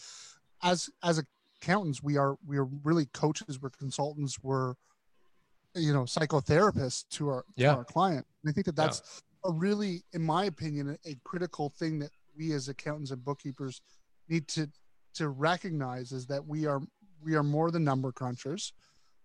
as 0.64 0.90
as 1.04 1.22
accountants, 1.62 2.02
we 2.02 2.18
are 2.18 2.38
we 2.46 2.58
are 2.58 2.68
really 2.84 3.06
coaches. 3.08 3.62
We're 3.62 3.70
consultants. 3.72 4.38
We're 4.42 4.76
you 5.76 5.94
know 5.94 6.04
psychotherapists 6.04 7.08
to 7.12 7.30
our 7.30 7.46
Yeah. 7.56 7.72
to 7.72 7.78
our 7.80 7.84
client. 7.86 8.26
And 8.44 8.50
I 8.50 8.54
think 8.54 8.66
that 8.66 8.76
that's 8.76 9.24
a 9.46 9.52
really, 9.52 10.04
in 10.14 10.22
my 10.22 10.46
opinion, 10.46 10.98
a, 11.06 11.10
a 11.10 11.18
critical 11.24 11.70
thing 11.70 12.00
that 12.00 12.12
we 12.38 12.54
as 12.54 12.70
accountants 12.70 13.12
and 13.12 13.24
bookkeepers 13.24 13.82
need 14.30 14.48
to 14.50 14.70
to 15.16 15.30
recognize 15.30 16.12
is 16.12 16.26
that 16.28 16.46
we 16.46 16.66
are 16.66 16.82
we 17.22 17.36
are 17.36 17.44
more 17.44 17.72
than 17.72 17.84
number 17.84 18.12
crunchers. 18.12 18.72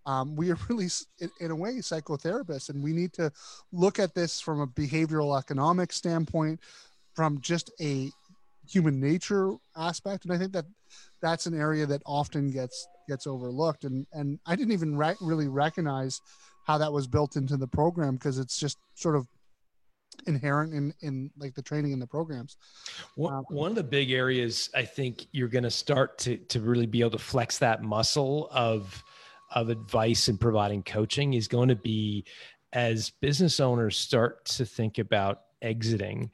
Um, 0.08 0.34
we 0.34 0.50
are 0.50 0.58
really, 0.68 0.88
in, 1.20 1.30
in 1.40 1.50
a 1.50 1.56
way, 1.56 1.74
psychotherapists, 1.74 2.70
and 2.70 2.82
we 2.82 2.92
need 2.92 3.12
to 3.14 3.30
look 3.72 3.98
at 3.98 4.14
this 4.14 4.40
from 4.40 4.60
a 4.60 4.66
behavioral 4.66 5.38
economic 5.38 5.92
standpoint, 5.92 6.60
from 7.14 7.40
just 7.40 7.70
a 7.80 8.10
human 8.70 9.00
nature 9.00 9.54
aspect 9.78 10.24
and 10.24 10.32
i 10.34 10.36
think 10.36 10.52
that 10.52 10.66
that's 11.22 11.46
an 11.46 11.58
area 11.58 11.86
that 11.86 12.02
often 12.04 12.50
gets 12.50 12.86
gets 13.08 13.26
overlooked 13.26 13.84
and 13.84 14.06
and 14.12 14.38
i 14.44 14.54
didn't 14.54 14.72
even 14.72 14.94
re- 14.94 15.16
really 15.22 15.48
recognize 15.48 16.20
how 16.68 16.76
that 16.76 16.92
was 16.92 17.06
built 17.06 17.36
into 17.36 17.56
the 17.56 17.66
program 17.66 18.16
because 18.16 18.38
it's 18.38 18.60
just 18.60 18.76
sort 18.94 19.16
of 19.16 19.26
inherent 20.26 20.74
in 20.74 20.92
in 21.00 21.30
like 21.38 21.54
the 21.54 21.62
training 21.62 21.92
and 21.92 22.02
the 22.02 22.06
programs. 22.06 22.56
One, 23.14 23.32
Um, 23.32 23.44
one 23.48 23.70
of 23.70 23.76
the 23.76 23.82
big 23.82 24.10
areas 24.10 24.68
I 24.74 24.84
think 24.84 25.26
you're 25.32 25.48
going 25.48 25.64
to 25.64 25.70
start 25.70 26.18
to 26.18 26.36
to 26.36 26.60
really 26.60 26.86
be 26.86 27.00
able 27.00 27.12
to 27.12 27.18
flex 27.18 27.58
that 27.58 27.82
muscle 27.82 28.48
of 28.52 29.02
of 29.50 29.68
advice 29.68 30.28
and 30.28 30.40
providing 30.40 30.82
coaching 30.82 31.34
is 31.34 31.48
going 31.48 31.68
to 31.68 31.76
be 31.76 32.24
as 32.72 33.10
business 33.20 33.60
owners 33.60 33.96
start 33.96 34.44
to 34.44 34.64
think 34.64 34.98
about 34.98 35.42
exiting. 35.62 36.30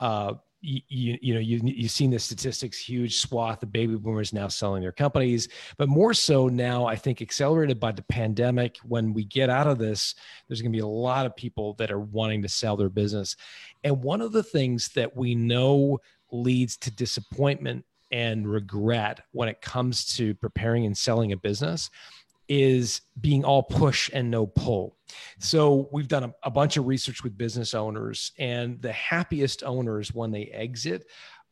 Uh, 0.00 0.34
you, 0.60 1.18
you, 1.20 1.34
know 1.34 1.40
you, 1.40 1.60
you've 1.62 1.90
seen 1.90 2.10
the 2.10 2.18
statistics 2.18 2.78
huge 2.80 3.18
swath 3.18 3.62
of 3.62 3.70
baby 3.70 3.94
boomers 3.94 4.32
now 4.32 4.48
selling 4.48 4.82
their 4.82 4.90
companies 4.90 5.48
but 5.76 5.88
more 5.88 6.12
so 6.12 6.48
now 6.48 6.84
i 6.84 6.96
think 6.96 7.22
accelerated 7.22 7.78
by 7.78 7.92
the 7.92 8.02
pandemic 8.02 8.76
when 8.82 9.12
we 9.12 9.24
get 9.24 9.50
out 9.50 9.68
of 9.68 9.78
this 9.78 10.16
there's 10.48 10.60
going 10.60 10.72
to 10.72 10.76
be 10.76 10.82
a 10.82 10.86
lot 10.86 11.26
of 11.26 11.36
people 11.36 11.74
that 11.74 11.92
are 11.92 12.00
wanting 12.00 12.42
to 12.42 12.48
sell 12.48 12.76
their 12.76 12.88
business 12.88 13.36
and 13.84 14.02
one 14.02 14.20
of 14.20 14.32
the 14.32 14.42
things 14.42 14.88
that 14.88 15.16
we 15.16 15.32
know 15.32 15.98
leads 16.32 16.76
to 16.76 16.90
disappointment 16.90 17.84
and 18.10 18.50
regret 18.50 19.20
when 19.32 19.48
it 19.48 19.60
comes 19.60 20.16
to 20.16 20.34
preparing 20.34 20.86
and 20.86 20.96
selling 20.96 21.30
a 21.32 21.36
business 21.36 21.88
is 22.48 23.02
being 23.20 23.44
all 23.44 23.62
push 23.62 24.10
and 24.12 24.30
no 24.30 24.46
pull. 24.46 24.96
So 25.38 25.88
we've 25.92 26.08
done 26.08 26.24
a, 26.24 26.34
a 26.42 26.50
bunch 26.50 26.76
of 26.76 26.86
research 26.86 27.22
with 27.22 27.36
business 27.36 27.74
owners, 27.74 28.32
and 28.38 28.80
the 28.80 28.92
happiest 28.92 29.62
owners 29.62 30.12
when 30.12 30.30
they 30.30 30.44
exit 30.46 31.06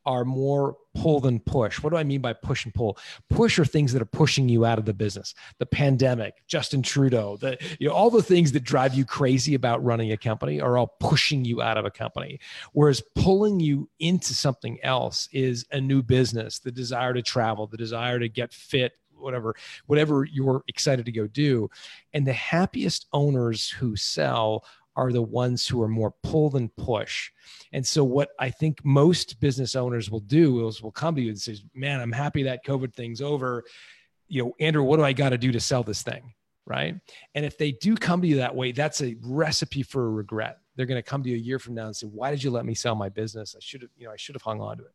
are 0.06 0.24
more 0.24 0.76
pull 0.94 1.20
than 1.20 1.40
push. 1.40 1.82
What 1.82 1.90
do 1.90 1.96
I 1.96 2.04
mean 2.04 2.20
by 2.20 2.32
push 2.32 2.64
and 2.64 2.72
pull? 2.72 2.96
Push 3.28 3.58
are 3.58 3.64
things 3.64 3.92
that 3.92 4.00
are 4.00 4.06
pushing 4.06 4.48
you 4.48 4.64
out 4.64 4.78
of 4.78 4.84
the 4.84 4.94
business. 4.94 5.34
The 5.58 5.66
pandemic, 5.66 6.34
Justin 6.46 6.80
Trudeau, 6.80 7.36
the 7.36 7.58
you 7.80 7.88
know 7.88 7.94
all 7.94 8.10
the 8.10 8.22
things 8.22 8.52
that 8.52 8.62
drive 8.62 8.94
you 8.94 9.04
crazy 9.04 9.54
about 9.54 9.84
running 9.84 10.12
a 10.12 10.16
company 10.16 10.60
are 10.60 10.78
all 10.78 10.94
pushing 11.00 11.44
you 11.44 11.60
out 11.60 11.76
of 11.76 11.84
a 11.84 11.90
company. 11.90 12.38
Whereas 12.72 13.02
pulling 13.16 13.58
you 13.58 13.90
into 13.98 14.32
something 14.32 14.78
else 14.82 15.28
is 15.32 15.66
a 15.72 15.80
new 15.80 16.02
business, 16.02 16.60
the 16.60 16.72
desire 16.72 17.12
to 17.12 17.22
travel, 17.22 17.66
the 17.66 17.76
desire 17.76 18.20
to 18.20 18.28
get 18.28 18.52
fit, 18.52 18.92
whatever 19.26 19.54
whatever 19.86 20.24
you're 20.24 20.62
excited 20.68 21.04
to 21.04 21.12
go 21.12 21.26
do. 21.26 21.68
And 22.14 22.26
the 22.26 22.32
happiest 22.32 23.06
owners 23.12 23.68
who 23.68 23.96
sell 23.96 24.64
are 24.96 25.12
the 25.12 25.20
ones 25.20 25.66
who 25.66 25.82
are 25.82 25.88
more 25.88 26.14
pull 26.22 26.48
than 26.48 26.70
push. 26.70 27.30
And 27.72 27.86
so 27.86 28.02
what 28.02 28.30
I 28.38 28.48
think 28.48 28.82
most 28.82 29.38
business 29.40 29.76
owners 29.76 30.10
will 30.10 30.20
do 30.20 30.66
is 30.66 30.82
will 30.82 30.90
come 30.90 31.14
to 31.16 31.20
you 31.20 31.28
and 31.28 31.38
say, 31.38 31.58
"Man, 31.74 32.00
I'm 32.00 32.12
happy 32.12 32.44
that 32.44 32.64
COVID 32.64 32.94
thing's 32.94 33.20
over. 33.20 33.64
You 34.28 34.44
know, 34.44 34.52
Andrew, 34.58 34.82
what 34.82 34.96
do 34.96 35.04
I 35.04 35.12
got 35.12 35.30
to 35.30 35.38
do 35.38 35.52
to 35.52 35.60
sell 35.60 35.82
this 35.82 36.02
thing?" 36.02 36.32
Right? 36.64 36.94
And 37.34 37.44
if 37.44 37.58
they 37.58 37.72
do 37.72 37.94
come 37.94 38.22
to 38.22 38.26
you 38.26 38.36
that 38.36 38.56
way, 38.56 38.72
that's 38.72 39.02
a 39.02 39.16
recipe 39.22 39.82
for 39.82 40.06
a 40.06 40.10
regret. 40.10 40.58
They're 40.74 40.86
going 40.86 41.02
to 41.02 41.10
come 41.10 41.22
to 41.22 41.28
you 41.28 41.36
a 41.36 41.38
year 41.38 41.58
from 41.58 41.74
now 41.74 41.86
and 41.86 41.96
say, 41.96 42.06
"Why 42.06 42.30
did 42.30 42.42
you 42.42 42.50
let 42.50 42.64
me 42.64 42.74
sell 42.74 42.94
my 42.94 43.10
business? 43.10 43.54
I 43.54 43.60
should 43.60 43.82
have, 43.82 43.90
you 43.98 44.06
know, 44.06 44.12
I 44.12 44.16
should 44.16 44.34
have 44.34 44.42
hung 44.42 44.60
on 44.60 44.78
to 44.78 44.84
it." 44.84 44.94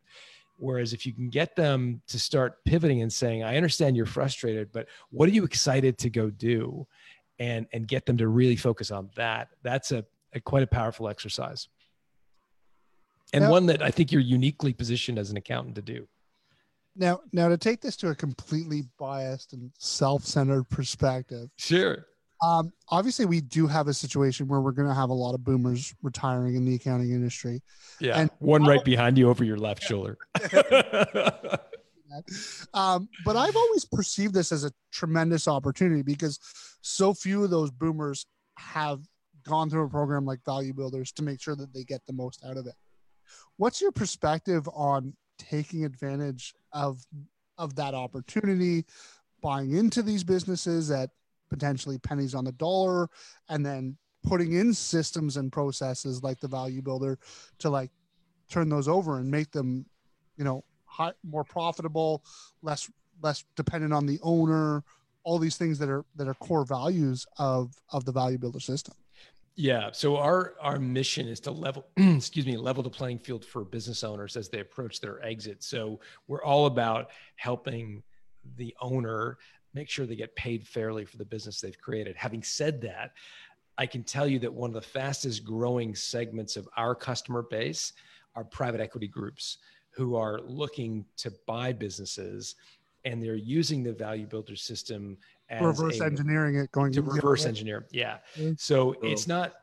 Whereas 0.62 0.94
if 0.94 1.06
you 1.08 1.14
can 1.14 1.30
get 1.30 1.56
them 1.56 2.02
to 2.08 2.20
start 2.20 2.64
pivoting 2.66 3.02
and 3.02 3.12
saying, 3.12 3.44
I 3.44 3.58
understand 3.58 3.98
you're 3.98 4.06
frustrated, 4.06 4.72
but 4.72 4.88
what 5.10 5.28
are 5.28 5.32
you 5.32 5.44
excited 5.44 5.98
to 5.98 6.10
go 6.10 6.30
do? 6.30 6.88
And, 7.40 7.66
and 7.74 7.88
get 7.88 8.06
them 8.06 8.18
to 8.18 8.28
really 8.28 8.56
focus 8.56 8.92
on 8.92 9.10
that. 9.16 9.48
That's 9.64 9.92
a, 9.92 10.06
a 10.34 10.40
quite 10.40 10.62
a 10.62 10.68
powerful 10.68 11.08
exercise. 11.10 11.68
And 13.34 13.44
Yeah. 13.44 13.50
one 13.50 13.66
that 13.66 13.82
I 13.82 13.90
think 13.90 14.12
you're 14.12 14.22
uniquely 14.22 14.74
positioned 14.74 15.18
as 15.18 15.32
an 15.32 15.38
accountant 15.38 15.74
to 15.76 15.82
do. 15.82 16.08
now 16.96 17.22
now 17.32 17.48
to 17.50 17.58
take 17.58 17.82
this 17.82 17.96
to 17.98 18.10
a 18.10 18.16
completely 18.16 18.84
biased 19.00 19.54
and 19.54 19.72
self-centered 19.80 20.66
perspective 20.66 21.50
Sure. 21.58 22.06
Um 22.42 22.72
obviously 22.90 23.26
we 23.26 23.42
do 23.42 23.68
have 23.68 23.88
a 23.88 23.94
situation 23.94 24.48
where 24.48 24.62
we're 24.62 24.72
going 24.72 24.88
to 24.88 24.94
have 24.94 25.10
a 25.10 25.14
lot 25.14 25.34
of 25.36 25.44
boomers 25.44 25.94
retiring 26.02 26.56
in 26.56 26.66
the 26.66 26.76
accounting 26.76 27.12
industry 27.12 27.62
Yeah. 28.00 28.20
And- 28.20 28.32
one 28.40 28.64
right 28.64 28.84
behind 28.84 29.18
you 29.18 29.30
over 29.30 29.44
your 29.44 29.58
left 29.58 29.84
shoulder. 29.84 30.18
um, 32.74 33.08
but 33.24 33.36
I've 33.36 33.56
always 33.56 33.86
perceived 33.86 34.34
this 34.34 34.52
as 34.52 34.64
a 34.66 34.72
tremendous 34.92 35.48
opportunity 35.48 36.02
because 36.02 36.40
so 36.82 37.14
few 37.14 37.44
of 37.44 37.50
those 37.50 37.72
boomers 37.72 38.26
have 38.58 39.02
gone 39.44 39.70
through 39.70 39.86
a 39.86 39.90
program 39.90 40.26
like 40.26 40.44
Value 40.46 40.74
Builders 40.74 41.12
to 41.14 41.24
make 41.24 41.42
sure 41.42 41.56
that 41.56 41.74
they 41.74 41.84
get 41.84 42.02
the 42.08 42.14
most 42.14 42.44
out 42.46 42.58
of 42.58 42.68
it. 42.68 42.76
What's 43.58 43.82
your 43.82 43.92
perspective 43.92 44.68
on 44.74 45.14
taking 45.40 45.86
advantage 45.86 46.54
of 46.74 47.04
of 47.58 47.76
that 47.76 47.94
opportunity, 47.94 48.86
buying 49.42 49.72
into 49.76 50.02
these 50.02 50.24
businesses 50.24 50.90
at 50.92 51.12
potentially 51.52 52.00
pennies 52.00 52.34
on 52.34 52.46
the 52.46 52.52
dollar, 52.54 53.10
and 53.50 53.64
then 53.64 53.98
putting 54.24 54.54
in 54.54 54.74
systems 54.74 55.38
and 55.38 55.52
processes 55.52 56.24
like 56.24 56.40
the 56.40 56.48
Value 56.48 56.82
Builder 56.82 57.20
to 57.60 57.70
like 57.70 57.92
turn 58.50 58.70
those 58.70 58.88
over 58.88 59.20
and 59.20 59.30
make 59.30 59.52
them, 59.52 59.86
you 60.38 60.44
know, 60.44 60.64
high, 60.86 61.14
more 61.24 61.44
profitable, 61.44 62.24
less 62.64 62.90
less 63.22 63.44
dependent 63.56 63.94
on 63.94 64.08
the 64.08 64.20
owner, 64.24 64.84
all 65.24 65.38
these 65.38 65.58
things 65.58 65.78
that 65.80 65.90
are 65.90 66.06
that 66.16 66.28
are 66.28 66.34
core 66.36 66.66
values 66.66 67.26
of 67.38 67.76
of 67.92 68.06
the 68.06 68.12
value 68.12 68.38
builder 68.38 68.60
system. 68.60 68.96
Yeah. 69.56 69.90
So 69.92 70.18
our 70.18 70.56
our 70.62 70.80
mission 70.80 71.28
is 71.28 71.40
to 71.42 71.52
level, 71.52 71.86
excuse 71.98 72.46
me, 72.46 72.58
level 72.58 72.84
the 72.84 72.90
playing 72.90 73.20
field 73.20 73.46
for 73.46 73.64
business 73.64 74.04
owners 74.04 74.36
as 74.36 74.50
they 74.50 74.60
approach 74.60 75.02
their 75.02 75.24
exit. 75.24 75.64
So 75.64 76.00
we're 76.28 76.44
all 76.44 76.66
about 76.66 77.10
helping 77.36 78.02
the 78.56 78.76
owner 78.82 79.38
make 79.74 79.90
sure 79.90 80.06
they 80.06 80.16
get 80.16 80.36
paid 80.36 80.68
fairly 80.68 81.06
for 81.06 81.18
the 81.18 81.26
business 81.26 81.62
they've 81.62 81.80
created. 81.80 82.16
Having 82.16 82.44
said 82.44 82.82
that, 82.82 83.12
I 83.78 83.86
can 83.86 84.04
tell 84.04 84.28
you 84.28 84.38
that 84.40 84.54
one 84.54 84.70
of 84.70 84.74
the 84.74 84.82
fastest 84.82 85.44
growing 85.44 85.96
segments 85.96 86.58
of 86.58 86.68
our 86.78 86.94
customer 86.94 87.42
base 87.42 87.94
are 88.36 88.44
private 88.44 88.82
equity 88.82 89.08
groups 89.08 89.58
who 89.92 90.16
are 90.16 90.40
looking 90.42 91.06
to 91.18 91.34
buy 91.48 91.74
businesses 91.74 92.56
and 93.06 93.22
they're 93.22 93.36
using 93.36 93.84
the 93.84 93.92
value 93.94 94.26
builder 94.28 94.56
system 94.56 95.18
as 95.50 95.62
Reverse 95.62 96.00
a, 96.00 96.06
engineering 96.06 96.56
it, 96.56 96.72
going 96.72 96.94
to 96.94 97.02
reverse 97.02 97.44
way. 97.44 97.50
engineer. 97.50 97.86
Yeah. 97.92 98.18
So 98.58 98.94
Cool. 98.94 99.12
it's 99.12 99.28
not 99.28 99.54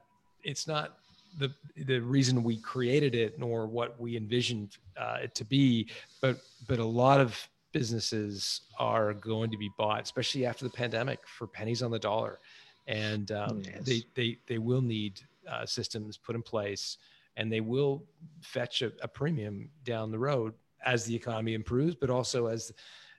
it's 0.43 0.67
not 0.67 0.99
the 1.39 1.55
the 1.77 2.01
reason 2.01 2.43
we 2.43 2.59
created 2.59 3.15
it 3.15 3.39
nor 3.39 3.67
what 3.67 3.99
we 4.01 4.17
envisioned 4.17 4.77
uh, 4.97 5.19
it 5.23 5.35
to 5.37 5.45
be, 5.45 5.89
but 6.21 6.41
but 6.67 6.79
a 6.79 6.85
lot 6.85 7.21
of 7.21 7.39
businesses 7.73 8.63
are 8.79 9.13
going 9.15 9.51
to 9.51 9.59
be 9.59 9.71
bought, 9.79 10.03
especially 10.03 10.47
after 10.47 10.65
the 10.65 10.71
pandemic, 10.71 11.21
for 11.27 11.47
pennies 11.47 11.83
on 11.83 11.91
the 11.91 11.99
dollar, 11.99 12.39
and 12.87 13.31
um, 13.33 13.63
Yes. 13.65 13.85
they 13.85 14.03
they 14.15 14.39
they 14.47 14.59
will 14.59 14.83
need 14.83 15.21
uh, 15.49 15.67
systems 15.67 16.17
put 16.17 16.35
in 16.37 16.43
place, 16.43 16.99
and 17.37 17.53
they 17.53 17.61
will 17.61 18.05
fetch 18.43 18.83
a, 18.83 18.93
a 19.03 19.09
premium 19.09 19.71
down 19.85 20.11
the 20.11 20.19
road 20.19 20.55
as 20.85 21.05
the 21.05 21.15
economy 21.15 21.55
improves, 21.55 21.95
but 21.95 22.11
also 22.11 22.47
as 22.47 22.73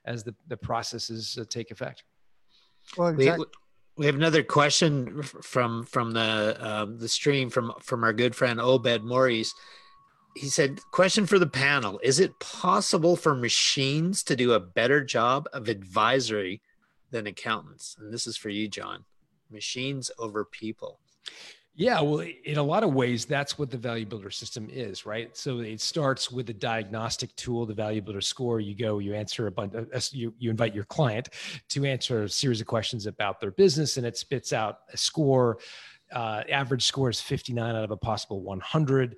as 0.04 0.24
the 0.24 0.34
the 0.48 0.56
processes 0.56 1.38
uh, 1.40 1.44
take 1.48 1.70
effect. 1.70 2.04
Well, 2.96 3.12
We, 3.14 3.24
exactly. 3.24 3.46
we 3.96 4.06
have 4.06 4.14
another 4.14 4.42
question 4.42 5.22
from 5.22 5.84
from 5.84 6.12
the 6.12 6.56
um, 6.60 6.98
the 6.98 7.08
stream 7.08 7.50
from 7.50 7.72
from 7.80 8.02
our 8.04 8.12
good 8.12 8.34
friend 8.34 8.60
Obed 8.60 9.04
Maurice. 9.04 9.52
He 10.36 10.48
said, 10.48 10.80
"Question 10.92 11.26
for 11.26 11.38
the 11.38 11.46
panel: 11.46 12.00
Is 12.02 12.20
it 12.20 12.38
possible 12.38 13.16
for 13.16 13.34
machines 13.34 14.22
to 14.24 14.36
do 14.36 14.52
a 14.52 14.60
better 14.60 15.02
job 15.02 15.48
of 15.52 15.68
advisory 15.68 16.60
than 17.10 17.26
accountants?" 17.26 17.96
And 17.98 18.12
this 18.12 18.26
is 18.26 18.36
for 18.36 18.48
you, 18.48 18.68
John. 18.68 19.04
Machines 19.50 20.10
over 20.18 20.44
people. 20.44 21.00
Yeah, 21.80 22.00
well, 22.02 22.26
in 22.44 22.58
a 22.58 22.62
lot 22.62 22.82
of 22.82 22.92
ways, 22.92 23.24
that's 23.24 23.58
what 23.58 23.70
the 23.70 23.78
Value 23.78 24.04
Builder 24.04 24.30
system 24.30 24.68
is, 24.70 25.06
right? 25.06 25.34
So 25.36 25.60
it 25.60 25.80
starts 25.80 26.30
with 26.30 26.50
a 26.50 26.52
diagnostic 26.52 27.34
tool, 27.36 27.64
the 27.64 27.72
Value 27.74 28.02
Builder 28.02 28.20
score. 28.20 28.60
You 28.60 28.74
go, 28.74 28.98
you 28.98 29.14
answer 29.14 29.46
a 29.46 29.50
bunch, 29.50 29.74
uh, 29.74 30.00
you, 30.10 30.34
you 30.38 30.50
invite 30.50 30.74
your 30.74 30.84
client 30.84 31.30
to 31.70 31.86
answer 31.86 32.24
a 32.24 32.28
series 32.28 32.60
of 32.60 32.66
questions 32.66 33.06
about 33.06 33.40
their 33.40 33.52
business, 33.52 33.96
and 33.96 34.06
it 34.06 34.18
spits 34.18 34.52
out 34.52 34.80
a 34.92 34.96
score. 34.96 35.58
Uh, 36.12 36.42
average 36.50 36.84
score 36.84 37.08
is 37.08 37.20
59 37.20 37.74
out 37.74 37.84
of 37.84 37.92
a 37.92 37.96
possible 37.96 38.42
100. 38.42 39.16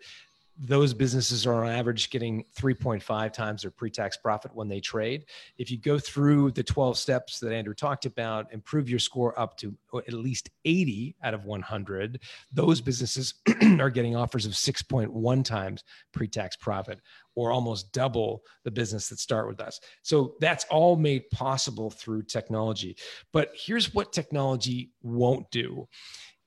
Those 0.59 0.93
businesses 0.95 1.47
are 1.47 1.65
on 1.65 1.71
average 1.71 2.11
getting 2.11 2.45
3.5 2.57 3.33
times 3.33 3.63
their 3.63 3.71
pre-tax 3.71 4.17
profit 4.17 4.55
when 4.55 4.69
they 4.69 4.81
trade. 4.81 5.25
If 5.59 5.71
you 5.71 5.79
go 5.79 5.99
through 5.99 6.53
the 6.53 6.63
12 6.63 6.99
steps 6.99 7.41
that 7.41 7.53
Andrew 7.53 7.75
talked 7.75 8.05
about, 8.07 8.53
improve 8.53 8.89
your 8.89 8.99
score 8.99 9.39
up 9.39 9.57
to 9.59 9.75
at 9.95 10.13
least 10.13 10.51
80 10.65 11.17
out 11.23 11.35
of 11.35 11.45
100, 11.45 12.21
those 12.53 12.81
businesses 12.81 13.35
are 13.81 13.91
getting 13.91 14.15
offers 14.15 14.47
of 14.47 14.53
6.1 14.53 15.45
times 15.45 15.85
pre-tax 16.13 16.57
profit 16.57 17.01
or 17.35 17.51
almost 17.51 17.93
double 17.93 18.43
the 18.65 18.71
business 18.71 19.09
that 19.09 19.19
start 19.19 19.49
with 19.49 19.61
us. 19.61 19.81
So 20.03 20.35
that's 20.41 20.67
all 20.71 20.97
made 20.97 21.31
possible 21.31 21.91
through 21.91 22.25
technology. 22.25 22.97
But 23.33 23.53
here's 23.55 23.95
what 23.95 24.13
technology 24.13 24.93
won't 25.03 25.51
do 25.51 25.89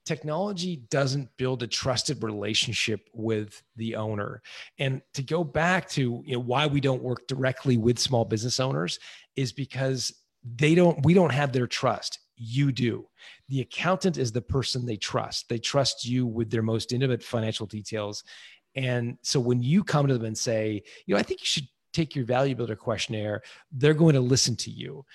technology 0.05 0.83
doesn't 0.89 1.29
build 1.37 1.63
a 1.63 1.67
trusted 1.67 2.23
relationship 2.23 3.09
with 3.13 3.61
the 3.75 3.95
owner. 3.95 4.41
And 4.77 5.01
to 5.13 5.23
go 5.23 5.43
back 5.43 5.89
to 5.89 6.23
you 6.25 6.33
know 6.33 6.39
why 6.39 6.67
we 6.67 6.79
don't 6.79 7.01
work 7.01 7.27
directly 7.27 7.77
with 7.77 7.99
small 7.99 8.25
business 8.25 8.59
owners 8.59 8.99
is 9.35 9.51
because 9.51 10.13
they 10.57 10.75
don't 10.75 11.03
we 11.03 11.13
don't 11.13 11.33
have 11.33 11.51
their 11.51 11.67
trust. 11.67 12.19
You 12.37 12.71
do. 12.71 13.07
The 13.49 13.61
accountant 13.61 14.17
is 14.17 14.31
the 14.31 14.41
person 14.41 14.85
they 14.85 14.97
trust. 14.97 15.49
They 15.49 15.57
trust 15.57 16.05
you 16.05 16.25
with 16.25 16.51
their 16.51 16.61
most 16.61 16.91
intimate 16.91 17.23
financial 17.23 17.65
details. 17.65 18.23
And 18.75 19.17
so 19.21 19.39
when 19.39 19.63
you 19.63 19.83
come 19.83 20.07
to 20.07 20.13
them 20.13 20.25
and 20.25 20.37
say 20.37 20.83
you 21.05 21.15
know 21.15 21.19
i 21.19 21.23
think 21.23 21.41
you 21.41 21.45
should 21.45 21.67
take 21.93 22.13
your 22.13 22.25
value 22.25 22.53
builder 22.53 22.75
questionnaire 22.75 23.41
they're 23.71 23.93
going 23.93 24.15
to 24.15 24.19
listen 24.19 24.53
to 24.53 24.69
you 24.69 25.05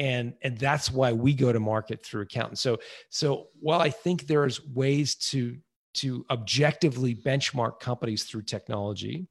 and 0.00 0.34
and 0.42 0.58
that's 0.58 0.90
why 0.90 1.12
we 1.12 1.32
go 1.32 1.52
to 1.52 1.60
market 1.60 2.04
through 2.04 2.22
accountants 2.22 2.60
so 2.60 2.76
so 3.08 3.48
while 3.60 3.80
i 3.80 3.90
think 3.90 4.26
there's 4.26 4.64
ways 4.68 5.14
to 5.14 5.56
to 5.94 6.24
objectively 6.30 7.14
benchmark 7.14 7.78
companies 7.78 8.24
through 8.24 8.42
technology 8.42 9.28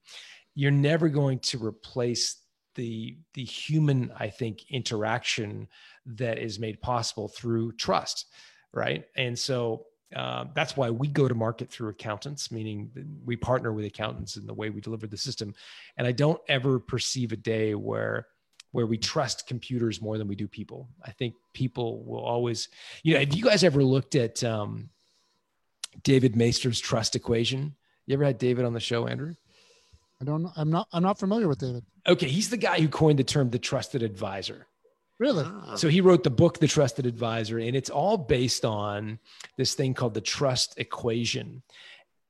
you're 0.55 0.71
never 0.71 1.09
going 1.09 1.39
to 1.39 1.57
replace 1.63 2.37
the 2.75 3.17
the 3.33 3.43
human 3.43 4.11
i 4.17 4.29
think 4.29 4.63
interaction 4.69 5.67
that 6.05 6.37
is 6.37 6.59
made 6.59 6.81
possible 6.81 7.27
through 7.27 7.71
trust 7.73 8.27
right? 8.73 9.05
And 9.15 9.37
so 9.37 9.85
uh, 10.15 10.45
that's 10.55 10.75
why 10.75 10.89
we 10.89 11.07
go 11.07 11.27
to 11.27 11.35
market 11.35 11.69
through 11.69 11.89
accountants 11.89 12.51
meaning 12.51 12.89
we 13.25 13.35
partner 13.35 13.71
with 13.71 13.85
accountants 13.85 14.37
in 14.37 14.47
the 14.47 14.53
way 14.53 14.69
we 14.69 14.81
deliver 14.81 15.05
the 15.05 15.17
system. 15.17 15.53
And 15.97 16.07
i 16.07 16.11
don't 16.11 16.41
ever 16.47 16.79
perceive 16.79 17.31
a 17.31 17.37
day 17.37 17.75
where 17.75 18.25
where 18.71 18.85
we 18.85 18.97
trust 18.97 19.47
computers 19.47 20.01
more 20.01 20.17
than 20.17 20.27
we 20.27 20.35
do 20.35 20.47
people. 20.47 20.89
I 21.03 21.11
think 21.11 21.33
people 21.53 22.03
will 22.03 22.23
always, 22.23 22.69
you 23.03 23.13
know, 23.13 23.19
have 23.19 23.33
you 23.33 23.43
guys 23.43 23.63
ever 23.63 23.83
looked 23.83 24.15
at 24.15 24.43
um, 24.43 24.89
David 26.03 26.35
Maister's 26.35 26.79
trust 26.79 27.15
equation? 27.15 27.75
You 28.05 28.13
ever 28.13 28.25
had 28.25 28.37
David 28.37 28.65
on 28.65 28.73
the 28.73 28.79
show, 28.79 29.07
Andrew? 29.07 29.35
I 30.21 30.25
don't 30.25 30.43
know. 30.43 30.51
I'm 30.55 30.69
not. 30.69 30.87
I'm 30.91 31.03
not 31.03 31.17
familiar 31.17 31.47
with 31.47 31.59
David. 31.59 31.85
Okay, 32.07 32.27
he's 32.27 32.49
the 32.49 32.57
guy 32.57 32.79
who 32.79 32.89
coined 32.89 33.19
the 33.19 33.23
term 33.23 33.49
the 33.49 33.59
trusted 33.59 34.03
advisor. 34.03 34.67
Really? 35.17 35.45
Ah, 35.45 35.75
So 35.75 35.89
he 35.89 36.01
wrote 36.01 36.23
the 36.23 36.29
book, 36.29 36.59
The 36.59 36.67
Trusted 36.67 37.05
Advisor, 37.05 37.59
and 37.59 37.75
it's 37.75 37.89
all 37.89 38.17
based 38.17 38.63
on 38.63 39.19
this 39.57 39.73
thing 39.73 39.93
called 39.93 40.13
the 40.13 40.21
trust 40.21 40.75
equation. 40.77 41.61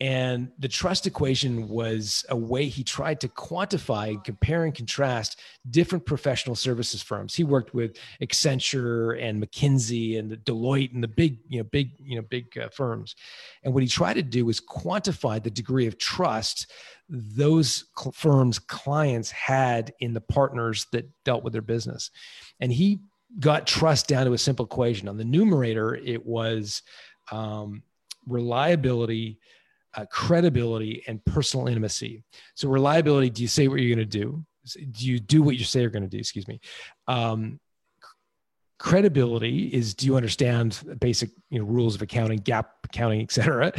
And 0.01 0.51
the 0.57 0.69
trust 0.69 1.07
equation 1.07 1.67
was 1.67 2.25
a 2.29 2.35
way 2.35 2.67
he 2.67 2.85
tried 2.85 3.19
to 3.19 3.27
quantify 3.27 4.09
and 4.09 4.23
compare 4.23 4.63
and 4.63 4.73
contrast 4.73 5.41
different 5.69 6.05
professional 6.05 6.55
services 6.55 7.03
firms. 7.03 7.35
He 7.35 7.43
worked 7.43 7.73
with 7.73 7.97
Accenture 8.21 9.21
and 9.21 9.43
McKinsey 9.43 10.17
and 10.17 10.31
Deloitte 10.31 10.93
and 10.93 11.03
the 11.03 11.09
big, 11.09 11.39
you 11.49 11.59
know, 11.59 11.65
big, 11.65 11.91
you 11.99 12.15
know, 12.15 12.21
big 12.21 12.57
uh, 12.57 12.69
firms. 12.69 13.15
And 13.63 13.73
what 13.73 13.83
he 13.83 13.89
tried 13.89 14.13
to 14.13 14.23
do 14.23 14.45
was 14.45 14.61
quantify 14.61 15.43
the 15.43 15.51
degree 15.51 15.87
of 15.87 15.97
trust 15.97 16.71
those 17.09 17.85
cl- 17.97 18.11
firms' 18.11 18.59
clients 18.59 19.31
had 19.31 19.93
in 19.99 20.13
the 20.13 20.21
partners 20.21 20.85
that 20.93 21.09
dealt 21.25 21.43
with 21.43 21.53
their 21.53 21.61
business. 21.61 22.11
And 22.59 22.71
he 22.71 23.01
got 23.39 23.67
trust 23.67 24.07
down 24.07 24.25
to 24.25 24.33
a 24.33 24.37
simple 24.37 24.65
equation. 24.65 25.07
On 25.07 25.17
the 25.17 25.25
numerator, 25.25 25.95
it 25.95 26.25
was 26.25 26.83
um, 27.31 27.83
reliability, 28.27 29.39
uh, 29.95 30.05
credibility, 30.11 31.03
and 31.07 31.23
personal 31.25 31.67
intimacy. 31.67 32.23
So, 32.55 32.69
reliability 32.69 33.29
do 33.29 33.41
you 33.41 33.47
say 33.47 33.67
what 33.67 33.79
you're 33.79 33.95
going 33.95 34.09
to 34.09 34.17
do? 34.19 34.45
Do 34.91 35.05
you 35.05 35.19
do 35.19 35.41
what 35.41 35.57
you 35.57 35.65
say 35.65 35.81
you're 35.81 35.89
going 35.89 36.03
to 36.03 36.09
do? 36.09 36.19
Excuse 36.19 36.47
me. 36.47 36.59
Um, 37.07 37.59
credibility 38.77 39.67
is 39.67 39.93
do 39.93 40.05
you 40.05 40.15
understand 40.15 40.79
basic 40.99 41.31
you 41.49 41.59
know, 41.59 41.65
rules 41.65 41.95
of 41.95 42.01
accounting, 42.01 42.39
GAAP 42.39 42.65
accounting, 42.85 43.21
et 43.21 43.31
cetera? 43.31 43.71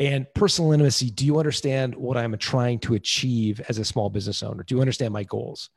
And 0.00 0.32
personal 0.34 0.72
intimacy, 0.72 1.10
do 1.10 1.26
you 1.26 1.38
understand 1.38 1.94
what 1.94 2.16
I'm 2.16 2.36
trying 2.38 2.78
to 2.80 2.94
achieve 2.94 3.60
as 3.68 3.78
a 3.78 3.84
small 3.84 4.10
business 4.10 4.42
owner? 4.42 4.62
Do 4.62 4.76
you 4.76 4.80
understand 4.80 5.12
my 5.12 5.24
goals? 5.24 5.70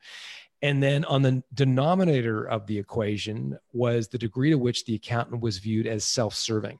And 0.62 0.80
then 0.80 1.04
on 1.06 1.22
the 1.22 1.42
denominator 1.52 2.44
of 2.44 2.66
the 2.68 2.78
equation 2.78 3.58
was 3.72 4.08
the 4.08 4.18
degree 4.18 4.50
to 4.50 4.58
which 4.58 4.84
the 4.84 4.94
accountant 4.94 5.42
was 5.42 5.58
viewed 5.58 5.88
as 5.88 6.04
self 6.04 6.34
serving. 6.34 6.78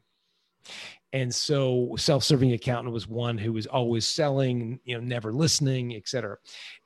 And 1.13 1.35
so 1.35 1.95
self 1.99 2.25
serving 2.25 2.53
accountant 2.53 2.93
was 2.93 3.07
one 3.07 3.37
who 3.37 3.53
was 3.53 3.67
always 3.67 4.07
selling, 4.07 4.81
you 4.85 4.97
know, 4.97 5.05
never 5.05 5.33
listening, 5.33 5.95
et 5.95 6.09
cetera. 6.09 6.39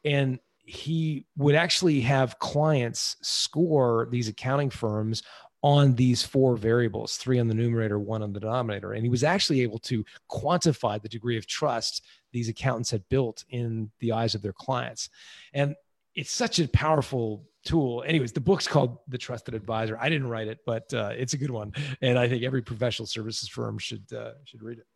And 0.04 0.40
he 0.58 1.26
would 1.36 1.54
actually 1.54 2.00
have 2.00 2.38
clients 2.40 3.16
score 3.22 4.08
these 4.10 4.28
accounting 4.28 4.70
firms 4.70 5.22
on 5.62 5.94
these 5.94 6.22
four 6.22 6.56
variables 6.56 7.16
three 7.16 7.38
on 7.38 7.48
the 7.48 7.54
numerator, 7.54 7.98
one 7.98 8.22
on 8.22 8.32
the 8.32 8.40
denominator. 8.40 8.92
And 8.92 9.04
he 9.04 9.08
was 9.08 9.24
actually 9.24 9.62
able 9.62 9.78
to 9.80 10.04
quantify 10.30 11.00
the 11.00 11.08
degree 11.08 11.38
of 11.38 11.46
trust 11.46 12.04
these 12.32 12.48
accountants 12.48 12.90
had 12.90 13.08
built 13.08 13.44
in 13.48 13.90
the 14.00 14.12
eyes 14.12 14.34
of 14.34 14.42
their 14.42 14.52
clients. 14.52 15.08
And 15.54 15.74
it's 16.16 16.32
such 16.32 16.58
a 16.58 16.66
powerful 16.66 17.46
tool. 17.64 18.02
Anyways, 18.06 18.32
the 18.32 18.40
book's 18.40 18.66
called 18.66 18.98
The 19.06 19.18
Trusted 19.18 19.54
Advisor. 19.54 19.98
I 20.00 20.08
didn't 20.08 20.28
write 20.28 20.48
it, 20.48 20.60
but 20.64 20.92
uh, 20.94 21.12
it's 21.14 21.34
a 21.34 21.36
good 21.36 21.50
one, 21.50 21.72
and 22.00 22.18
I 22.18 22.28
think 22.28 22.42
every 22.42 22.62
professional 22.62 23.06
services 23.06 23.48
firm 23.48 23.78
should 23.78 24.10
uh, 24.12 24.32
should 24.44 24.62
read 24.62 24.78
it. 24.78 24.86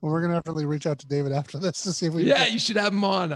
Well, 0.00 0.10
we're 0.10 0.20
gonna 0.20 0.34
definitely 0.34 0.66
reach 0.66 0.86
out 0.86 0.98
to 0.98 1.06
David 1.06 1.30
after 1.30 1.58
this 1.58 1.82
to 1.82 1.92
see 1.92 2.06
if 2.06 2.12
we. 2.12 2.24
Yeah, 2.24 2.46
you 2.46 2.58
should 2.58 2.76
have 2.76 2.92
him 2.92 3.04
on. 3.04 3.32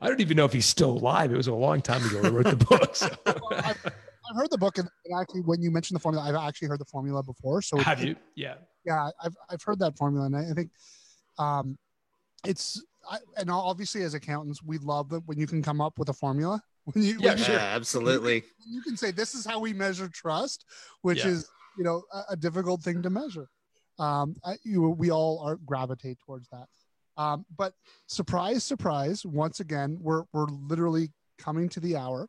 I 0.00 0.08
don't 0.08 0.20
even 0.22 0.38
know 0.38 0.46
if 0.46 0.54
he's 0.54 0.66
still 0.66 0.92
alive. 0.92 1.32
It 1.32 1.36
was 1.36 1.48
a 1.48 1.54
long 1.54 1.82
time 1.82 2.04
ago 2.06 2.22
he 2.22 2.30
wrote 2.30 2.46
the 2.46 2.64
book. 2.64 2.96
So. 2.96 3.08
I've, 3.26 3.84
I've 3.84 4.36
heard 4.36 4.50
the 4.50 4.58
book, 4.58 4.78
and 4.78 4.88
and 5.04 5.20
actually, 5.20 5.42
when 5.42 5.60
you 5.60 5.70
mentioned 5.70 5.96
the 5.96 6.00
formula, 6.00 6.26
I've 6.26 6.48
actually 6.48 6.68
heard 6.68 6.80
the 6.80 6.86
formula 6.86 7.22
before. 7.22 7.60
So 7.60 7.76
have 7.76 8.02
you? 8.02 8.16
Yeah. 8.36 8.54
yeah, 8.86 9.10
I've 9.22 9.36
I've 9.50 9.62
heard 9.62 9.80
that 9.80 9.98
formula, 9.98 10.26
and 10.26 10.36
I, 10.36 10.50
I 10.50 10.54
think 10.54 10.70
um, 11.38 11.76
it's 12.46 12.82
I, 13.08 13.18
and 13.36 13.50
obviously 13.50 14.02
as 14.02 14.14
accountants, 14.14 14.62
we 14.62 14.78
love 14.78 15.12
it 15.12 15.22
when 15.26 15.38
you 15.38 15.46
can 15.46 15.62
come 15.62 15.80
up 15.80 15.98
with 15.98 16.08
a 16.08 16.14
formula. 16.14 16.62
When 16.94 17.04
you, 17.04 17.18
Yeah, 17.20 17.34
when 17.34 17.38
sure. 17.38 17.58
absolutely. 17.78 18.40
when 18.64 18.72
you 18.74 18.80
can 18.82 18.96
say 18.96 19.10
this 19.10 19.34
is 19.34 19.44
how 19.44 19.58
we 19.60 19.74
measure 19.74 20.08
trust, 20.08 20.64
which 21.02 21.18
Yeah. 21.18 21.32
is 21.32 21.48
you 21.76 21.84
know 21.84 22.02
a, 22.12 22.22
a 22.30 22.36
difficult 22.36 22.82
thing 22.82 23.02
to 23.02 23.10
measure. 23.10 23.48
Um, 23.98 24.36
I, 24.42 24.56
you, 24.64 24.88
we 24.88 25.10
all 25.10 25.40
are 25.40 25.56
gravitate 25.56 26.18
towards 26.24 26.48
that. 26.48 26.66
Um, 27.18 27.44
but 27.56 27.74
surprise, 28.06 28.64
surprise! 28.64 29.26
Once 29.26 29.60
again, 29.60 29.98
we're 30.00 30.24
we're 30.32 30.46
literally 30.46 31.12
coming 31.36 31.68
to 31.70 31.80
the 31.80 31.96
hour. 31.96 32.26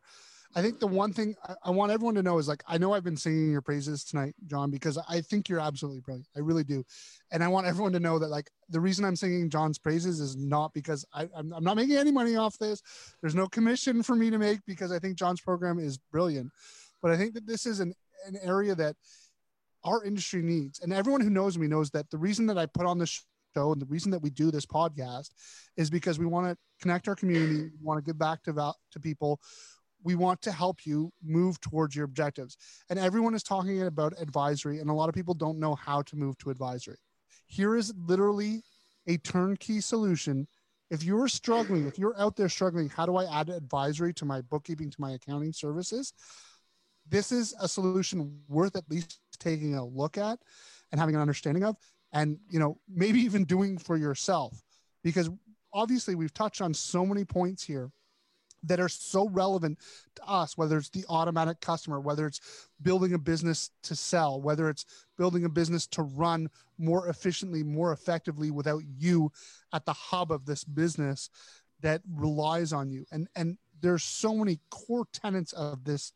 I 0.56 0.64
think 0.64 0.80
the 0.80 0.88
one 0.88 1.14
thing 1.14 1.36
I, 1.48 1.56
I 1.66 1.70
want 1.70 1.92
everyone 1.92 2.16
to 2.16 2.24
know 2.24 2.40
is 2.40 2.48
like 2.48 2.64
I 2.68 2.78
know 2.78 2.94
I've 2.94 3.04
been 3.04 3.18
singing 3.18 3.52
your 3.52 3.62
praises 3.62 4.04
tonight, 4.04 4.34
John, 4.48 4.72
because 4.72 4.98
I 5.08 5.22
think 5.22 5.48
you're 5.48 5.60
absolutely 5.60 6.02
brilliant. 6.02 6.28
I 6.36 6.40
really 6.40 6.64
do, 6.64 6.84
and 7.32 7.44
I 7.44 7.48
want 7.48 7.68
everyone 7.68 7.94
to 7.94 8.00
know 8.00 8.18
that 8.18 8.30
like 8.30 8.50
the 8.70 8.80
reason 8.80 9.06
I'm 9.06 9.16
singing 9.16 9.50
John's 9.50 9.78
praises 9.78 10.20
is 10.20 10.36
not 10.36 10.74
because 10.74 11.06
I, 11.14 11.28
I'm, 11.36 11.54
I'm 11.54 11.64
not 11.64 11.76
making 11.76 11.98
any 11.98 12.12
money 12.12 12.36
off 12.36 12.58
this. 12.58 12.82
There's 13.22 13.36
no 13.36 13.48
commission 13.48 14.02
for 14.02 14.16
me 14.16 14.30
to 14.32 14.38
make 14.38 14.60
because 14.66 14.92
I 14.92 15.00
think 15.00 15.18
John's 15.18 15.42
program 15.42 15.78
is 15.78 15.98
brilliant, 16.12 16.52
but 17.02 17.12
I 17.12 17.18
think 17.18 17.36
that 17.36 17.46
this 17.46 17.66
is 17.66 17.80
an 17.80 17.94
an 18.28 18.38
area 18.44 18.76
that 18.76 18.96
our 19.84 20.04
industry 20.04 20.42
needs, 20.42 20.80
and 20.80 20.92
everyone 20.92 21.22
who 21.22 21.30
knows 21.30 21.58
me 21.58 21.68
knows 21.68 21.92
that 21.92 22.10
the 22.10 22.18
reason 22.18 22.48
that 22.48 22.58
I 22.58 22.66
put 22.66 22.86
on 22.86 22.98
this 22.98 23.24
show 23.56 23.72
and 23.72 23.82
the 23.82 23.86
reason 23.86 24.12
that 24.12 24.22
we 24.22 24.30
do 24.30 24.52
this 24.52 24.66
podcast 24.66 25.30
is 25.78 25.90
because 25.90 26.20
we 26.20 26.26
want 26.26 26.48
to 26.48 26.58
connect 26.82 27.08
our 27.08 27.16
community, 27.16 27.64
we 27.64 27.70
want 27.82 27.98
to 27.98 28.06
give 28.06 28.18
back 28.18 28.44
to 28.44 28.54
to 28.54 29.00
people 29.00 29.40
we 30.04 30.16
want 30.16 30.42
to 30.44 30.52
help 30.52 30.86
you 30.86 31.12
move 31.24 31.60
towards 31.62 31.96
your 31.96 32.06
objectives. 32.06 32.58
And 32.90 32.98
everyone 32.98 33.36
is 33.36 33.44
talking 33.44 33.82
about 33.84 34.14
advisory, 34.20 34.80
and 34.80 34.90
a 34.90 34.94
lot 34.94 35.10
of 35.10 35.16
people 35.16 35.34
don't 35.34 35.60
know 35.60 35.76
how 35.76 36.02
to 36.04 36.16
move 36.16 36.38
to 36.40 36.50
advisory. 36.50 36.98
Here 37.48 37.76
is 37.76 37.94
literally 37.98 38.64
a 39.08 39.18
turnkey 39.18 39.82
solution. 39.82 40.48
If 40.90 41.04
you're 41.04 41.28
struggling, 41.28 41.88
if 41.88 42.00
you're 42.00 42.20
out 42.20 42.36
there 42.36 42.50
struggling, 42.50 42.90
how 42.90 43.06
do 43.06 43.16
I 43.18 43.26
add 43.26 43.50
advisory 43.50 44.14
to 44.16 44.26
my 44.26 44.42
bookkeeping, 44.42 44.90
to 44.90 45.02
my 45.02 45.12
accounting 45.12 45.54
services? 45.54 46.14
This 47.08 47.32
is 47.32 47.56
a 47.60 47.68
solution 47.68 48.40
worth 48.48 48.76
at 48.76 48.90
least 48.90 49.20
taking 49.40 49.76
a 49.76 49.86
look 49.86 50.18
at 50.18 50.40
and 50.92 51.00
having 51.00 51.16
an 51.16 51.22
understanding 51.22 51.64
of, 51.64 51.76
and 52.14 52.38
you 52.50 52.60
know, 52.60 52.78
maybe 52.88 53.20
even 53.20 53.46
doing 53.46 53.78
for 53.78 53.98
yourself. 53.98 54.62
Because 55.04 55.30
obviously 55.74 56.16
we've 56.16 56.34
touched 56.34 56.62
on 56.62 56.74
so 56.74 57.06
many 57.06 57.26
points 57.26 57.64
here 57.64 57.92
that 58.64 58.80
are 58.80 58.90
so 58.90 59.30
relevant 59.30 59.80
to 60.16 60.24
us, 60.28 60.58
whether 60.58 60.78
it's 60.78 60.90
the 60.90 61.06
automatic 61.10 61.60
customer, 61.62 62.00
whether 62.00 62.26
it's 62.26 62.68
building 62.82 63.14
a 63.14 63.18
business 63.18 63.72
to 63.84 63.96
sell, 63.96 64.42
whether 64.42 64.70
it's 64.70 64.86
building 65.18 65.46
a 65.46 65.50
business 65.50 65.88
to 65.88 66.04
run 66.04 66.50
more 66.78 67.08
efficiently, 67.08 67.64
more 67.64 67.92
effectively 67.92 68.52
without 68.52 68.84
you 68.98 69.32
at 69.74 69.86
the 69.86 69.94
hub 69.94 70.32
of 70.32 70.46
this 70.46 70.64
business 70.64 71.30
that 71.82 72.02
relies 72.14 72.74
on 72.74 72.90
you. 72.90 73.06
And 73.12 73.28
and 73.36 73.58
there's 73.82 74.04
so 74.04 74.36
many 74.36 74.60
core 74.70 75.08
tenets 75.14 75.54
of 75.54 75.84
this 75.84 76.12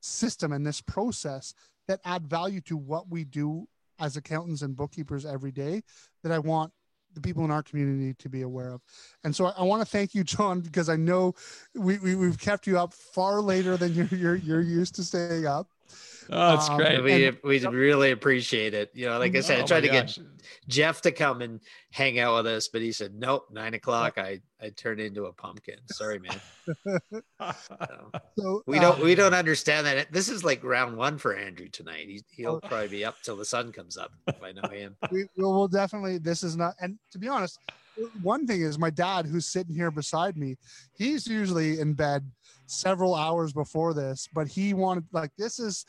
system 0.00 0.52
and 0.52 0.66
this 0.66 0.80
process 0.80 1.54
that 1.88 2.00
add 2.04 2.26
value 2.26 2.60
to 2.62 2.76
what 2.76 3.08
we 3.08 3.24
do 3.24 3.66
as 3.98 4.16
accountants 4.16 4.62
and 4.62 4.76
bookkeepers 4.76 5.24
every 5.24 5.52
day 5.52 5.82
that 6.22 6.32
I 6.32 6.38
want 6.38 6.72
the 7.14 7.20
people 7.20 7.44
in 7.44 7.50
our 7.50 7.62
community 7.62 8.14
to 8.14 8.28
be 8.28 8.42
aware 8.42 8.72
of. 8.72 8.82
And 9.24 9.34
so 9.34 9.46
I, 9.46 9.50
I 9.58 9.62
want 9.62 9.82
to 9.82 9.86
thank 9.86 10.14
you, 10.14 10.24
John, 10.24 10.60
because 10.60 10.88
I 10.88 10.96
know 10.96 11.34
we, 11.74 11.98
we 11.98 12.12
have 12.26 12.38
kept 12.38 12.66
you 12.66 12.78
up 12.78 12.92
far 12.92 13.40
later 13.40 13.76
than 13.76 13.94
you're 13.94 14.06
you're, 14.06 14.36
you're 14.36 14.60
used 14.60 14.94
to 14.96 15.04
staying 15.04 15.46
up. 15.46 15.68
Oh, 16.30 16.50
that's 16.56 16.68
um, 16.68 16.76
great. 16.76 17.02
We 17.02 17.26
and, 17.26 17.38
we 17.42 17.58
really 17.66 18.10
appreciate 18.10 18.74
it. 18.74 18.90
You 18.94 19.06
know, 19.06 19.18
like 19.18 19.34
I 19.36 19.40
said, 19.40 19.60
oh 19.60 19.62
I 19.62 19.66
tried 19.66 19.80
to 19.80 19.88
gosh. 19.88 20.16
get 20.16 20.26
Jeff 20.68 21.02
to 21.02 21.12
come 21.12 21.42
and 21.42 21.60
hang 21.90 22.18
out 22.18 22.36
with 22.36 22.46
us, 22.46 22.68
but 22.68 22.82
he 22.82 22.92
said 22.92 23.14
nope. 23.14 23.46
Nine 23.50 23.74
o'clock, 23.74 24.18
I 24.18 24.40
I 24.60 24.70
turned 24.70 25.00
into 25.00 25.26
a 25.26 25.32
pumpkin. 25.32 25.78
Sorry, 25.90 26.18
man. 26.18 26.40
so, 27.40 28.10
so, 28.38 28.62
we 28.66 28.78
don't 28.78 29.00
we 29.02 29.12
um, 29.12 29.16
don't 29.16 29.34
understand 29.34 29.86
that. 29.86 30.12
This 30.12 30.28
is 30.28 30.44
like 30.44 30.62
round 30.64 30.96
one 30.96 31.18
for 31.18 31.34
Andrew 31.34 31.68
tonight. 31.68 32.08
He, 32.08 32.22
he'll 32.30 32.60
oh. 32.62 32.68
probably 32.68 32.88
be 32.88 33.04
up 33.04 33.16
till 33.22 33.36
the 33.36 33.44
sun 33.44 33.72
comes 33.72 33.96
up 33.96 34.12
if 34.26 34.42
I 34.42 34.52
know 34.52 34.68
him. 34.68 34.96
We 35.10 35.26
will 35.36 35.68
definitely. 35.68 36.18
This 36.18 36.42
is 36.42 36.56
not. 36.56 36.74
And 36.80 36.98
to 37.12 37.18
be 37.18 37.28
honest, 37.28 37.58
one 38.22 38.46
thing 38.46 38.62
is 38.62 38.78
my 38.78 38.90
dad, 38.90 39.26
who's 39.26 39.46
sitting 39.46 39.74
here 39.74 39.90
beside 39.90 40.36
me. 40.36 40.56
He's 40.96 41.26
usually 41.26 41.78
in 41.80 41.94
bed 41.94 42.28
several 42.66 43.14
hours 43.14 43.52
before 43.52 43.94
this, 43.94 44.28
but 44.32 44.48
he 44.48 44.74
wanted 44.74 45.04
like 45.12 45.30
this 45.36 45.58
is 45.58 45.84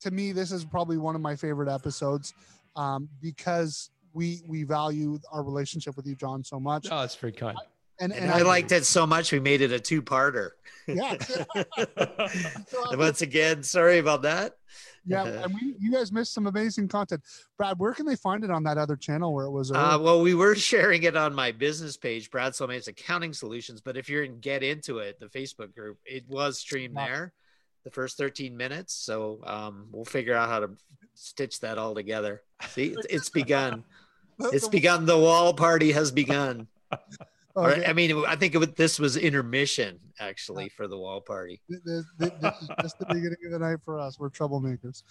to 0.00 0.10
me 0.10 0.32
this 0.32 0.52
is 0.52 0.64
probably 0.64 0.96
one 0.96 1.14
of 1.14 1.20
my 1.20 1.36
favorite 1.36 1.68
episodes 1.72 2.34
um, 2.76 3.08
because 3.20 3.90
we 4.12 4.42
we 4.46 4.64
value 4.64 5.18
our 5.30 5.42
relationship 5.42 5.96
with 5.96 6.06
you, 6.06 6.16
John, 6.16 6.42
so 6.42 6.58
much. 6.58 6.88
Oh, 6.90 7.00
that's 7.00 7.14
very 7.16 7.32
kind. 7.32 7.56
And, 7.98 8.12
and, 8.12 8.24
and 8.24 8.30
I, 8.30 8.40
I, 8.40 8.42
liked 8.42 8.72
it 8.72 8.84
so 8.84 9.06
much 9.06 9.32
we 9.32 9.40
made 9.40 9.62
it 9.62 9.72
a 9.72 9.80
two-parter. 9.80 10.50
Yeah. 10.86 11.16
once 12.92 13.22
again, 13.22 13.62
sorry 13.62 13.98
about 13.98 14.20
that. 14.22 14.58
Yeah, 15.06 15.24
and 15.44 15.54
we, 15.54 15.76
you 15.78 15.92
guys 15.92 16.12
missed 16.12 16.34
some 16.34 16.46
amazing 16.46 16.88
content. 16.88 17.22
Brad, 17.56 17.78
where 17.78 17.94
can 17.94 18.04
they 18.04 18.16
find 18.16 18.44
it 18.44 18.50
on 18.50 18.64
that 18.64 18.76
other 18.76 18.96
channel 18.96 19.32
where 19.32 19.46
it 19.46 19.50
was? 19.50 19.72
Uh, 19.72 19.98
well, 19.98 20.20
we 20.20 20.34
were 20.34 20.54
sharing 20.54 21.04
it 21.04 21.16
on 21.16 21.34
my 21.34 21.52
business 21.52 21.96
page, 21.96 22.30
Brad 22.30 22.52
Soulmates 22.52 22.88
Accounting 22.88 23.32
Solutions. 23.32 23.80
But 23.80 23.96
if 23.96 24.10
you're 24.10 24.24
in 24.24 24.40
Get 24.40 24.62
Into 24.62 24.98
It, 24.98 25.18
the 25.18 25.26
Facebook 25.26 25.74
group, 25.74 25.98
it 26.04 26.24
was 26.28 26.58
streamed 26.58 26.96
there 26.96 27.32
the 27.86 27.90
first 27.92 28.18
13 28.18 28.56
minutes. 28.56 28.92
So 28.92 29.40
um, 29.46 29.86
we'll 29.92 30.04
figure 30.04 30.34
out 30.34 30.48
how 30.48 30.58
to 30.58 30.70
stitch 31.14 31.60
that 31.60 31.78
all 31.78 31.94
together. 31.94 32.42
See, 32.68 32.88
it's, 32.88 33.06
it's 33.08 33.30
begun. 33.30 33.84
It's 34.52 34.68
begun. 34.68 35.06
The 35.06 35.16
wall 35.16 35.54
party 35.54 35.92
has 35.92 36.10
begun. 36.10 36.66
Okay. 37.58 37.80
Or, 37.80 37.86
I 37.86 37.94
mean, 37.94 38.22
I 38.28 38.36
think 38.36 38.54
it, 38.54 38.76
this 38.76 38.98
was 38.98 39.16
intermission 39.16 39.98
actually 40.20 40.68
for 40.68 40.86
the 40.86 40.98
wall 40.98 41.22
party. 41.22 41.62
This, 41.70 42.04
this, 42.18 42.30
this 42.38 42.52
is 42.60 42.70
just 42.82 42.98
the 42.98 43.06
beginning 43.06 43.38
of 43.46 43.52
the 43.52 43.58
night 43.58 43.78
for 43.82 43.98
us. 43.98 44.18
We're 44.18 44.28
troublemakers. 44.28 45.02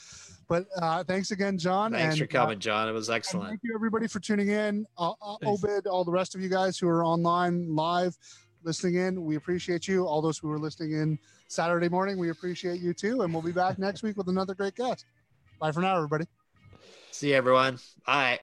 But 0.47 0.67
uh, 0.79 1.03
thanks 1.05 1.31
again, 1.31 1.57
John. 1.57 1.93
Thanks 1.93 2.13
and, 2.13 2.19
for 2.19 2.27
coming, 2.27 2.57
uh, 2.57 2.59
John. 2.59 2.87
It 2.87 2.91
was 2.91 3.09
excellent. 3.09 3.49
Thank 3.49 3.61
you, 3.63 3.73
everybody, 3.73 4.07
for 4.07 4.19
tuning 4.19 4.49
in. 4.49 4.85
Uh, 4.95 5.13
uh 5.23 5.37
Obed, 5.43 5.87
all 5.87 6.03
the 6.03 6.11
rest 6.11 6.35
of 6.35 6.41
you 6.41 6.49
guys 6.49 6.77
who 6.77 6.87
are 6.87 7.03
online 7.03 7.75
live 7.75 8.15
listening 8.65 8.95
in, 8.95 9.23
we 9.23 9.35
appreciate 9.35 9.87
you. 9.87 10.05
All 10.05 10.21
those 10.21 10.37
who 10.37 10.51
are 10.51 10.59
listening 10.59 10.93
in 10.93 11.19
Saturday 11.47 11.87
morning, 11.87 12.17
we 12.17 12.29
appreciate 12.29 12.81
you 12.81 12.93
too. 12.93 13.21
And 13.21 13.33
we'll 13.33 13.43
be 13.43 13.51
back 13.51 13.79
next 13.79 14.03
week 14.03 14.17
with 14.17 14.27
another 14.27 14.55
great 14.55 14.75
guest. 14.75 15.05
Bye 15.59 15.71
for 15.71 15.81
now, 15.81 15.95
everybody. 15.95 16.25
See 17.11 17.29
you, 17.29 17.35
everyone. 17.35 17.77
Bye. 18.05 18.33